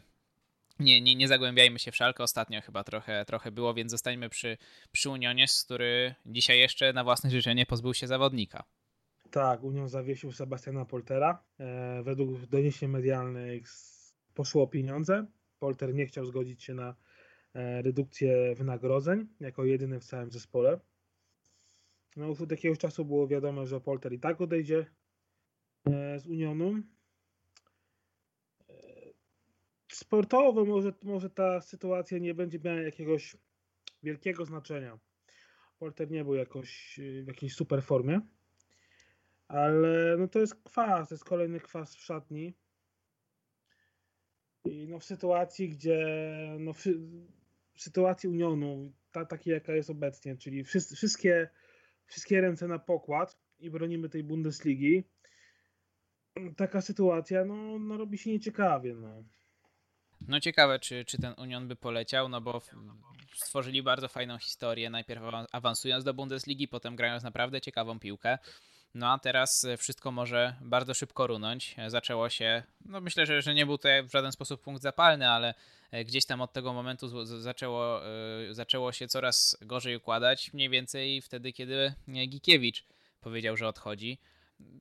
nie, 0.80 1.02
nie, 1.02 1.16
nie 1.16 1.28
zagłębiajmy 1.28 1.80
się 1.80 1.92
w 1.92 1.96
szalkę. 1.96 2.24
Ostatnio 2.24 2.62
chyba 2.62 2.84
trochę, 2.84 3.26
trochę 3.26 3.52
było, 3.52 3.74
więc 3.74 3.92
zostańmy 3.92 4.30
przy, 4.30 4.58
przy 4.92 5.10
Unionie, 5.10 5.48
z 5.48 5.64
który 5.64 6.16
dzisiaj 6.26 6.60
jeszcze 6.60 6.94
na 6.94 7.04
własne 7.04 7.30
życzenie 7.30 7.66
pozbył 7.66 7.94
się 7.94 8.08
zawodnika. 8.08 8.64
Tak, 9.32 9.64
Union 9.64 9.90
zawiesił 9.90 10.32
Sebastiana 10.32 10.86
Poltera. 10.86 11.44
E, 11.60 12.04
według 12.04 12.46
doniesień 12.46 12.90
medialnych 12.90 13.64
poszło 14.34 14.64
o 14.64 14.68
pieniądze. 14.68 15.26
Polter 15.60 15.94
nie 15.94 16.06
chciał 16.06 16.26
zgodzić 16.26 16.64
się 16.64 16.74
na 16.74 16.96
e, 17.54 17.82
redukcję 17.82 18.56
wynagrodzeń 18.56 19.28
jako 19.40 19.66
jedyny 19.66 20.00
w 20.00 20.06
całym 20.06 20.32
zespole. 20.32 20.80
No, 22.16 22.28
już 22.28 22.42
od 22.42 22.52
jakiegoś 22.52 22.78
czasu 22.78 23.06
było 23.06 23.28
wiadomo, 23.28 23.66
że 23.66 23.82
Polter 23.82 24.14
i 24.14 24.20
tak 24.20 24.42
odejdzie 24.42 24.86
e, 25.86 26.20
z 26.20 26.28
Unionu. 26.28 26.74
E, 28.70 28.74
Sportowo 29.96 30.66
może, 30.66 30.94
może 31.04 31.30
ta 31.30 31.62
sytuacja 31.62 32.18
nie 32.18 32.34
będzie 32.34 32.60
miała 32.60 32.82
jakiegoś 32.82 33.38
wielkiego 34.04 34.46
znaczenia. 34.46 35.00
Polter 35.80 36.12
nie 36.12 36.24
był 36.24 36.36
jakoś 36.36 37.00
e, 37.00 37.24
w 37.24 37.28
jakiejś 37.28 37.56
super 37.56 37.84
formie. 37.84 38.22
Ale 39.48 40.18
no 40.18 40.28
to 40.28 40.40
jest 40.40 40.64
kwas, 40.64 41.10
to 41.10 41.16
jest 41.16 41.26
kolejny 41.26 41.60
kwas 41.60 41.96
w 41.96 42.04
szatni. 42.04 42.54
I 44.66 44.88
no 44.88 45.00
w 45.00 45.04
sytuacji, 45.04 45.70
gdzie 45.70 46.08
no 46.60 46.74
w, 46.74 46.84
w 47.74 47.82
sytuacji 47.82 48.30
Unionu, 48.30 48.94
ta, 49.12 49.26
takiej 49.26 49.54
jaka 49.54 49.76
jest 49.76 49.90
obecnie, 49.90 50.38
czyli 50.38 50.64
wszystkie, 50.64 51.50
wszystkie 52.06 52.42
ręce 52.42 52.68
na 52.68 52.80
pokład 52.80 53.40
i 53.60 53.70
bronimy 53.70 54.10
tej 54.10 54.24
Bundesligi, 54.24 55.04
taka 56.58 56.82
sytuacja 56.82 57.46
no, 57.46 57.80
no 57.80 57.98
robi 57.98 58.18
się 58.18 58.32
nieciekawie. 58.32 58.96
No. 58.96 59.24
No 60.28 60.40
ciekawe, 60.40 60.80
czy, 60.80 61.06
czy 61.06 61.18
ten 61.18 61.34
Union 61.38 61.68
by 61.68 61.76
poleciał, 61.76 62.30
no 62.30 62.42
bo 62.42 62.62
stworzyli 63.36 63.84
bardzo 63.84 64.08
fajną 64.08 64.38
historię, 64.38 64.90
najpierw 64.90 65.24
awa- 65.24 65.46
awansując 65.52 66.04
do 66.04 66.14
Bundesligi, 66.14 66.68
potem 66.68 66.96
grając 66.96 67.24
naprawdę 67.24 67.62
ciekawą 67.62 68.00
piłkę. 68.00 68.38
No 68.94 69.12
a 69.12 69.20
teraz 69.20 69.64
e, 69.64 69.78
wszystko 69.78 70.12
może 70.12 70.56
bardzo 70.62 70.94
szybko 70.94 71.28
runąć. 71.28 71.76
E, 71.78 71.90
Zaczęło 71.90 72.30
się, 72.30 72.64
no 72.86 73.02
myślę, 73.02 73.26
że, 73.26 73.42
że 73.42 73.54
nie 73.54 73.66
był 73.66 73.78
to 73.78 73.90
w 74.04 74.12
żaden 74.12 74.32
sposób 74.32 74.62
punkt 74.62 74.82
zapalny, 74.82 75.30
ale 75.30 75.54
e, 75.92 76.06
gdzieś 76.06 76.26
tam 76.26 76.42
od 76.42 76.54
tego 76.54 76.74
momentu 76.74 77.26
zaczęło, 77.26 78.02
zaczęło 78.52 78.92
się 78.92 79.08
coraz 79.08 79.58
gorzej 79.62 79.96
układać, 79.96 80.54
mniej 80.54 80.70
więcej 80.70 81.22
wtedy, 81.22 81.54
kiedy 81.54 81.94
Gikiewicz 82.28 82.86
powiedział, 83.22 83.58
że 83.58 83.68
odchodzi. 83.68 84.20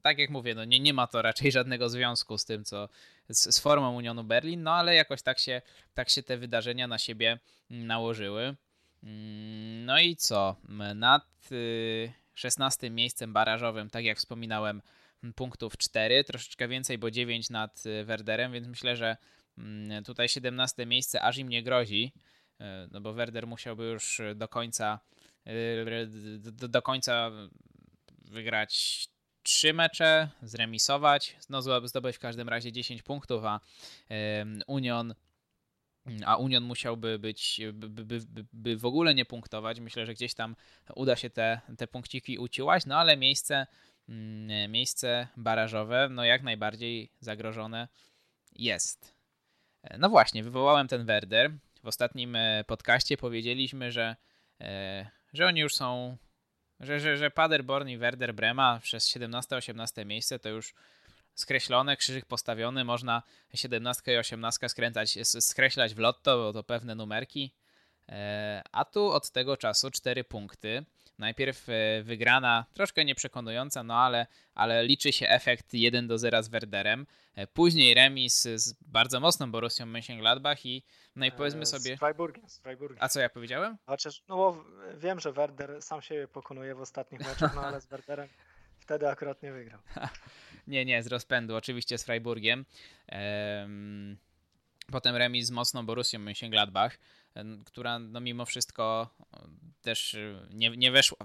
Tak 0.02 0.18
jak 0.18 0.30
mówię, 0.30 0.54
no 0.54 0.64
nie, 0.64 0.80
nie 0.80 0.94
ma 0.94 1.06
to 1.06 1.22
raczej 1.22 1.52
żadnego 1.52 1.88
związku 1.88 2.38
z 2.38 2.44
tym, 2.44 2.64
co 2.64 2.88
z, 3.28 3.54
z 3.54 3.60
formą 3.60 3.96
Unionu 3.96 4.24
Berlin, 4.24 4.62
no 4.62 4.72
ale 4.72 4.94
jakoś 4.94 5.22
tak 5.22 5.38
się, 5.38 5.62
tak 5.94 6.10
się 6.10 6.22
te 6.22 6.36
wydarzenia 6.38 6.86
na 6.86 6.98
siebie 6.98 7.38
mm, 7.70 7.86
nałożyły. 7.86 8.56
Mm, 9.02 9.84
No 9.84 10.00
i 10.00 10.16
co? 10.16 10.56
Nad 10.94 11.52
y, 11.52 12.12
16 12.34 12.90
miejscem 12.90 13.32
barażowym, 13.32 13.90
tak 13.90 14.04
jak 14.04 14.18
wspominałem, 14.18 14.82
m, 15.24 15.32
punktów 15.32 15.76
4, 15.76 16.24
troszeczkę 16.24 16.68
więcej, 16.68 16.98
bo 16.98 17.10
9 17.10 17.50
nad 17.50 17.86
y, 17.86 18.04
Werderem, 18.04 18.52
więc 18.52 18.66
myślę, 18.66 18.96
że 18.96 19.16
mm, 19.58 20.04
tutaj 20.04 20.28
17 20.28 20.86
miejsce 20.86 21.22
aż 21.22 21.36
im 21.38 21.48
nie 21.48 21.62
grozi, 21.62 22.12
y, 22.60 22.64
no 22.90 23.00
bo 23.00 23.12
Werder 23.12 23.46
musiałby 23.46 23.84
już 23.84 24.20
do 24.34 24.48
końca 24.48 25.00
y, 25.46 26.08
do, 26.38 26.68
do 26.68 26.82
końca 26.82 27.30
wygrać 28.24 29.04
trzy 29.44 29.72
mecze, 29.72 30.28
zremisować, 30.42 31.36
no 31.48 31.60
zdo- 31.60 31.88
zdobyć 31.88 32.16
w 32.16 32.18
każdym 32.18 32.48
razie 32.48 32.72
10 32.72 33.02
punktów, 33.02 33.44
a 33.44 33.60
Union 34.66 35.14
a 36.26 36.36
Union 36.36 36.64
musiałby 36.64 37.18
być, 37.18 37.60
by, 37.72 37.88
by, 37.88 38.20
by, 38.52 38.76
w 38.76 38.84
ogóle 38.84 39.14
nie 39.14 39.24
punktować. 39.24 39.80
Myślę, 39.80 40.06
że 40.06 40.14
gdzieś 40.14 40.34
tam 40.34 40.56
uda 40.94 41.16
się 41.16 41.30
te, 41.30 41.60
te 41.78 41.86
punkciki 41.86 42.38
uciłać, 42.38 42.86
no 42.86 42.96
ale 42.96 43.16
miejsce, 43.16 43.66
mm, 44.08 44.70
miejsce 44.70 45.28
barażowe, 45.36 46.08
no 46.10 46.24
jak 46.24 46.42
najbardziej 46.42 47.10
zagrożone 47.20 47.88
jest. 48.52 49.14
No 49.98 50.08
właśnie, 50.08 50.42
wywołałem 50.42 50.88
ten 50.88 51.06
Werder. 51.06 51.52
W 51.82 51.86
ostatnim 51.86 52.36
e, 52.36 52.64
podcaście 52.66 53.16
powiedzieliśmy, 53.16 53.92
że, 53.92 54.16
e, 54.60 55.10
że 55.32 55.46
oni 55.46 55.60
już 55.60 55.74
są 55.74 56.16
że, 56.80 57.00
że, 57.00 57.16
że 57.16 57.30
Paderborn 57.30 57.88
i 57.88 57.98
Werder 57.98 58.34
Brema 58.34 58.80
przez 58.82 59.16
17-18 59.16 60.06
miejsce 60.06 60.38
to 60.38 60.48
już 60.48 60.74
skreślone, 61.34 61.96
krzyżyk 61.96 62.26
postawiony, 62.26 62.84
można 62.84 63.22
17 63.54 64.12
i 64.14 64.16
18 64.16 64.68
skręcać, 64.68 65.18
skreślać 65.24 65.94
w 65.94 65.98
lotto, 65.98 66.36
bo 66.36 66.52
to 66.52 66.62
pewne 66.64 66.94
numerki. 66.94 67.54
E, 68.08 68.62
A 68.72 68.84
tu 68.84 69.06
od 69.06 69.30
tego 69.30 69.56
czasu 69.56 69.90
4 69.90 70.24
punkty. 70.24 70.84
Najpierw 71.18 71.68
e, 71.68 72.02
wygrana, 72.02 72.64
troszkę 72.74 73.04
nieprzekonująca, 73.04 73.82
no 73.82 73.94
ale, 73.94 74.26
ale 74.54 74.84
liczy 74.84 75.12
się 75.12 75.28
efekt 75.28 75.74
1 75.74 76.06
do 76.06 76.18
0 76.18 76.42
z 76.42 76.48
Werderem. 76.48 77.06
E, 77.34 77.46
Później 77.46 77.94
remis 77.94 78.42
z 78.54 78.72
bardzo 78.72 79.20
mocną 79.20 79.50
Borussią 79.52 79.84
Mönchengladbach 79.86 80.56
i 80.66 80.82
no 81.16 81.26
i 81.26 81.32
powiedzmy 81.32 81.62
E, 81.62 81.66
sobie... 81.66 81.96
Z 81.96 81.98
Freiburgiem, 82.00 82.48
z 82.48 82.58
Freiburgiem. 82.58 82.98
A 83.00 83.08
co 83.08 83.20
ja 83.20 83.28
powiedziałem? 83.28 83.76
Chociaż, 83.86 84.22
no 84.28 84.36
bo 84.36 84.64
wiem, 84.96 85.20
że 85.20 85.32
Werder 85.32 85.82
sam 85.82 86.02
siebie 86.02 86.28
pokonuje 86.28 86.74
w 86.74 86.80
ostatnich 86.80 87.20
meczach, 87.20 87.54
no 87.54 87.62
ale 87.62 87.80
z 87.80 87.86
Werderem 87.86 88.28
wtedy 88.84 89.08
akurat 89.08 89.42
nie 89.42 89.52
wygrał. 89.52 89.80
Nie, 90.66 90.84
nie, 90.84 91.02
z 91.02 91.06
rozpędu, 91.06 91.56
oczywiście 91.56 91.98
z 91.98 92.04
Freiburgiem. 92.04 92.64
Em, 93.06 94.16
Potem 94.92 95.16
remis 95.16 95.46
z 95.46 95.50
mocną 95.50 95.86
Borussią 95.86 96.18
Mönchengladbach, 96.18 96.90
em, 96.90 96.98
która 97.64 97.98
no 97.98 98.20
mimo 98.20 98.44
wszystko 98.44 99.10
o, 99.32 99.48
też 99.82 100.14
y, 100.14 100.36
nie, 100.50 100.70
nie 100.70 100.90
weszła, 100.90 101.18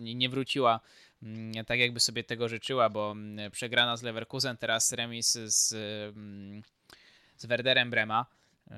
nie 0.00 0.28
wróciła 0.28 0.80
mm, 1.22 1.64
tak 1.64 1.78
jakby 1.78 2.00
sobie 2.00 2.24
tego 2.24 2.48
życzyła, 2.48 2.88
bo 2.88 3.10
mm, 3.10 3.50
przegrana 3.50 3.96
z 3.96 4.02
Leverkusen, 4.02 4.56
teraz 4.56 4.92
remis 4.92 5.32
z, 5.32 5.72
mm, 6.16 6.62
z 7.36 7.46
Werderem 7.46 7.90
Brema 7.90 8.26
y, 8.66 8.74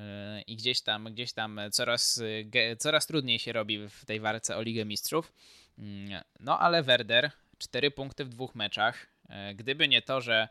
i 0.47 0.57
gdzieś 0.57 0.81
tam, 0.81 1.05
gdzieś 1.05 1.33
tam 1.33 1.61
coraz, 1.73 2.19
y, 2.19 2.77
coraz 2.79 3.07
trudniej 3.07 3.39
się 3.39 3.53
robi 3.53 3.89
w 3.89 4.05
tej 4.05 4.21
walce 4.21 4.57
o 4.57 4.63
Ligę 4.63 4.85
Mistrzów. 4.85 5.33
Mm, 5.79 6.23
No 6.41 6.59
ale 6.59 6.83
Werder, 6.83 7.31
4 7.59 7.91
punkty 7.91 8.25
w 8.25 8.29
dwóch 8.29 8.55
meczach. 8.55 9.07
Gdyby 9.55 9.89
nie 9.89 10.03
to, 10.03 10.21
że 10.21 10.49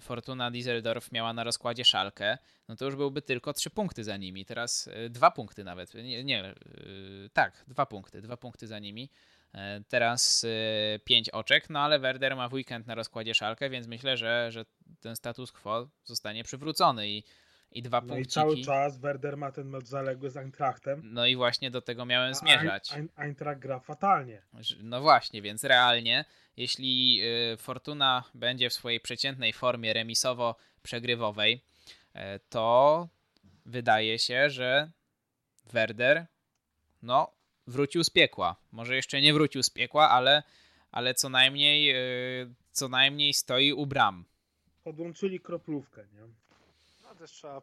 Fortuna 0.00 0.50
Düsseldorf 0.50 1.12
miała 1.12 1.32
na 1.32 1.44
rozkładzie 1.44 1.84
szalkę, 1.84 2.38
no 2.68 2.76
to 2.76 2.84
już 2.84 2.96
byłby 2.96 3.22
tylko 3.22 3.52
3 3.52 3.70
punkty 3.70 4.04
za 4.04 4.16
nimi. 4.16 4.44
Teraz 4.44 4.88
e, 4.92 5.10
dwa 5.10 5.30
punkty 5.30 5.64
nawet. 5.64 5.94
Nie, 5.94 6.24
nie 6.24 6.44
e, 6.44 6.54
tak, 7.32 7.64
dwa 7.68 7.86
punkty. 7.86 8.22
Dwa 8.22 8.36
punkty 8.36 8.66
za 8.66 8.78
nimi. 8.78 9.10
E, 9.54 9.80
Teraz 9.88 10.46
5 11.04 11.30
oczek, 11.30 11.70
no 11.70 11.80
ale 11.80 11.98
Werder 11.98 12.36
ma 12.36 12.48
w 12.48 12.52
weekend 12.52 12.86
na 12.86 12.94
rozkładzie 12.94 13.34
szalkę, 13.34 13.70
więc 13.70 13.86
myślę, 13.86 14.16
że, 14.16 14.52
że 14.52 14.64
ten 15.00 15.16
status 15.16 15.52
quo 15.52 15.88
zostanie 16.04 16.44
przywrócony 16.44 17.08
i, 17.08 17.24
i 17.76 17.82
dwa 17.82 18.00
No 18.00 18.16
i 18.18 18.26
cały 18.26 18.62
czas 18.62 18.98
Werder 18.98 19.36
ma 19.36 19.52
ten 19.52 19.68
mecz 19.68 19.86
zaległy 19.86 20.30
z 20.30 20.36
Eintrachtem. 20.36 21.00
No 21.04 21.26
i 21.26 21.36
właśnie 21.36 21.70
do 21.70 21.82
tego 21.82 22.06
miałem 22.06 22.34
zmierzać. 22.34 22.92
Ein- 22.92 22.98
Ein- 22.98 23.24
Eintracht 23.24 23.60
gra 23.60 23.80
fatalnie. 23.80 24.42
No 24.82 25.00
właśnie, 25.00 25.42
więc 25.42 25.64
realnie, 25.64 26.24
jeśli 26.56 27.20
y, 27.52 27.56
Fortuna 27.56 28.24
będzie 28.34 28.70
w 28.70 28.72
swojej 28.72 29.00
przeciętnej 29.00 29.52
formie 29.52 29.94
remisowo-przegrywowej, 29.94 31.58
e, 32.14 32.38
to 32.38 33.08
wydaje 33.66 34.18
się, 34.18 34.50
że 34.50 34.90
Werder 35.72 36.26
no, 37.02 37.30
wrócił 37.66 38.04
z 38.04 38.10
piekła. 38.10 38.56
Może 38.72 38.96
jeszcze 38.96 39.20
nie 39.20 39.32
wrócił 39.34 39.62
z 39.62 39.70
piekła, 39.70 40.10
ale, 40.10 40.42
ale 40.90 41.14
co 41.14 41.28
najmniej 41.28 41.96
y, 42.42 42.54
co 42.72 42.88
najmniej 42.88 43.34
stoi 43.34 43.72
u 43.72 43.86
bram. 43.86 44.24
Podłączyli 44.84 45.40
kroplówkę, 45.40 46.06
nie? 46.14 46.45
Też 47.18 47.30
trzeba 47.30 47.62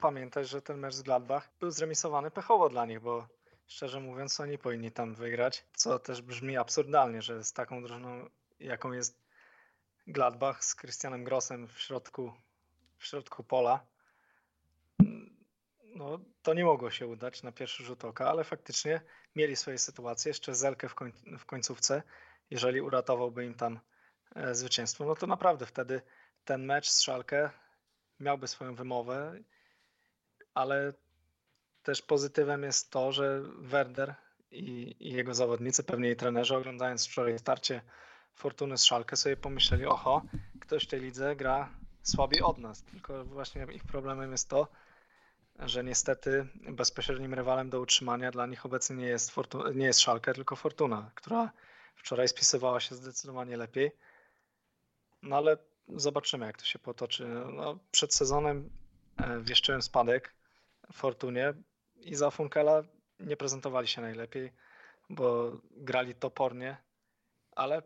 pamiętać, 0.00 0.48
że 0.48 0.62
ten 0.62 0.78
mecz 0.78 0.94
z 0.94 1.02
Gladbach 1.02 1.50
był 1.60 1.70
zremisowany 1.70 2.30
pechowo 2.30 2.68
dla 2.68 2.86
nich, 2.86 3.00
bo 3.00 3.28
szczerze 3.66 4.00
mówiąc 4.00 4.40
oni 4.40 4.58
powinni 4.58 4.92
tam 4.92 5.14
wygrać, 5.14 5.64
co 5.74 5.98
też 5.98 6.22
brzmi 6.22 6.56
absurdalnie, 6.56 7.22
że 7.22 7.44
z 7.44 7.52
taką 7.52 7.82
drużyną 7.82 8.28
jaką 8.60 8.92
jest 8.92 9.24
Gladbach 10.06 10.64
z 10.64 10.76
Christianem 10.76 11.24
Grossem 11.24 11.68
w 11.68 11.80
środku, 11.80 12.32
w 12.98 13.06
środku 13.06 13.44
pola 13.44 13.86
no, 15.94 16.18
to 16.42 16.54
nie 16.54 16.64
mogło 16.64 16.90
się 16.90 17.06
udać 17.06 17.42
na 17.42 17.52
pierwszy 17.52 17.84
rzut 17.84 18.04
oka, 18.04 18.30
ale 18.30 18.44
faktycznie 18.44 19.00
mieli 19.36 19.56
swoje 19.56 19.78
sytuacje, 19.78 20.30
jeszcze 20.30 20.54
Zelkę 20.54 20.88
w, 20.88 20.94
koń, 20.94 21.12
w 21.38 21.44
końcówce, 21.44 22.02
jeżeli 22.50 22.80
uratowałby 22.80 23.44
im 23.44 23.54
tam 23.54 23.80
e, 24.34 24.54
zwycięstwo, 24.54 25.04
no 25.04 25.14
to 25.14 25.26
naprawdę 25.26 25.66
wtedy 25.66 26.02
ten 26.44 26.64
mecz 26.64 26.88
z 26.88 27.00
Szalkę 27.00 27.50
miałby 28.20 28.48
swoją 28.48 28.74
wymowę, 28.74 29.34
ale 30.54 30.92
też 31.82 32.02
pozytywem 32.02 32.62
jest 32.62 32.90
to, 32.90 33.12
że 33.12 33.42
Werder 33.58 34.14
i, 34.50 34.96
i 35.00 35.12
jego 35.12 35.34
zawodnicy, 35.34 35.84
pewnie 35.84 36.10
i 36.10 36.16
trenerzy, 36.16 36.56
oglądając 36.56 37.06
wczoraj 37.06 37.38
starcie 37.38 37.82
Fortuny 38.34 38.78
z 38.78 38.84
Szalkę, 38.84 39.16
sobie 39.16 39.36
pomyśleli, 39.36 39.86
oho, 39.86 40.22
ktoś 40.60 40.84
w 40.84 40.88
tej 40.88 41.00
lidze 41.00 41.36
gra 41.36 41.70
słabiej 42.02 42.42
od 42.42 42.58
nas. 42.58 42.82
Tylko 42.82 43.24
właśnie 43.24 43.66
ich 43.72 43.84
problemem 43.84 44.32
jest 44.32 44.48
to, 44.48 44.68
że 45.58 45.84
niestety 45.84 46.46
bezpośrednim 46.54 47.34
rywalem 47.34 47.70
do 47.70 47.80
utrzymania 47.80 48.30
dla 48.30 48.46
nich 48.46 48.66
obecnie 48.66 48.96
nie 48.96 49.06
jest, 49.06 49.30
Fortuna, 49.30 49.70
nie 49.70 49.86
jest 49.86 50.00
Szalkę, 50.00 50.34
tylko 50.34 50.56
Fortuna, 50.56 51.10
która 51.14 51.50
wczoraj 51.96 52.28
spisywała 52.28 52.80
się 52.80 52.94
zdecydowanie 52.94 53.56
lepiej. 53.56 53.92
No 55.22 55.36
ale 55.36 55.56
zobaczymy, 55.88 56.46
jak 56.46 56.58
to 56.58 56.64
się 56.64 56.78
potoczy. 56.78 57.28
No, 57.52 57.78
przed 57.90 58.14
sezonem 58.14 58.70
e, 59.16 59.40
wieszczyłem 59.40 59.82
spadek 59.82 60.34
Fortunie 60.92 61.54
i 61.96 62.14
za 62.14 62.30
Funkela 62.30 62.82
nie 63.20 63.36
prezentowali 63.36 63.88
się 63.88 64.02
najlepiej, 64.02 64.52
bo 65.10 65.52
grali 65.70 66.14
topornie, 66.14 66.76
ale 67.52 67.82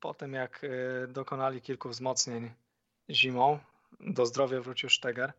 po 0.00 0.14
tym 0.14 0.32
jak 0.32 0.64
e, 0.64 1.06
dokonali 1.06 1.60
kilku 1.60 1.88
wzmocnień 1.88 2.54
zimą, 3.10 3.58
do 4.00 4.26
zdrowia 4.26 4.60
wrócił 4.60 4.90
Steger, 4.90 5.32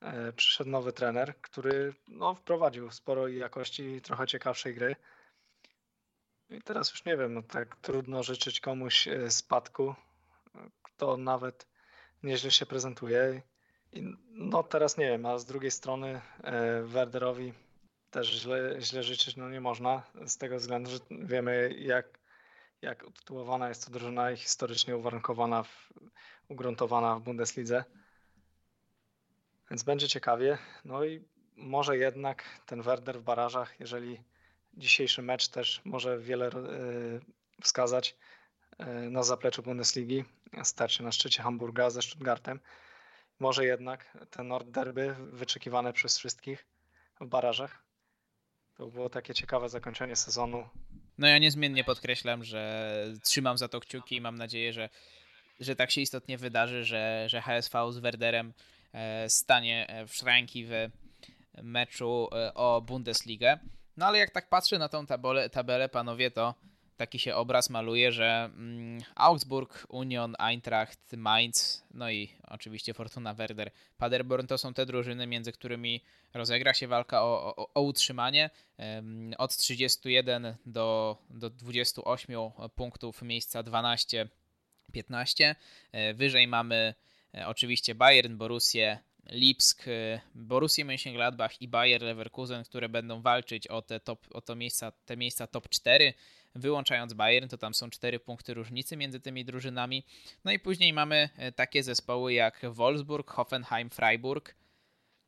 e, 0.00 0.32
przyszedł 0.32 0.70
nowy 0.70 0.92
trener, 0.92 1.40
który 1.40 1.94
no, 2.08 2.34
wprowadził 2.34 2.90
sporo 2.90 3.28
jakości 3.28 3.82
i 3.82 4.00
trochę 4.00 4.26
ciekawszej 4.26 4.74
gry. 4.74 4.96
I 6.50 6.62
teraz 6.62 6.90
już 6.90 7.04
nie 7.04 7.16
wiem, 7.16 7.34
no 7.34 7.42
tak 7.42 7.76
trudno 7.76 8.22
życzyć 8.22 8.60
komuś 8.60 9.08
spadku, 9.28 9.94
kto 10.82 11.16
nawet 11.16 11.66
nieźle 12.22 12.50
się 12.50 12.66
prezentuje. 12.66 13.42
I 13.92 14.14
no 14.30 14.62
teraz 14.62 14.96
nie 14.96 15.06
wiem, 15.06 15.26
a 15.26 15.38
z 15.38 15.44
drugiej 15.44 15.70
strony 15.70 16.20
e, 16.42 16.82
Werderowi 16.82 17.52
też 18.10 18.28
źle, 18.28 18.76
źle 18.80 19.02
życzyć 19.02 19.36
no 19.36 19.50
nie 19.50 19.60
można, 19.60 20.02
z 20.26 20.36
tego 20.36 20.56
względu, 20.56 20.90
że 20.90 20.98
wiemy 21.10 21.74
jak, 21.78 22.18
jak 22.82 23.04
utytułowana 23.08 23.68
jest 23.68 23.84
to 23.84 23.90
drużyna 23.90 24.30
i 24.30 24.36
historycznie 24.36 24.96
uwarunkowana, 24.96 25.62
w, 25.62 25.92
ugruntowana 26.48 27.16
w 27.16 27.22
Bundeslidze. 27.22 27.84
Więc 29.70 29.82
będzie 29.82 30.08
ciekawie. 30.08 30.58
No 30.84 31.04
i 31.04 31.24
może 31.56 31.96
jednak 31.96 32.44
ten 32.66 32.82
Werder 32.82 33.20
w 33.20 33.22
barażach, 33.22 33.80
jeżeli 33.80 34.22
dzisiejszy 34.74 35.22
mecz 35.22 35.48
też 35.48 35.80
może 35.84 36.18
wiele 36.18 36.46
e, 36.46 36.50
wskazać 37.62 38.16
na 39.10 39.22
zapleczu 39.22 39.62
Bundesligi, 39.62 40.24
starcie 40.62 41.04
na 41.04 41.12
szczycie 41.12 41.42
Hamburga 41.42 41.90
ze 41.90 42.02
Stuttgartem, 42.02 42.60
może 43.40 43.64
jednak 43.64 44.18
ten 44.30 44.48
Nord 44.48 44.68
Derby 44.70 45.16
wyczekiwane 45.18 45.92
przez 45.92 46.18
wszystkich 46.18 46.66
w 47.20 47.26
barażach. 47.26 47.82
To 48.76 48.86
było 48.86 49.10
takie 49.10 49.34
ciekawe 49.34 49.68
zakończenie 49.68 50.16
sezonu. 50.16 50.68
No 51.18 51.26
ja 51.26 51.38
niezmiennie 51.38 51.84
podkreślam, 51.84 52.44
że 52.44 53.14
trzymam 53.22 53.58
za 53.58 53.68
to 53.68 53.80
kciuki 53.80 54.16
i 54.16 54.20
mam 54.20 54.38
nadzieję, 54.38 54.72
że, 54.72 54.88
że 55.60 55.76
tak 55.76 55.90
się 55.90 56.00
istotnie 56.00 56.38
wydarzy, 56.38 56.84
że, 56.84 57.24
że 57.28 57.42
HSV 57.42 57.92
z 57.92 57.98
Werderem 57.98 58.52
e, 58.92 59.30
stanie 59.30 60.04
w 60.08 60.14
szranki 60.14 60.66
w 60.66 60.72
meczu 61.62 62.28
e, 62.32 62.54
o 62.54 62.80
Bundesligę. 62.80 63.58
No 63.96 64.06
ale 64.06 64.18
jak 64.18 64.30
tak 64.30 64.48
patrzę 64.48 64.78
na 64.78 64.88
tą 64.88 65.06
tabelę, 65.06 65.50
tabelę 65.50 65.88
panowie, 65.88 66.30
to 66.30 66.54
taki 67.00 67.18
się 67.18 67.34
obraz 67.34 67.70
maluje, 67.70 68.12
że 68.12 68.50
mm, 68.54 69.00
Augsburg, 69.14 69.86
Union, 69.88 70.34
Eintracht, 70.38 71.12
Mainz, 71.16 71.84
no 71.94 72.10
i 72.10 72.28
oczywiście 72.48 72.94
Fortuna 72.94 73.34
Werder, 73.34 73.70
Paderborn 73.98 74.46
to 74.46 74.58
są 74.58 74.74
te 74.74 74.86
drużyny, 74.86 75.26
między 75.26 75.52
którymi 75.52 76.04
rozegra 76.34 76.74
się 76.74 76.88
walka 76.88 77.22
o, 77.22 77.56
o, 77.56 77.70
o 77.74 77.80
utrzymanie. 77.80 78.50
Od 79.38 79.56
31 79.56 80.54
do, 80.66 81.16
do 81.30 81.50
28 81.50 82.36
punktów 82.74 83.22
miejsca 83.22 83.62
12, 83.62 84.28
15. 84.92 85.56
E, 85.92 86.14
wyżej 86.14 86.48
mamy 86.48 86.94
e, 87.34 87.46
oczywiście 87.46 87.94
Bayern, 87.94 88.36
Borussię, 88.36 88.98
Lipsk, 89.30 89.88
e, 89.88 90.20
Borussia 90.34 90.84
Mönchengladbach 90.84 91.56
i 91.60 91.68
Bayer 91.68 92.02
Leverkusen, 92.02 92.64
które 92.64 92.88
będą 92.88 93.22
walczyć 93.22 93.66
o 93.66 93.82
te, 93.82 94.00
top, 94.00 94.26
o 94.30 94.40
to 94.40 94.56
miejsca, 94.56 94.92
te 94.92 95.16
miejsca 95.16 95.46
top 95.46 95.68
4 95.68 96.14
wyłączając 96.54 97.14
Bayern, 97.14 97.48
to 97.48 97.58
tam 97.58 97.74
są 97.74 97.90
4 97.90 98.20
punkty 98.20 98.54
różnicy 98.54 98.96
między 98.96 99.20
tymi 99.20 99.44
drużynami. 99.44 100.04
No 100.44 100.52
i 100.52 100.58
później 100.58 100.92
mamy 100.92 101.28
e, 101.36 101.52
takie 101.52 101.82
zespoły 101.82 102.32
jak 102.32 102.60
Wolfsburg, 102.70 103.30
Hoffenheim, 103.30 103.90
Freiburg. 103.90 104.56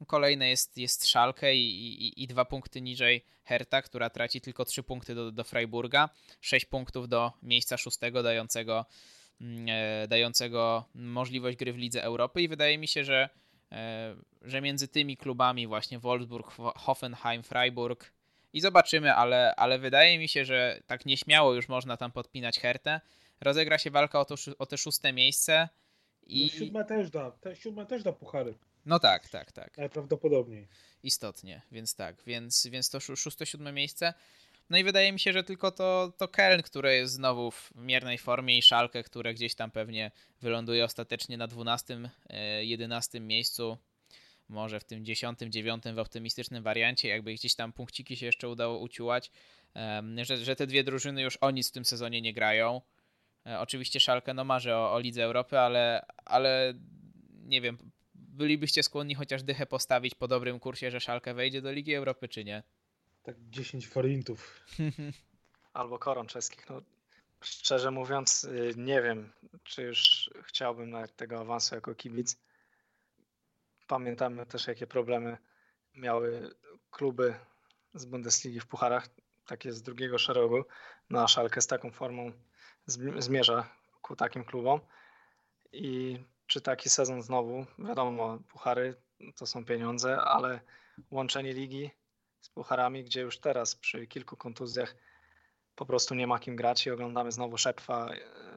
Kolejne 0.07 0.49
jest, 0.49 0.79
jest 0.79 1.07
Schalke 1.07 1.57
i, 1.57 2.05
i, 2.07 2.23
i 2.23 2.27
dwa 2.27 2.45
punkty 2.45 2.81
niżej 2.81 3.25
Hertha, 3.45 3.83
która 3.83 4.11
traci 4.11 4.41
tylko 4.41 4.65
3 4.65 4.83
punkty 4.83 5.15
do, 5.15 5.33
do 5.33 5.45
Freiburga, 5.45 6.09
6 6.41 6.67
punktów 6.67 7.09
do 7.09 7.33
miejsca 7.43 7.77
szóstego 7.77 8.23
dającego, 8.23 8.87
mm, 9.41 9.67
e, 9.69 10.09
dającego 10.09 10.89
możliwość 10.95 11.57
gry 11.57 11.73
w 11.73 11.77
Lidze 11.77 12.03
Europy 12.03 12.43
i 12.43 12.49
wydaje 12.49 12.79
mi 12.79 12.89
się, 12.89 13.05
że, 13.05 13.29
że 14.43 14.61
między 14.61 14.89
tymi 14.89 15.17
klubami 15.17 15.67
właśnie 15.67 15.99
Wolfsburg, 15.99 16.51
Hoffenheim, 16.77 17.43
Freiburg 17.43 18.13
i 18.53 18.61
zobaczymy, 18.61 19.15
ale, 19.15 19.55
ale 19.55 19.79
wydaje 19.79 20.19
mi 20.19 20.29
się, 20.29 20.45
że 20.45 20.83
tak 20.87 21.07
nieśmiało 21.07 21.55
już 21.55 21.69
można 21.69 21.97
tam 21.97 22.13
podpinać 22.13 22.61
Hertę. 22.61 23.01
Rozegra 23.41 23.79
się 23.79 23.91
walka 23.91 24.21
o, 24.21 24.25
to, 24.25 24.35
o 24.59 24.67
te 24.67 24.79
szóste 24.79 25.13
miejsce. 25.13 25.69
I... 26.27 26.43
No 26.43 26.59
siódme 26.59 26.85
też 26.85 27.11
da, 27.11 27.31
te, 27.31 27.57
siódme 27.57 27.87
też 27.87 28.03
da 28.03 28.13
puchary. 28.13 28.55
No 28.87 28.99
tak, 28.99 29.29
tak, 29.29 29.53
tak. 29.53 29.79
Najprawdopodobniej. 29.79 30.69
Istotnie, 31.03 31.63
więc 31.73 31.95
tak, 31.95 32.23
więc, 32.27 32.67
więc 32.67 32.91
to 32.91 33.01
szóste, 33.01 33.47
siódme 33.47 33.73
miejsce. 33.73 34.15
No 34.71 34.79
i 34.79 34.85
wydaje 34.85 35.13
mi 35.13 35.21
się, 35.21 35.33
że 35.33 35.45
tylko 35.45 35.71
to, 35.71 36.13
to 36.19 36.29
Keln, 36.29 36.63
które 36.63 36.95
jest 36.95 37.13
znowu 37.13 37.51
w 37.51 37.73
miernej 37.75 38.19
formie 38.19 38.59
i 38.59 38.63
Szalkę, 38.63 39.03
które 39.03 39.35
gdzieś 39.35 39.55
tam 39.55 39.71
pewnie 39.71 40.11
wyląduje 40.41 40.85
ostatecznie 40.85 41.37
na 41.37 41.47
12, 41.47 42.11
11 42.61 43.19
e, 43.19 43.21
miejscu 43.21 43.79
może 44.49 44.81
w 44.81 44.85
tym 44.85 45.05
10, 45.05 45.39
9 45.49 45.85
w 45.95 45.99
optymistycznym 45.99 46.63
wariancie, 46.63 47.09
jakby 47.09 47.35
gdzieś 47.35 47.55
tam 47.55 47.73
punkciki 47.73 48.17
się 48.17 48.27
jeszcze 48.27 48.49
udało 48.49 48.79
uciułać, 48.79 49.31
że, 50.23 50.37
że 50.37 50.57
te 50.57 50.67
dwie 50.67 50.85
drużyny 50.85 51.23
już 51.23 51.37
o 51.37 51.51
nic 51.51 51.69
w 51.69 51.73
tym 51.73 51.85
sezonie 51.85 52.21
nie 52.21 52.33
grają. 52.33 52.81
E, 53.47 53.61
oczywiście 53.61 54.01
Szalkę 54.01 54.35
no 54.35 54.45
marzy 54.45 54.75
o, 54.75 54.93
o 54.93 55.01
Lidze 55.01 55.25
Europy, 55.25 55.59
ale, 55.59 56.07
ale 56.25 56.75
nie 57.45 57.61
wiem, 57.61 57.79
bylibyście 58.15 58.83
skłonni 58.83 59.15
chociaż 59.15 59.43
dychę 59.43 59.67
postawić 59.67 60.15
po 60.15 60.29
dobrym 60.29 60.61
kursie, 60.61 60.91
że 60.91 61.01
Szalkę 61.01 61.35
wejdzie 61.35 61.63
do 61.63 61.73
Ligi 61.73 61.95
Europy, 61.95 62.29
czy 62.29 62.45
nie? 62.45 62.63
Tak 63.23 63.37
10 63.39 63.89
forintów. 63.89 64.61
Albo 65.73 65.99
koron 65.99 66.27
czeskich. 66.27 66.71
No, 66.71 66.83
szczerze 67.41 67.91
mówiąc, 67.91 68.45
y, 68.45 68.75
nie 68.77 69.03
wiem, 69.03 69.33
czy 69.65 69.83
już 69.83 70.31
chciałbym 70.43 70.91
nawet 70.91 71.17
tego 71.17 71.41
awansu 71.41 71.75
jako 71.75 71.95
kibic 71.95 72.37
Pamiętamy 73.87 74.47
też, 74.47 74.67
jakie 74.67 74.87
problemy 74.87 75.39
miały 75.95 76.51
kluby 76.91 77.35
z 77.95 78.05
Bundesligi 78.05 78.61
w 78.61 78.67
pucharach, 78.67 79.09
takie 79.47 79.73
z 79.73 79.83
drugiego 79.83 80.19
szeregu. 80.19 80.65
No 81.11 81.23
a 81.23 81.29
Szalkę 81.29 81.61
z 81.61 81.67
taką 81.67 81.91
formą 81.91 82.33
zmierza 83.19 83.69
ku 84.03 84.17
takim 84.17 84.45
klubom. 84.45 84.81
I 85.73 86.19
czy 86.47 86.61
taki 86.61 86.91
sezon 86.91 87.23
znowu, 87.23 87.67
wiadomo, 87.79 88.39
puchary 88.49 88.95
to 89.37 89.47
są 89.47 89.65
pieniądze, 89.65 90.21
ale 90.21 90.61
łączenie 91.11 91.53
ligi 91.53 91.91
z 92.43 92.49
pucharami, 92.49 93.05
gdzie 93.05 93.21
już 93.21 93.39
teraz 93.39 93.77
przy 93.77 94.07
kilku 94.07 94.37
kontuzjach 94.37 94.97
po 95.75 95.87
prostu 95.87 96.15
nie 96.15 96.27
ma 96.27 96.39
kim 96.39 96.57
grać 96.57 96.87
i 96.87 96.91
oglądamy 96.91 97.33
znowu 97.33 97.59
szepfa 97.59 98.09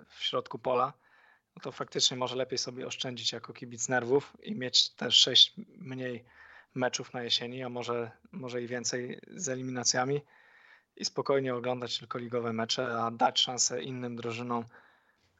w 0.08 0.24
środku 0.24 0.60
pola, 0.60 0.94
no 1.56 1.62
to 1.62 1.72
faktycznie 1.72 2.18
może 2.18 2.36
lepiej 2.36 2.58
sobie 2.58 2.88
oszczędzić 2.88 3.32
jako 3.32 3.54
kibic 3.54 3.90
nerwów 3.90 4.34
i 4.44 4.56
mieć 4.56 4.90
też 4.90 5.16
sześć 5.16 5.54
mniej 5.78 6.26
meczów 6.76 7.14
na 7.14 7.24
jesieni, 7.24 7.64
a 7.64 7.70
może, 7.70 8.12
może 8.32 8.62
i 8.62 8.68
więcej 8.68 9.20
z 9.28 9.50
eliminacjami 9.50 10.22
i 10.96 11.06
spokojnie 11.06 11.56
oglądać 11.56 12.00
tylko 12.00 12.18
ligowe 12.18 12.54
mecze, 12.54 13.00
a 13.02 13.12
dać 13.12 13.40
szansę 13.40 13.82
innym 13.82 14.16
drużynom, 14.16 14.66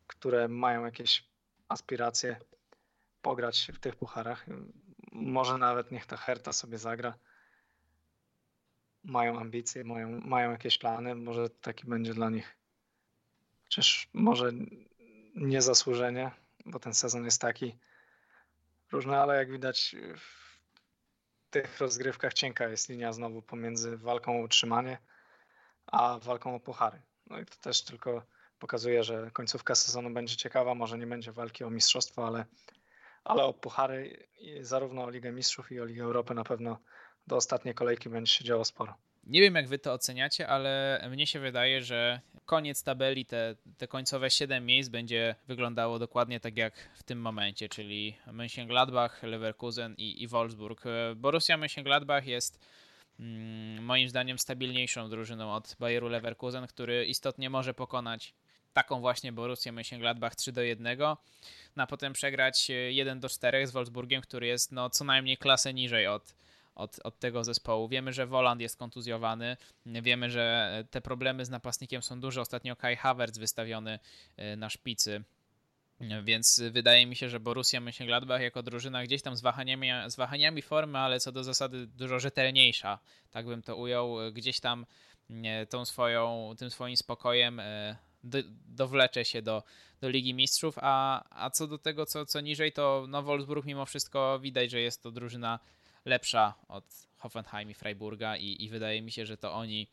które 0.08 0.48
mają 0.48 0.86
jakieś 0.86 1.30
aspiracje 1.70 2.38
pograć 3.22 3.72
w 3.74 3.80
tych 3.80 3.96
pucharach. 3.96 4.46
Może 5.12 5.58
nawet 5.58 5.92
niech 5.92 6.06
ta 6.06 6.18
Herta 6.18 6.54
sobie 6.54 6.78
zagra. 6.78 7.14
Mają 9.06 9.40
ambicje, 9.40 9.84
mają, 9.84 10.22
mają 10.22 10.52
jakieś 10.52 10.78
plany, 10.78 11.16
może 11.16 11.50
taki 11.50 11.88
będzie 11.88 12.14
dla 12.14 12.30
nich. 12.30 12.58
Chociaż 13.64 14.10
może 14.14 14.52
niezasłużenie, 15.36 16.32
bo 16.66 16.80
ten 16.80 16.94
sezon 16.94 17.26
jest 17.26 17.42
taki 17.42 17.78
różny, 18.92 19.18
ale 19.18 19.38
jak 19.38 19.52
widać 19.52 19.96
tych 21.50 21.80
rozgrywkach 21.80 22.34
cienka 22.34 22.68
jest 22.68 22.90
linia 22.90 23.14
znowu 23.14 23.42
pomiędzy 23.42 23.98
walką 23.98 24.40
o 24.40 24.44
utrzymanie 24.44 24.98
a 25.88 26.20
walką 26.20 26.56
o 26.56 26.60
puchary. 26.60 27.02
No 27.28 27.40
i 27.40 27.46
to 27.46 27.56
też 27.56 27.84
tylko 27.84 28.26
pokazuje, 28.60 29.04
że 29.04 29.32
końcówka 29.32 29.76
sezonu 29.76 30.10
będzie 30.10 30.36
ciekawa. 30.36 30.76
Może 30.76 30.98
nie 30.98 31.08
będzie 31.08 31.32
walki 31.32 31.64
o 31.64 31.70
mistrzostwo, 31.70 32.28
ale, 32.28 32.46
ale 33.24 33.44
o 33.44 33.54
puchary, 33.54 34.28
zarówno 34.62 35.04
o 35.04 35.10
Ligę 35.10 35.32
Mistrzów 35.32 35.72
i 35.72 35.80
o 35.80 35.86
Ligę 35.86 36.04
Europy 36.04 36.34
na 36.34 36.44
pewno 36.44 36.80
do 37.28 37.36
ostatniej 37.36 37.74
kolejki 37.74 38.10
będzie 38.10 38.32
się 38.32 38.44
działo 38.44 38.66
sporo. 38.66 38.96
Nie 39.24 39.42
wiem, 39.42 39.56
jak 39.56 39.68
wy 39.68 39.80
to 39.80 39.94
oceniacie, 39.94 40.48
ale 40.48 41.02
mnie 41.10 41.28
się 41.28 41.40
wydaje, 41.40 41.82
że 41.82 42.20
koniec 42.46 42.84
tabeli, 42.84 43.26
te, 43.26 43.56
te 43.78 43.88
końcowe 43.88 44.30
7 44.30 44.66
miejsc 44.66 44.90
będzie 44.90 45.36
wyglądało 45.48 46.00
dokładnie 46.00 46.40
tak 46.40 46.58
jak 46.58 46.74
w 46.96 47.04
tym 47.04 47.22
momencie, 47.22 47.70
czyli 47.70 48.18
Mönchengladbach, 48.28 49.24
Leverkusen 49.24 49.96
i, 49.98 50.24
i 50.24 50.28
Wolfsburg. 50.28 50.84
Borussia 51.16 51.58
Mönchengladbach 51.58 52.26
jest 52.26 52.60
mm, 53.20 53.84
moim 53.84 54.10
zdaniem 54.10 54.40
stabilniejszą 54.40 55.10
drużyną 55.10 55.54
od 55.54 55.76
Bayeru 55.80 56.08
Leverkusen, 56.08 56.68
który 56.68 57.06
istotnie 57.06 57.50
może 57.50 57.74
pokonać 57.74 58.34
taką 58.74 59.00
właśnie 59.00 59.32
Borussię 59.32 59.72
Mönchengladbach 59.72 60.36
3 60.36 60.52
do 60.52 60.62
1, 60.62 60.98
no 61.76 61.84
a 61.84 61.88
potem 61.88 62.14
przegrać 62.14 62.68
1 62.90 63.20
do 63.20 63.30
4 63.30 63.68
z 63.68 63.72
Wolfsburgiem, 63.72 64.22
który 64.22 64.48
jest 64.48 64.72
no 64.72 64.90
co 64.90 65.04
najmniej 65.04 65.38
klasę 65.38 65.74
niżej 65.74 66.08
od 66.08 66.36
od, 66.76 67.00
od 67.04 67.20
tego 67.20 67.44
zespołu. 67.44 67.88
Wiemy, 67.88 68.14
że 68.14 68.28
Woland 68.28 68.62
jest 68.62 68.78
kontuzjowany, 68.78 69.58
wiemy, 69.86 70.30
że 70.30 70.84
te 70.92 71.02
problemy 71.02 71.46
z 71.46 71.50
napastnikiem 71.50 72.02
są 72.02 72.20
duże. 72.20 72.42
Ostatnio 72.42 72.76
Kai 72.76 72.96
Havertz 72.96 73.38
wystawiony 73.38 74.00
y, 74.54 74.58
na 74.58 74.70
szpicy. 74.70 75.24
Więc 76.24 76.62
wydaje 76.72 77.06
mi 77.06 77.16
się, 77.16 77.30
że 77.30 77.40
Borussia 77.40 77.82
Mönchengladbach 77.82 78.40
jako 78.42 78.64
drużyna 78.64 79.04
gdzieś 79.04 79.22
tam 79.22 79.36
z 79.36 79.42
wahaniami, 79.42 79.90
z 80.08 80.16
wahaniami 80.16 80.62
formy, 80.62 81.00
ale 81.00 81.20
co 81.20 81.32
do 81.32 81.44
zasady 81.44 81.88
dużo 81.88 82.20
rzetelniejsza, 82.20 83.00
tak 83.32 83.46
bym 83.46 83.62
to 83.62 83.76
ujął, 83.76 84.18
gdzieś 84.34 84.60
tam 84.60 84.86
tą 85.70 85.86
swoją, 85.86 86.54
tym 86.58 86.70
swoim 86.72 86.98
spokojem 86.98 87.60
y, 87.60 87.96
do, 88.24 88.38
dowlecze 88.68 89.26
się 89.26 89.42
do, 89.42 89.64
do 90.02 90.10
Ligi 90.10 90.34
Mistrzów, 90.34 90.76
a, 90.82 91.24
a 91.46 91.50
co 91.50 91.68
do 91.68 91.78
tego, 91.78 92.06
co, 92.06 92.26
co 92.26 92.42
niżej, 92.42 92.72
to 92.72 93.06
no 93.10 93.24
Wolfsburg 93.24 93.66
mimo 93.66 93.86
wszystko 93.86 94.40
widać, 94.40 94.72
że 94.72 94.82
jest 94.82 95.04
to 95.04 95.12
drużyna 95.12 95.60
lepsza 96.06 96.54
od 96.68 96.84
Hoffenheim 97.18 97.70
i 97.70 97.74
Freiburga 97.74 98.38
i, 98.38 98.64
i 98.64 98.70
wydaje 98.70 99.02
mi 99.02 99.12
się, 99.12 99.26
że 99.26 99.38
to 99.38 99.54
oni 99.54 99.88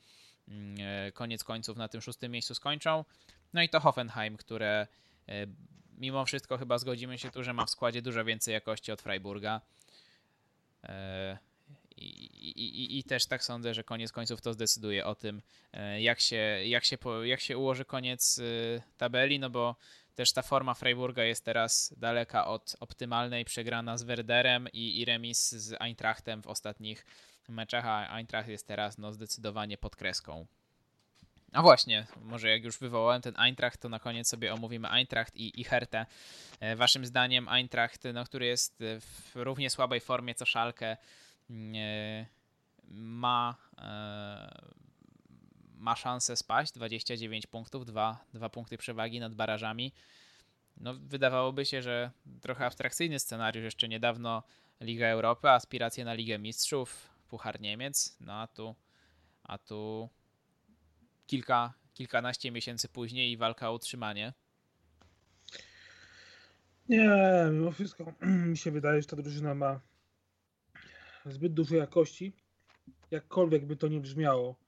mm, 0.48 0.76
e, 0.80 1.12
koniec 1.12 1.44
końców 1.44 1.76
na 1.76 1.88
tym 1.88 2.00
szóstym 2.00 2.32
miejscu 2.32 2.54
skończą. 2.54 3.04
No 3.52 3.62
i 3.62 3.68
to 3.68 3.80
Hoffenheim, 3.80 4.36
które 4.36 4.86
e, 5.28 5.46
mimo 5.98 6.24
wszystko 6.24 6.58
chyba 6.58 6.78
zgodzimy 6.78 7.18
się 7.18 7.30
tu, 7.30 7.42
że 7.44 7.52
ma 7.52 7.66
w 7.66 7.70
składzie 7.70 8.02
dużo 8.02 8.24
więcej 8.24 8.54
jakości 8.54 8.92
od 8.92 9.02
Freiburga. 9.02 9.60
E, 10.84 11.38
I, 11.96 12.06
i, 12.50 12.98
I, 12.98 13.04
też 13.04 13.26
tak 13.26 13.44
sądzę, 13.44 13.74
że 13.74 13.84
koniec 13.84 14.12
końców 14.12 14.40
to 14.40 14.52
zdecyduje 14.52 15.06
o 15.06 15.14
tym, 15.14 15.42
jak 15.98 16.20
się, 16.20 16.36
jak 16.64 16.84
się, 16.84 16.98
jak 17.24 17.40
się 17.40 17.58
ułoży 17.58 17.84
koniec 17.84 18.40
tabeli, 18.96 19.38
no 19.38 19.50
bo 19.50 19.76
też 20.14 20.32
ta 20.32 20.42
forma 20.42 20.74
Freiburga 20.74 21.24
jest 21.24 21.44
teraz 21.44 21.94
daleka 21.96 22.46
od 22.46 22.76
optymalnej, 22.80 23.44
przegrana 23.44 23.98
z 23.98 24.02
Werderem 24.02 24.68
i, 24.72 25.00
i 25.00 25.04
remis 25.04 25.50
z 25.50 25.76
Eintrachtem 25.80 26.42
w 26.42 26.46
ostatnich 26.46 27.06
meczach, 27.48 27.86
a 27.86 28.16
Eintracht 28.16 28.48
jest 28.48 28.66
teraz 28.66 28.98
no, 28.98 29.12
zdecydowanie 29.12 29.78
pod 29.78 29.96
kreską. 29.96 30.46
A 31.52 31.62
właśnie, 31.62 32.06
może 32.20 32.48
jak 32.48 32.64
już 32.64 32.78
wywołałem 32.78 33.22
ten 33.22 33.34
Eintracht, 33.36 33.80
to 33.80 33.88
na 33.88 33.98
koniec 33.98 34.28
sobie 34.28 34.54
omówimy 34.54 34.88
Eintracht 34.88 35.36
i, 35.36 35.60
i 35.60 35.64
Hertę. 35.64 36.06
E, 36.60 36.76
waszym 36.76 37.06
zdaniem 37.06 37.48
Eintracht, 37.48 38.02
no, 38.14 38.24
który 38.24 38.46
jest 38.46 38.76
w 39.00 39.30
równie 39.34 39.70
słabej 39.70 40.00
formie 40.00 40.34
co 40.34 40.46
Szalkę, 40.46 40.96
mm, 41.50 41.74
e, 41.76 42.26
ma 42.90 43.56
e, 43.78 44.81
ma 45.82 45.96
szansę 45.96 46.36
spaść, 46.36 46.72
29 46.72 47.46
punktów, 47.46 47.86
2, 47.86 48.24
2 48.34 48.48
punkty 48.48 48.78
przewagi 48.78 49.20
nad 49.20 49.34
barażami. 49.34 49.92
No, 50.76 50.94
wydawałoby 50.94 51.66
się, 51.66 51.82
że 51.82 52.10
trochę 52.40 52.66
abstrakcyjny 52.66 53.18
scenariusz. 53.18 53.64
Jeszcze 53.64 53.88
niedawno 53.88 54.42
Liga 54.80 55.06
Europy, 55.06 55.50
aspiracje 55.50 56.04
na 56.04 56.14
Ligę 56.14 56.38
Mistrzów, 56.38 57.08
Puchar 57.28 57.60
Niemiec, 57.60 58.16
no 58.20 58.32
a 58.32 58.46
tu, 58.46 58.74
a 59.42 59.58
tu 59.58 60.08
kilka, 61.26 61.74
kilkanaście 61.94 62.50
miesięcy 62.50 62.88
później 62.88 63.32
i 63.32 63.36
walka 63.36 63.70
o 63.70 63.74
utrzymanie. 63.74 64.32
Nie, 66.88 67.10
mimo 67.52 67.72
wszystko 67.72 68.14
mi 68.50 68.56
się 68.56 68.70
wydaje, 68.70 69.02
że 69.02 69.08
ta 69.08 69.16
drużyna 69.16 69.54
ma 69.54 69.80
zbyt 71.26 71.54
dużo 71.54 71.76
jakości. 71.76 72.32
Jakkolwiek 73.10 73.66
by 73.66 73.76
to 73.76 73.88
nie 73.88 74.00
brzmiało, 74.00 74.61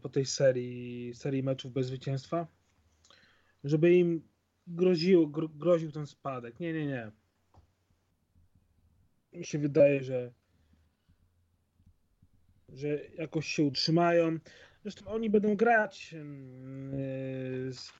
po 0.00 0.08
tej 0.08 0.26
serii, 0.26 1.14
serii 1.14 1.42
meczów 1.42 1.72
bez 1.72 1.86
zwycięstwa, 1.86 2.46
żeby 3.64 3.94
im 3.94 4.22
groził, 4.66 5.28
gro, 5.28 5.48
groził 5.48 5.92
ten 5.92 6.06
spadek. 6.06 6.60
Nie, 6.60 6.72
nie, 6.72 6.86
nie. 6.86 7.10
Mi 9.32 9.44
się 9.44 9.58
wydaje, 9.58 10.02
że 10.02 10.32
że 12.72 13.00
jakoś 13.18 13.46
się 13.46 13.62
utrzymają. 13.62 14.38
Zresztą 14.82 15.06
oni 15.06 15.30
będą 15.30 15.56
grać 15.56 16.14
mm, 16.14 16.94
e, 16.94 17.72
z, 17.72 17.92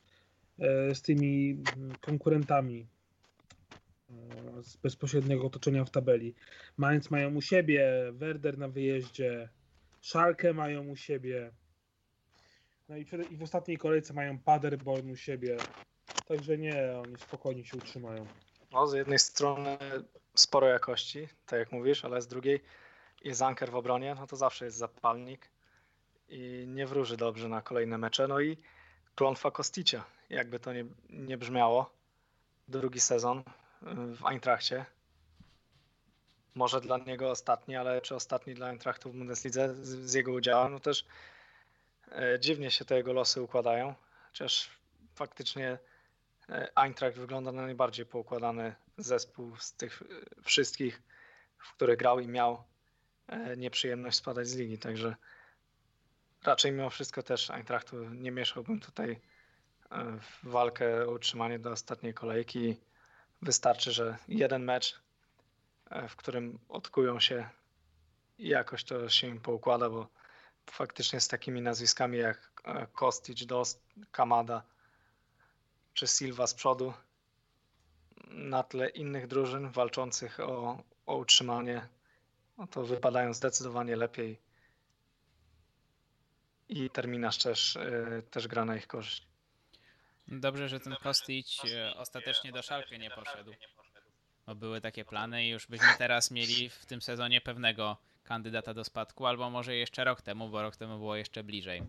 e, 0.59 0.95
z 0.95 1.03
tymi 1.03 1.63
konkurentami 2.01 2.87
z 4.63 4.77
bezpośredniego 4.77 5.47
otoczenia 5.47 5.85
w 5.85 5.91
tabeli. 5.91 6.35
Mainz 6.77 7.11
mają 7.11 7.35
u 7.35 7.41
siebie, 7.41 7.93
Werder 8.13 8.59
na 8.59 8.69
wyjeździe, 8.69 9.49
Szalkę 10.03 10.53
mają 10.53 10.89
u 10.89 10.97
siebie. 10.97 11.53
No 12.89 12.97
i, 12.97 13.05
przed, 13.05 13.31
i 13.31 13.37
w 13.37 13.43
ostatniej 13.43 13.79
kolejce 13.79 14.15
mają 14.15 14.39
Paderborn 14.39 15.11
u 15.11 15.17
siebie. 15.17 15.57
Także 16.29 16.59
nie, 16.59 17.01
oni 17.05 17.17
spokojnie 17.19 17.65
się 17.65 17.77
utrzymają. 17.77 18.27
No, 18.73 18.87
z 18.87 18.95
jednej 18.95 19.19
strony 19.19 19.79
sporo 20.35 20.69
jakości, 20.69 21.29
tak 21.47 21.59
jak 21.59 21.73
mówisz, 21.73 22.05
ale 22.05 22.23
z 22.23 22.27
drugiej 22.27 22.61
jest 23.25 23.43
anker 23.43 23.71
w 23.71 23.75
obronie, 23.75 24.15
no 24.15 24.27
to 24.27 24.37
zawsze 24.37 24.65
jest 24.65 24.77
zapalnik 24.77 25.51
i 26.29 26.65
nie 26.69 26.87
wróży 26.87 27.17
dobrze 27.17 27.49
na 27.49 27.63
kolejne 27.63 27.99
mecze. 27.99 28.29
No 28.29 28.41
i 28.41 28.57
klątwa 29.15 29.51
Kosticia, 29.51 30.05
jakby 30.31 30.59
to 30.59 30.73
nie, 30.73 30.85
nie 31.11 31.39
brzmiało. 31.39 31.91
Drugi 32.69 33.01
sezon 33.01 33.43
w 34.17 34.27
Eintrachcie 34.27 34.85
może 36.55 36.81
dla 36.81 36.99
niego 36.99 37.31
ostatni, 37.31 37.77
ale 37.77 38.01
czy 38.01 38.15
ostatni 38.15 38.55
dla 38.55 38.69
Eintrachtu 38.69 39.11
w 39.11 39.17
Bundeslidze 39.17 39.75
z, 39.75 39.89
z 39.89 40.15
jego 40.15 40.33
udziałem, 40.33 40.73
no 40.73 40.81
też 40.81 41.05
e, 42.13 42.41
dziwnie 42.41 42.71
się 42.71 42.85
te 42.85 42.97
jego 42.97 43.13
losy 43.13 43.43
układają, 43.43 43.95
chociaż 44.29 44.71
faktycznie 45.15 45.79
e, 46.49 46.69
Eintracht 46.77 47.17
wygląda 47.17 47.53
na 47.53 47.63
najbardziej 47.63 48.07
poukładany 48.07 48.75
zespół 48.99 49.57
z 49.57 49.73
tych 49.73 50.03
e, 50.03 50.43
wszystkich, 50.43 51.03
w 51.59 51.75
których 51.75 51.99
grał 51.99 52.21
i 52.21 52.29
miał 52.29 52.65
e, 53.29 53.57
nieprzyjemność 53.57 54.17
spadać 54.17 54.49
z 54.49 54.57
ligi, 54.57 54.79
także 54.79 55.17
raczej 56.43 56.73
mimo 56.73 56.91
wszystko 56.91 57.23
też 57.23 57.51
Eintrachtu 57.51 58.05
nie 58.05 58.31
mieszałbym 58.31 58.81
tutaj 58.81 59.21
w 60.21 60.49
walkę 60.49 61.07
o 61.07 61.11
utrzymanie 61.11 61.59
do 61.59 61.71
ostatniej 61.71 62.15
kolejki. 62.15 62.77
Wystarczy, 63.43 63.93
że 63.93 64.17
jeden 64.29 64.65
mecz 64.65 65.02
w 66.09 66.17
którym 66.17 66.59
odkują 66.69 67.21
się 67.21 67.49
i 68.39 68.49
jakoś 68.49 68.85
to 68.85 69.09
się 69.09 69.27
im 69.27 69.41
poukłada, 69.41 69.91
bo 69.91 70.09
faktycznie 70.71 71.21
z 71.21 71.29
takimi 71.29 71.63
nazwiskami 71.63 72.19
jak 72.19 72.63
e, 72.65 72.87
Kostic, 72.87 73.47
Dost, 73.47 73.83
Kamada 74.11 74.63
czy 75.95 76.07
Silva 76.07 76.47
z 76.47 76.55
przodu 76.55 76.95
na 78.29 78.63
tle 78.63 78.89
innych 78.89 79.27
drużyn 79.27 79.71
walczących 79.71 80.41
o, 80.41 80.83
o 81.07 81.17
utrzymanie, 81.17 81.89
no 82.59 82.67
to 82.67 82.85
wypadają 82.85 83.35
zdecydowanie 83.35 83.97
lepiej 83.97 84.39
i 86.69 86.91
terminarz 86.91 87.39
też, 87.39 87.77
e, 87.77 88.23
też 88.31 88.49
gra 88.49 88.65
na 88.65 88.77
ich 88.77 88.87
korzyść. 88.87 89.27
Dobrze, 90.29 90.69
że 90.69 90.81
ten 90.81 90.97
Kostic 91.03 91.63
ostatecznie 91.97 92.53
do 92.53 92.63
Szalkę 92.63 92.99
nie 92.99 93.11
poszedł 93.11 93.53
bo 94.55 94.57
były 94.57 94.81
takie 94.81 95.05
plany 95.05 95.47
i 95.47 95.49
już 95.49 95.67
byśmy 95.67 95.89
teraz 95.99 96.31
mieli 96.31 96.71
w 96.71 96.87
tym 96.87 97.03
sezonie 97.03 97.41
pewnego 97.41 97.97
kandydata 98.25 98.75
do 98.75 98.85
spadku, 98.85 99.27
albo 99.27 99.51
może 99.51 99.77
jeszcze 99.77 100.05
rok 100.05 100.23
temu, 100.23 100.49
bo 100.49 100.63
rok 100.63 100.77
temu 100.77 100.99
było 100.99 101.17
jeszcze 101.17 101.45
bliżej. 101.45 101.83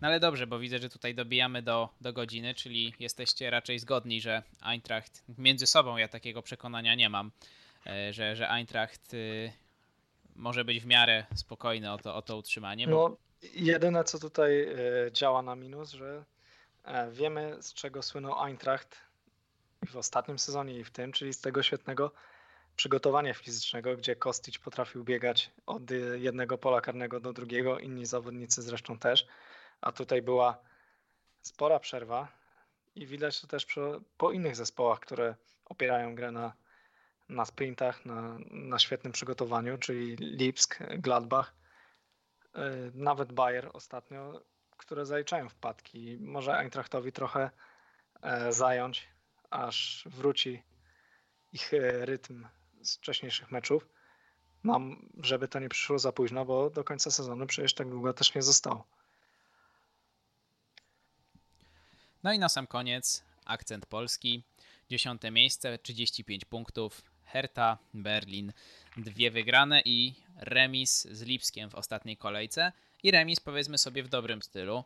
No 0.00 0.08
ale 0.08 0.20
dobrze, 0.20 0.46
bo 0.46 0.58
widzę, 0.58 0.78
że 0.78 0.88
tutaj 0.88 1.14
dobijamy 1.14 1.62
do, 1.62 1.88
do 2.00 2.12
godziny, 2.12 2.54
czyli 2.54 2.94
jesteście 3.00 3.50
raczej 3.50 3.78
zgodni, 3.78 4.20
że 4.20 4.42
Eintracht 4.62 5.24
między 5.38 5.66
sobą, 5.66 5.96
ja 5.96 6.08
takiego 6.08 6.42
przekonania 6.42 6.94
nie 6.94 7.08
mam, 7.08 7.30
e, 7.86 8.12
że, 8.12 8.36
że 8.36 8.50
Eintracht 8.50 9.14
y, 9.14 9.52
może 10.36 10.64
być 10.64 10.80
w 10.80 10.86
miarę 10.86 11.26
spokojny 11.34 11.92
o 11.92 11.98
to, 11.98 12.14
o 12.14 12.22
to 12.22 12.36
utrzymanie. 12.36 12.86
Bo... 12.86 13.08
No, 13.08 13.16
jedyne 13.54 14.04
co 14.04 14.18
tutaj 14.18 14.62
e, 14.62 15.12
działa 15.12 15.42
na 15.42 15.56
minus, 15.56 15.90
że 15.90 16.24
e, 16.84 17.10
wiemy 17.10 17.56
z 17.62 17.74
czego 17.74 18.02
słynął 18.02 18.44
Eintracht 18.44 18.96
w 19.86 19.96
ostatnim 19.96 20.38
sezonie 20.38 20.78
i 20.78 20.84
w 20.84 20.90
tym, 20.90 21.12
czyli 21.12 21.32
z 21.32 21.40
tego 21.40 21.62
świetnego 21.62 22.12
przygotowania 22.76 23.34
fizycznego, 23.34 23.96
gdzie 23.96 24.16
Kostić 24.16 24.58
potrafił 24.58 25.04
biegać 25.04 25.50
od 25.66 25.82
jednego 26.14 26.58
pola 26.58 26.80
karnego 26.80 27.20
do 27.20 27.32
drugiego, 27.32 27.78
inni 27.78 28.06
zawodnicy 28.06 28.62
zresztą 28.62 28.98
też, 28.98 29.26
a 29.80 29.92
tutaj 29.92 30.22
była 30.22 30.58
spora 31.42 31.78
przerwa 31.78 32.28
i 32.94 33.06
widać 33.06 33.40
to 33.40 33.46
też 33.46 33.66
po 34.16 34.32
innych 34.32 34.56
zespołach, 34.56 35.00
które 35.00 35.34
opierają 35.64 36.14
grę 36.14 36.30
na, 36.30 36.52
na 37.28 37.44
sprintach, 37.44 38.04
na, 38.04 38.38
na 38.50 38.78
świetnym 38.78 39.12
przygotowaniu, 39.12 39.78
czyli 39.78 40.16
Lipsk, 40.16 40.78
Gladbach, 40.98 41.54
y, 42.44 42.60
nawet 42.94 43.32
Bayer 43.32 43.70
ostatnio, 43.72 44.40
które 44.76 45.06
zaliczają 45.06 45.48
wpadki. 45.48 46.18
Może 46.20 46.58
Eintrachtowi 46.58 47.12
trochę 47.12 47.50
e, 48.22 48.52
zająć, 48.52 49.08
aż 49.54 50.04
wróci 50.06 50.62
ich 51.52 51.74
e, 51.74 52.06
rytm 52.06 52.46
z 52.82 52.96
wcześniejszych 52.96 53.50
meczów. 53.50 53.88
Mam, 54.62 55.08
żeby 55.22 55.48
to 55.48 55.58
nie 55.58 55.68
przyszło 55.68 55.98
za 55.98 56.12
późno, 56.12 56.44
bo 56.44 56.70
do 56.70 56.84
końca 56.84 57.10
sezonu 57.10 57.46
przecież 57.46 57.74
tak 57.74 57.90
długo 57.90 58.12
też 58.12 58.34
nie 58.34 58.42
zostało. 58.42 58.86
No 62.22 62.32
i 62.32 62.38
na 62.38 62.48
sam 62.48 62.66
koniec 62.66 63.24
akcent 63.44 63.86
polski. 63.86 64.42
Dziesiąte 64.90 65.30
miejsce, 65.30 65.78
35 65.78 66.44
punktów. 66.44 67.02
Hertha, 67.24 67.78
Berlin, 67.94 68.52
dwie 68.96 69.30
wygrane 69.30 69.82
i 69.84 70.14
remis 70.36 71.08
z 71.10 71.22
Lipskiem 71.22 71.70
w 71.70 71.74
ostatniej 71.74 72.16
kolejce. 72.16 72.72
I 73.02 73.10
remis 73.10 73.40
powiedzmy 73.40 73.78
sobie 73.78 74.02
w 74.02 74.08
dobrym 74.08 74.42
stylu. 74.42 74.84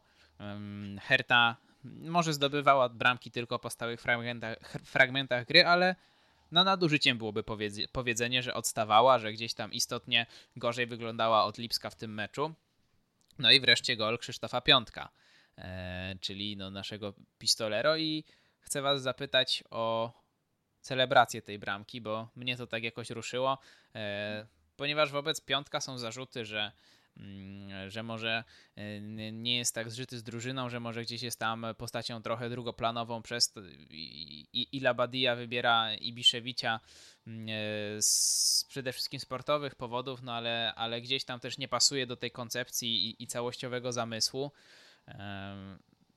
Hertha 1.00 1.56
może 1.84 2.32
zdobywała 2.32 2.88
bramki 2.88 3.30
tylko 3.30 3.58
po 3.58 3.70
stałych 3.70 4.00
fragmentach, 4.00 4.58
fragmentach 4.84 5.46
gry, 5.46 5.66
ale 5.66 5.96
no 6.52 6.64
nadużyciem 6.64 7.18
byłoby 7.18 7.44
powiedzenie, 7.92 8.42
że 8.42 8.54
odstawała, 8.54 9.18
że 9.18 9.32
gdzieś 9.32 9.54
tam 9.54 9.72
istotnie 9.72 10.26
gorzej 10.56 10.86
wyglądała 10.86 11.44
od 11.44 11.58
Lipska 11.58 11.90
w 11.90 11.94
tym 11.94 12.14
meczu. 12.14 12.54
No 13.38 13.50
i 13.50 13.60
wreszcie 13.60 13.96
gol 13.96 14.18
Krzysztofa 14.18 14.60
Piątka, 14.60 15.08
e, 15.58 16.14
czyli 16.20 16.56
no 16.56 16.70
naszego 16.70 17.14
pistolero 17.38 17.96
i 17.96 18.24
chcę 18.60 18.82
was 18.82 19.02
zapytać 19.02 19.64
o 19.70 20.12
celebrację 20.80 21.42
tej 21.42 21.58
bramki, 21.58 22.00
bo 22.00 22.28
mnie 22.36 22.56
to 22.56 22.66
tak 22.66 22.82
jakoś 22.82 23.10
ruszyło, 23.10 23.58
e, 23.94 24.46
ponieważ 24.76 25.10
wobec 25.10 25.40
Piątka 25.40 25.80
są 25.80 25.98
zarzuty, 25.98 26.44
że 26.44 26.72
że 27.88 28.02
może 28.02 28.44
e, 28.76 29.00
nie 29.32 29.56
jest 29.56 29.74
tak 29.74 29.90
zżyty 29.90 30.18
z 30.18 30.22
drużyną, 30.22 30.70
że 30.70 30.80
może 30.80 31.02
gdzieś 31.02 31.22
jest 31.22 31.38
tam 31.38 31.66
postacią 31.78 32.22
trochę 32.22 32.50
drugoplanową 32.50 33.22
przez 33.22 33.52
to 33.52 33.60
i, 33.90 34.68
i 34.72 34.80
Labadia 34.80 35.36
wybiera 35.36 35.94
Ibiszewicza 35.94 36.80
mm, 37.26 37.48
e, 37.48 38.02
z 38.02 38.64
przede 38.68 38.92
wszystkim 38.92 39.20
sportowych 39.20 39.74
powodów, 39.74 40.22
no 40.22 40.32
ale, 40.32 40.74
ale 40.74 41.00
gdzieś 41.00 41.24
tam 41.24 41.40
też 41.40 41.58
nie 41.58 41.68
pasuje 41.68 42.06
do 42.06 42.16
tej 42.16 42.30
koncepcji 42.30 43.10
i, 43.10 43.22
i 43.22 43.26
całościowego 43.26 43.92
zamysłu. 43.92 44.52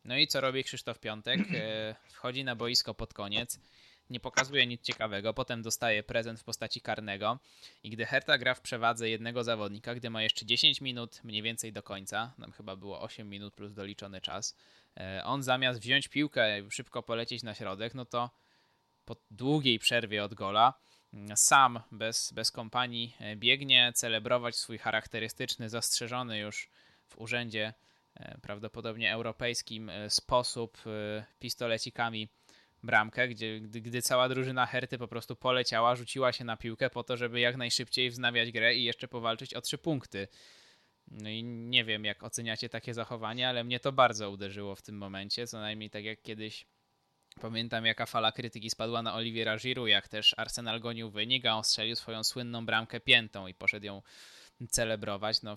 No 0.06 0.18
i 0.18 0.28
co 0.28 0.42
robi 0.42 0.64
Krzysztof 0.64 1.00
Piątek? 1.00 1.40
E, 1.54 1.96
wchodzi 2.10 2.44
na 2.44 2.56
boisko 2.56 2.94
pod 2.94 3.14
koniec 3.14 3.60
nie 4.12 4.20
pokazuje 4.20 4.68
nic 4.68 4.82
ciekawego, 4.82 5.34
potem 5.34 5.62
dostaje 5.62 6.04
prezent 6.04 6.40
w 6.40 6.44
postaci 6.44 6.82
karnego. 6.82 7.40
I 7.84 7.90
gdy 7.90 8.06
Hertha 8.06 8.38
gra 8.38 8.54
w 8.54 8.62
przewadze 8.62 9.10
jednego 9.10 9.44
zawodnika, 9.44 9.96
gdy 9.96 10.10
ma 10.10 10.24
jeszcze 10.24 10.46
10 10.46 10.82
minut 10.82 11.24
mniej 11.24 11.42
więcej 11.42 11.74
do 11.74 11.84
końca, 11.84 12.34
nam 12.38 12.52
chyba 12.52 12.76
było 12.76 13.02
8 13.02 13.30
minut 13.30 13.54
plus 13.54 13.74
doliczony 13.74 14.22
czas, 14.22 14.58
e, 15.00 15.22
on 15.26 15.44
zamiast 15.44 15.80
wziąć 15.80 16.08
piłkę 16.08 16.60
i 16.60 16.72
szybko 16.72 17.04
polecieć 17.04 17.44
na 17.44 17.56
środek, 17.56 17.94
no 17.94 18.06
to 18.06 18.30
po 19.06 19.16
długiej 19.32 19.80
przerwie 19.80 20.24
od 20.24 20.34
gola 20.34 20.74
mm, 21.14 21.38
sam 21.38 21.80
bez, 21.92 22.34
bez 22.34 22.52
kompanii 22.52 23.16
e, 23.20 23.36
biegnie 23.36 23.92
celebrować 23.96 24.56
swój 24.56 24.78
charakterystyczny, 24.78 25.70
zastrzeżony 25.70 26.40
już 26.40 26.70
w 27.08 27.18
urzędzie 27.18 27.74
e, 28.16 28.38
prawdopodobnie 28.42 29.14
europejskim 29.14 29.92
sposób 30.10 30.78
pistolecikami 31.40 32.30
bramkę, 32.84 33.28
gdzie, 33.28 33.60
gdy, 33.60 33.82
gdy 33.82 34.02
cała 34.02 34.30
drużyna 34.30 34.66
Herty 34.66 34.98
po 34.98 35.08
prostu 35.08 35.36
poleciała, 35.36 35.96
rzuciła 35.96 36.32
się 36.32 36.44
na 36.44 36.58
piłkę 36.58 36.90
po 36.90 37.04
to, 37.04 37.18
żeby 37.18 37.40
jak 37.40 37.58
najszybciej 37.58 38.10
wznawiać 38.10 38.52
grę 38.52 38.76
i 38.76 38.84
jeszcze 38.84 39.08
powalczyć 39.08 39.54
o 39.54 39.62
trzy 39.62 39.78
punkty. 39.78 40.28
No 41.08 41.30
i 41.30 41.44
nie 41.44 41.86
wiem, 41.86 42.06
jak 42.06 42.24
oceniacie 42.24 42.70
takie 42.70 42.94
zachowanie, 42.94 43.50
ale 43.50 43.64
mnie 43.64 43.80
to 43.80 43.92
bardzo 43.92 44.32
uderzyło 44.32 44.76
w 44.76 44.82
tym 44.82 44.98
momencie, 44.98 45.48
co 45.48 45.60
najmniej 45.60 45.90
tak 45.90 46.04
jak 46.04 46.22
kiedyś 46.22 46.66
Pamiętam, 47.42 47.86
jaka 47.86 48.06
fala 48.06 48.32
krytyki 48.32 48.70
spadła 48.70 49.02
na 49.02 49.16
Oliviera 49.16 49.58
Giroud, 49.58 49.90
jak 49.90 50.08
też 50.08 50.36
Arsenal 50.38 50.80
gonił 50.80 51.12
wynik, 51.12 51.46
a 51.46 51.58
on 51.58 51.64
strzelił 51.64 51.96
swoją 51.96 52.24
słynną 52.24 52.66
bramkę 52.66 53.00
piętą 53.00 53.48
i 53.48 53.54
poszedł 53.54 53.86
ją 53.86 54.02
celebrować. 54.70 55.42
No, 55.42 55.56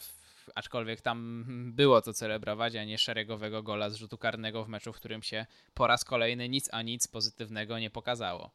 aczkolwiek 0.54 1.00
tam 1.00 1.44
było 1.74 2.02
to 2.02 2.12
celebrować, 2.12 2.76
a 2.76 2.84
nie 2.84 2.98
szeregowego 2.98 3.62
gola 3.62 3.90
z 3.90 3.94
rzutu 3.94 4.18
karnego 4.18 4.64
w 4.64 4.68
meczu, 4.68 4.92
w 4.92 4.96
którym 4.96 5.22
się 5.22 5.46
po 5.74 5.86
raz 5.86 6.04
kolejny 6.04 6.48
nic 6.48 6.68
a 6.72 6.82
nic 6.82 7.06
pozytywnego 7.06 7.78
nie 7.78 7.90
pokazało. 7.90 8.50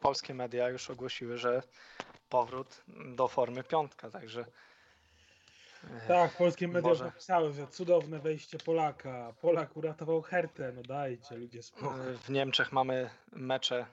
Polskie 0.00 0.34
media 0.34 0.68
już 0.68 0.90
ogłosiły, 0.90 1.38
że 1.38 1.62
powrót 2.28 2.84
do 3.16 3.28
formy 3.28 3.64
piątka, 3.64 4.10
także 4.10 4.44
e, 5.90 6.08
tak, 6.08 6.36
polskie 6.36 6.68
media 6.68 6.88
Może... 6.88 7.04
napisały, 7.04 7.52
że 7.52 7.66
cudowne 7.66 8.18
wejście 8.18 8.58
Polaka. 8.58 9.32
Polak 9.40 9.76
uratował 9.76 10.22
Hertę, 10.22 10.72
no 10.72 10.82
dajcie 10.82 11.36
ludzie 11.36 11.62
spokój. 11.62 12.16
W 12.22 12.30
Niemczech 12.30 12.72
mamy 12.72 13.10
mecze 13.32 13.86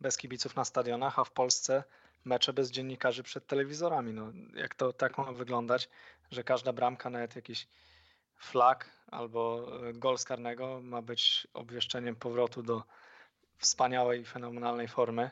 bez 0.00 0.16
kibiców 0.16 0.56
na 0.56 0.64
stadionach, 0.64 1.18
a 1.18 1.24
w 1.24 1.30
Polsce 1.30 1.84
mecze 2.24 2.52
bez 2.52 2.70
dziennikarzy 2.70 3.22
przed 3.22 3.46
telewizorami. 3.46 4.12
No, 4.12 4.32
jak 4.54 4.74
to 4.74 4.92
tak 4.92 5.18
ma 5.18 5.32
wyglądać, 5.32 5.88
że 6.30 6.44
każda 6.44 6.72
bramka, 6.72 7.10
nawet 7.10 7.36
jakiś 7.36 7.68
flag 8.36 8.90
albo 9.10 9.68
e, 9.88 9.92
gol 9.92 10.18
z 10.18 10.24
karnego 10.24 10.80
ma 10.82 11.02
być 11.02 11.46
obwieszczeniem 11.54 12.16
powrotu 12.16 12.62
do 12.62 12.82
wspaniałej, 13.58 14.24
fenomenalnej 14.24 14.88
formy 14.88 15.30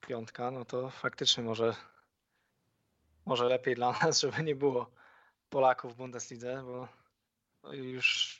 piątka, 0.00 0.50
no 0.50 0.64
to 0.64 0.90
faktycznie 0.90 1.42
może, 1.44 1.74
może 3.26 3.44
lepiej 3.44 3.74
dla 3.74 3.92
nas, 3.92 4.20
żeby 4.22 4.44
nie 4.44 4.54
było 4.54 4.90
Polaków 5.50 5.94
w 5.94 5.96
Bundeslidze, 5.96 6.62
bo 6.64 6.88
już 7.72 8.38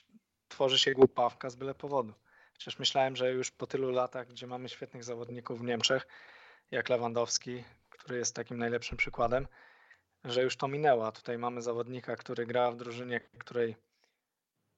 tworzy 0.49 0.79
się 0.79 0.93
głupawka 0.93 1.51
z 1.51 1.57
byle 1.57 1.75
powodu. 1.75 2.15
Przecież 2.59 2.79
myślałem, 2.79 3.17
że 3.17 3.33
już 3.33 3.51
po 3.51 3.67
tylu 3.67 3.91
latach, 3.91 4.29
gdzie 4.29 4.47
mamy 4.47 4.69
świetnych 4.69 5.05
zawodników 5.05 5.61
w 5.61 5.65
Niemczech, 5.65 6.07
jak 6.71 6.89
Lewandowski, 6.89 7.65
który 7.91 8.19
jest 8.19 8.35
takim 8.35 8.59
najlepszym 8.59 8.97
przykładem, 8.97 9.47
że 10.25 10.43
już 10.43 10.57
to 10.57 10.69
minęło. 10.69 11.13
Tutaj 11.13 11.39
mamy 11.39 11.63
zawodnika, 11.63 12.17
który 12.17 12.47
gra 12.47 12.71
w 12.71 12.77
drużynie, 12.77 13.21
której 13.21 13.77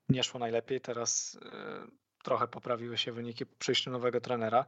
nie 0.08 0.24
szło 0.24 0.40
najlepiej. 0.40 0.80
Teraz 0.80 1.34
y, 1.34 1.40
trochę 2.22 2.48
poprawiły 2.48 2.98
się 2.98 3.12
wyniki 3.12 3.46
po 3.46 3.56
przyjściu 3.56 3.90
nowego 3.90 4.20
trenera. 4.20 4.66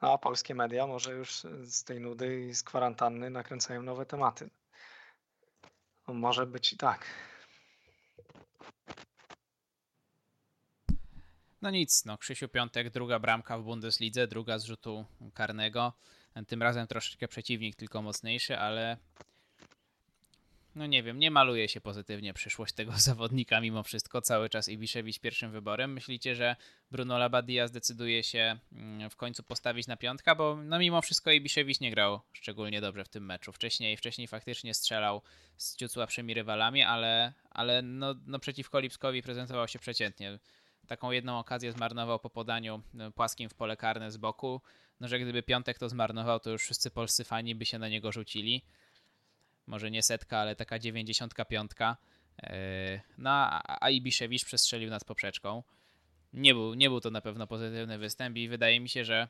A 0.00 0.18
polskie 0.18 0.54
media 0.54 0.86
może 0.86 1.12
już 1.12 1.32
z 1.62 1.84
tej 1.84 2.00
nudy 2.00 2.40
i 2.40 2.54
z 2.54 2.62
kwarantanny 2.62 3.30
nakręcają 3.30 3.82
nowe 3.82 4.06
tematy. 4.06 4.50
No, 6.08 6.14
może 6.14 6.46
być 6.46 6.72
i 6.72 6.76
tak. 6.76 7.06
No 11.62 11.70
nic, 11.70 12.04
no 12.04 12.18
Krzysiu 12.18 12.48
Piątek, 12.48 12.90
druga 12.90 13.18
bramka 13.18 13.58
w 13.58 13.62
Bundeslidze, 13.62 14.26
druga 14.26 14.58
z 14.58 14.64
rzutu 14.64 15.04
karnego. 15.34 15.92
Tym 16.46 16.62
razem 16.62 16.86
troszeczkę 16.86 17.28
przeciwnik, 17.28 17.76
tylko 17.76 18.02
mocniejszy, 18.02 18.58
ale 18.58 18.96
no 20.74 20.86
nie 20.86 21.02
wiem, 21.02 21.18
nie 21.18 21.30
maluje 21.30 21.68
się 21.68 21.80
pozytywnie 21.80 22.34
przyszłość 22.34 22.74
tego 22.74 22.92
zawodnika 23.08 23.60
mimo 23.60 23.82
wszystko. 23.82 24.22
Cały 24.22 24.48
czas 24.48 24.68
Ibiszewicz 24.68 25.18
pierwszym 25.18 25.50
wyborem. 25.50 25.92
Myślicie, 25.92 26.34
że 26.34 26.56
Bruno 26.90 27.18
Labadia 27.18 27.68
zdecyduje 27.68 28.22
się 28.22 28.58
mm, 28.72 29.10
w 29.10 29.16
końcu 29.16 29.42
postawić 29.42 29.86
na 29.86 29.96
piątka? 29.96 30.34
Bo 30.34 30.56
no 30.64 30.78
mimo 30.78 31.02
wszystko 31.02 31.30
Ibiszewicz 31.30 31.80
nie 31.80 31.90
grał 31.90 32.20
szczególnie 32.32 32.80
dobrze 32.80 33.04
w 33.04 33.08
tym 33.08 33.26
meczu. 33.26 33.52
Wcześniej, 33.52 33.96
wcześniej 33.96 34.28
faktycznie 34.28 34.74
strzelał 34.74 35.22
z 35.56 35.76
ciut 35.76 35.92
słabszymi 35.92 36.34
rywalami, 36.34 36.82
ale, 36.82 37.32
ale 37.50 37.82
no, 37.82 38.14
no 38.26 38.38
przeciwko 38.38 38.80
Lipskowi 38.80 39.22
prezentował 39.22 39.68
się 39.68 39.78
przeciętnie. 39.78 40.38
Taką 40.86 41.10
jedną 41.10 41.38
okazję 41.38 41.72
zmarnował 41.72 42.18
po 42.18 42.30
podaniu 42.30 42.82
no, 42.94 43.10
płaskim 43.10 43.48
w 43.48 43.54
pole 43.54 43.76
karne 43.76 44.10
z 44.10 44.16
boku 44.16 44.60
no, 45.00 45.08
że 45.08 45.18
gdyby 45.18 45.42
Piątek 45.42 45.78
to 45.78 45.88
zmarnował, 45.88 46.40
to 46.40 46.50
już 46.50 46.62
wszyscy 46.62 46.90
polscy 46.90 47.24
fani 47.24 47.54
by 47.54 47.64
się 47.64 47.78
na 47.78 47.88
niego 47.88 48.12
rzucili. 48.12 48.62
Może 49.66 49.90
nie 49.90 50.02
setka, 50.02 50.38
ale 50.38 50.56
taka 50.56 50.78
dziewięćdziesiątka 50.78 51.44
piątka. 51.44 51.96
E, 52.42 53.00
no, 53.18 53.30
a 53.80 53.90
Ibiszewicz 53.90 54.44
przestrzelił 54.44 54.90
nad 54.90 55.04
poprzeczką. 55.04 55.62
Nie 56.32 56.54
był, 56.54 56.74
nie 56.74 56.88
był 56.88 57.00
to 57.00 57.10
na 57.10 57.20
pewno 57.20 57.46
pozytywny 57.46 57.98
występ 57.98 58.36
i 58.36 58.48
wydaje 58.48 58.80
mi 58.80 58.88
się, 58.88 59.04
że 59.04 59.28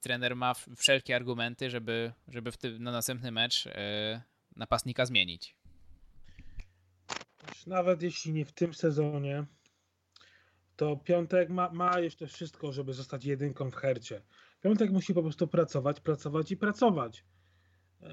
trener 0.00 0.36
ma 0.36 0.54
wszelkie 0.76 1.16
argumenty, 1.16 1.70
żeby, 1.70 2.12
żeby 2.28 2.52
w 2.52 2.56
tym, 2.56 2.82
na 2.82 2.92
następny 2.92 3.30
mecz 3.30 3.66
e, 3.66 4.22
napastnika 4.56 5.06
zmienić. 5.06 5.56
Nawet 7.66 8.02
jeśli 8.02 8.32
nie 8.32 8.44
w 8.44 8.52
tym 8.52 8.74
sezonie, 8.74 9.44
to 10.76 10.96
Piątek 10.96 11.48
ma, 11.48 11.70
ma 11.70 12.00
jeszcze 12.00 12.26
wszystko, 12.26 12.72
żeby 12.72 12.92
zostać 12.92 13.24
jedynką 13.24 13.70
w 13.70 13.74
hercie. 13.74 14.22
Piątek 14.68 14.90
musi 14.90 15.14
po 15.14 15.22
prostu 15.22 15.48
pracować, 15.48 16.00
pracować 16.00 16.50
i 16.50 16.56
pracować. 16.56 17.24
E, 18.02 18.08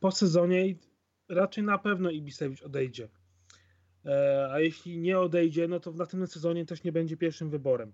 po 0.00 0.10
sezonie 0.10 0.74
raczej 1.28 1.64
na 1.64 1.78
pewno 1.78 2.10
Ibisewicz 2.10 2.62
odejdzie. 2.62 3.08
E, 4.04 4.48
a 4.52 4.60
jeśli 4.60 4.98
nie 4.98 5.18
odejdzie, 5.18 5.68
no 5.68 5.80
to 5.80 5.92
w 5.92 5.96
następnym 5.96 6.26
sezonie 6.26 6.66
też 6.66 6.84
nie 6.84 6.92
będzie 6.92 7.16
pierwszym 7.16 7.50
wyborem, 7.50 7.92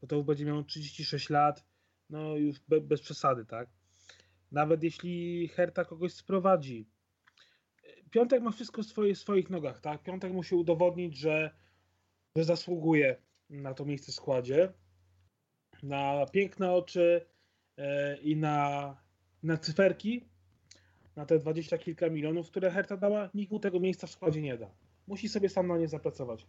bo 0.00 0.06
to 0.06 0.16
już 0.16 0.24
będzie 0.24 0.44
miał 0.44 0.64
36 0.64 1.30
lat, 1.30 1.64
no 2.10 2.36
już 2.36 2.60
be, 2.68 2.80
bez 2.80 3.00
przesady, 3.00 3.44
tak? 3.44 3.68
Nawet 4.52 4.82
jeśli 4.82 5.48
Herta 5.48 5.84
kogoś 5.84 6.12
sprowadzi, 6.12 6.88
Piątek 8.10 8.42
ma 8.42 8.50
wszystko 8.50 8.82
w 8.82 8.86
swoich, 8.86 9.18
swoich 9.18 9.50
nogach, 9.50 9.80
tak? 9.80 10.02
Piątek 10.02 10.32
musi 10.32 10.54
udowodnić, 10.54 11.16
że, 11.16 11.50
że 12.36 12.44
zasługuje 12.44 13.22
na 13.50 13.74
to 13.74 13.84
miejsce 13.84 14.12
w 14.12 14.14
składzie, 14.14 14.72
na 15.86 16.26
piękne 16.32 16.72
oczy 16.72 17.26
e, 17.76 18.16
i 18.16 18.36
na, 18.36 18.96
na 19.42 19.56
cyferki, 19.56 20.24
na 21.16 21.26
te 21.26 21.38
dwadzieścia 21.38 21.78
kilka 21.78 22.08
milionów, 22.10 22.50
które 22.50 22.70
Herta 22.70 22.96
dała, 22.96 23.30
nikt 23.34 23.52
mu 23.52 23.58
tego 23.58 23.80
miejsca 23.80 24.06
w 24.06 24.10
składzie 24.10 24.42
nie 24.42 24.58
da. 24.58 24.70
Musi 25.06 25.28
sobie 25.28 25.48
sam 25.48 25.66
na 25.66 25.78
nie 25.78 25.88
zapracować. 25.88 26.46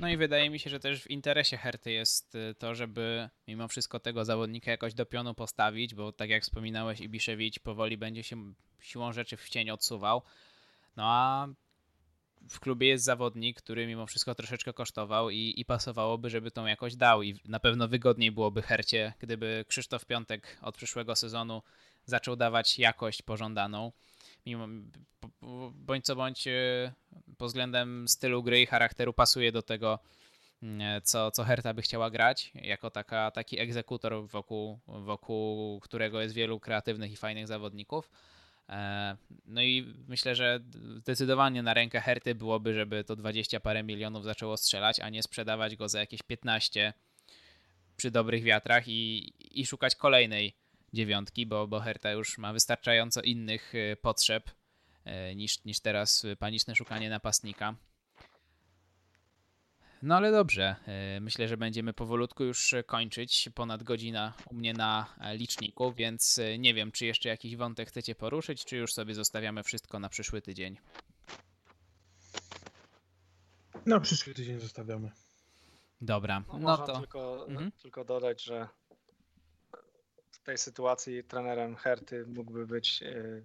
No 0.00 0.08
i 0.08 0.16
wydaje 0.16 0.50
mi 0.50 0.58
się, 0.58 0.70
że 0.70 0.80
też 0.80 1.02
w 1.02 1.10
interesie 1.10 1.56
Herty 1.56 1.92
jest 1.92 2.34
y, 2.34 2.54
to, 2.58 2.74
żeby 2.74 3.28
mimo 3.48 3.68
wszystko 3.68 4.00
tego 4.00 4.24
zawodnika 4.24 4.70
jakoś 4.70 4.94
do 4.94 5.06
pionu 5.06 5.34
postawić, 5.34 5.94
bo 5.94 6.12
tak 6.12 6.30
jak 6.30 6.42
wspominałeś, 6.42 7.00
Ibiszewicz 7.00 7.58
powoli 7.58 7.96
będzie 7.96 8.22
się 8.22 8.52
siłą 8.80 9.12
rzeczy 9.12 9.36
w 9.36 9.48
cień 9.48 9.70
odsuwał. 9.70 10.22
No 10.96 11.02
a 11.06 11.48
w 12.48 12.60
klubie 12.60 12.88
jest 12.88 13.04
zawodnik, 13.04 13.58
który 13.58 13.86
mimo 13.86 14.06
wszystko 14.06 14.34
troszeczkę 14.34 14.72
kosztował 14.72 15.30
i, 15.30 15.54
i 15.56 15.64
pasowałoby, 15.64 16.30
żeby 16.30 16.50
tą 16.50 16.66
jakoś 16.66 16.96
dał. 16.96 17.22
I 17.22 17.40
na 17.44 17.60
pewno 17.60 17.88
wygodniej 17.88 18.32
byłoby 18.32 18.62
Hercie, 18.62 19.12
gdyby 19.18 19.64
Krzysztof 19.68 20.06
Piątek 20.06 20.58
od 20.62 20.76
przyszłego 20.76 21.16
sezonu 21.16 21.62
zaczął 22.04 22.36
dawać 22.36 22.78
jakość 22.78 23.22
pożądaną 23.22 23.92
mimo, 24.46 24.68
bądź 25.72 26.04
co 26.04 26.16
bądź 26.16 26.46
e, 26.46 26.92
pod 27.38 27.48
względem 27.48 28.08
stylu 28.08 28.42
gry 28.42 28.62
i 28.62 28.66
charakteru 28.66 29.12
pasuje 29.12 29.52
do 29.52 29.62
tego, 29.62 29.98
mm, 30.62 31.02
co, 31.02 31.30
co 31.30 31.44
Herta 31.44 31.74
by 31.74 31.82
chciała 31.82 32.10
grać, 32.10 32.52
jako 32.54 32.90
taka, 32.90 33.30
taki 33.30 33.60
egzekutor, 33.60 34.28
wokół, 34.28 34.78
wokół 34.86 35.80
którego 35.80 36.20
jest 36.20 36.34
wielu 36.34 36.60
kreatywnych 36.60 37.12
i 37.12 37.16
fajnych 37.16 37.46
zawodników. 37.46 38.10
E, 38.68 39.16
no 39.46 39.62
i 39.62 39.94
myślę, 40.08 40.34
że 40.34 40.60
zdecydowanie 40.96 41.62
na 41.62 41.74
rękę 41.74 42.00
Herty 42.00 42.34
byłoby, 42.34 42.74
żeby 42.74 43.04
to 43.04 43.16
20 43.16 43.60
parę 43.60 43.82
milionów 43.82 44.24
zaczęło 44.24 44.56
strzelać, 44.56 45.00
a 45.00 45.08
nie 45.08 45.22
sprzedawać 45.22 45.76
go 45.76 45.88
za 45.88 46.00
jakieś 46.00 46.22
15 46.22 46.92
przy 47.96 48.10
dobrych 48.10 48.42
wiatrach 48.42 48.88
i, 48.88 49.32
i 49.60 49.66
szukać 49.66 49.94
kolejnej 49.94 50.56
dziewiątki, 50.92 51.46
bo, 51.46 51.68
bo 51.68 51.80
Herta 51.80 52.10
już 52.10 52.38
ma 52.38 52.52
wystarczająco 52.52 53.20
innych 53.22 53.74
y, 53.74 53.96
potrzeb 54.02 54.50
y, 55.30 55.34
niż, 55.34 55.64
niż 55.64 55.80
teraz 55.80 56.26
paniczne 56.38 56.74
szukanie 56.74 57.10
napastnika. 57.10 57.74
No 60.06 60.16
ale 60.16 60.32
dobrze, 60.32 60.76
y, 61.16 61.20
myślę, 61.20 61.48
że 61.48 61.56
będziemy 61.56 61.92
powolutku 61.92 62.44
już 62.44 62.74
kończyć. 62.86 63.48
Ponad 63.54 63.82
godzina 63.82 64.32
u 64.50 64.54
mnie 64.54 64.72
na 64.72 65.14
liczniku, 65.34 65.92
więc 65.92 66.40
nie 66.58 66.74
wiem, 66.74 66.92
czy 66.92 67.06
jeszcze 67.06 67.28
jakiś 67.28 67.56
wątek 67.56 67.88
chcecie 67.88 68.14
poruszyć, 68.14 68.64
czy 68.64 68.76
już 68.76 68.92
sobie 68.92 69.14
zostawiamy 69.14 69.62
wszystko 69.62 69.98
na 69.98 70.08
przyszły 70.08 70.42
tydzień. 70.42 70.78
Na 73.86 74.00
przyszły 74.00 74.34
tydzień 74.34 74.60
zostawiamy. 74.60 75.10
Dobra, 76.00 76.40
No, 76.48 76.52
no 76.52 76.58
można 76.58 76.86
to. 76.86 76.98
tylko, 76.98 77.46
Mhm. 77.48 77.72
tylko 77.72 78.04
dodać, 78.04 78.42
że 78.44 78.68
w 80.30 80.38
tej 80.38 80.58
sytuacji 80.58 81.24
trenerem 81.24 81.76
Herty 81.76 82.26
mógłby 82.26 82.66
być 82.66 83.02
e, 83.02 83.42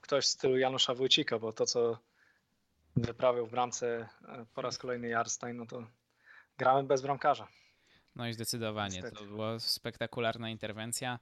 ktoś 0.00 0.24
w 0.24 0.28
stylu 0.28 0.58
Janusza 0.58 0.94
Wójcika, 0.94 1.38
bo 1.38 1.52
to, 1.52 1.66
co 1.66 1.98
wyprawiał 2.96 3.46
w 3.46 3.50
bramce 3.50 4.08
e, 4.28 4.46
po 4.54 4.62
raz 4.62 4.78
kolejny 4.78 5.08
Jarstein, 5.08 5.56
no 5.56 5.66
to 5.66 5.86
gramy 6.58 6.82
bez 6.82 7.02
bramkarza. 7.02 7.48
No 8.16 8.28
i 8.28 8.32
zdecydowanie, 8.32 8.94
Niestety. 8.96 9.16
to 9.16 9.24
była 9.24 9.58
spektakularna 9.58 10.50
interwencja. 10.50 11.18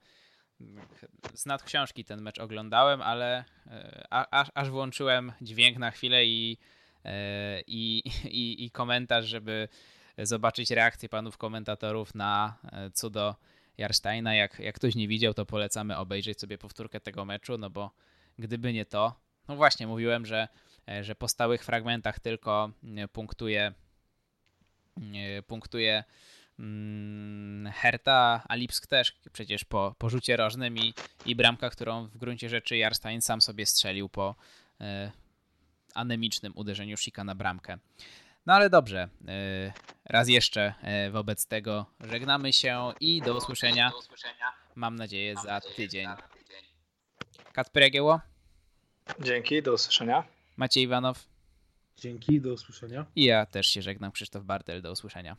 Z 1.35 1.47
nad 1.47 1.62
książki 1.62 2.05
ten 2.05 2.23
mecz 2.23 2.39
oglądałem, 2.39 3.03
ale 3.03 3.45
e, 3.66 4.07
aż, 4.11 4.49
aż 4.55 4.70
włączyłem 4.70 5.33
dźwięk 5.41 5.79
na 5.79 5.91
chwilę 5.91 6.25
i, 6.25 6.59
e, 7.05 7.61
i, 7.66 8.03
i, 8.25 8.64
i 8.64 8.70
komentarz, 8.70 9.25
żeby 9.25 9.68
zobaczyć 10.18 10.70
reakcję 10.70 11.09
panów 11.09 11.37
komentatorów 11.37 12.14
na 12.14 12.59
cudo 12.95 13.37
Jarsteina. 13.79 14.35
Jak, 14.35 14.59
jak 14.59 14.75
ktoś 14.75 14.95
nie 14.95 15.09
widział, 15.09 15.35
to 15.35 15.47
polecamy 15.47 15.97
obejrzeć 15.97 16.41
sobie 16.41 16.59
powtórkę 16.59 17.01
tego 17.01 17.25
meczu, 17.25 17.59
no 17.59 17.70
bo 17.70 17.91
gdyby 18.39 18.73
nie 18.73 18.87
to, 18.87 19.20
no 19.49 19.57
właśnie 19.57 19.87
mówiłem, 19.87 20.27
że, 20.27 20.49
że 21.03 21.14
po 21.14 21.28
stałych 21.28 21.64
fragmentach 21.64 22.20
tylko 22.20 22.70
e, 22.97 23.09
punktuje 23.09 23.72
e, 25.14 25.43
punktuje 25.43 26.05
mm, 26.59 27.72
Herta, 27.72 28.43
a 28.49 28.55
Lipsk 28.55 28.87
też 28.87 29.12
przecież 29.33 29.64
po, 29.64 29.95
po 29.99 30.11
rzucie 30.11 30.37
rożnym 30.37 30.78
i, 30.78 30.95
i 31.26 31.37
bramka, 31.37 31.70
którą 31.70 32.07
w 32.07 32.18
gruncie 32.18 32.49
rzeczy 32.49 32.76
Jarstein 32.76 33.22
sam 33.22 33.43
sobie 33.43 33.66
strzelił 33.66 34.09
po 34.09 34.35
e, 34.80 35.12
anemicznym 35.95 36.53
uderzeniu 36.57 36.97
Shika 36.97 37.24
na 37.24 37.35
bramkę. 37.35 37.78
No 38.47 38.55
ale 38.55 38.70
dobrze, 38.70 39.09
e, 39.28 39.72
raz 40.05 40.28
jeszcze 40.28 40.74
e, 40.83 41.11
wobec 41.11 41.47
tego 41.47 41.87
żegnamy 42.01 42.53
się 42.53 42.93
i 43.01 43.22
do 43.22 43.37
usłyszenia, 43.37 43.93
mam 44.74 44.97
nadzieję, 44.97 45.35
za 45.37 45.61
tydzień. 45.61 46.09
Kacper 47.53 47.83
Jagieło, 47.83 48.20
Dzięki, 49.20 49.62
do 49.62 49.72
usłyszenia. 49.72 50.24
Maciej 50.57 50.84
Iwanow 50.84 51.28
Dzięki, 51.96 52.40
do 52.40 52.53
usłyszenia. 52.53 53.07
i 53.16 53.24
ja 53.24 53.46
też 53.46 53.66
się 53.66 53.82
żegnam, 53.82 54.12
Krzysztof 54.12 54.44
Bartel, 54.44 54.82
do 54.82 54.92
usłyszenia. 54.92 55.36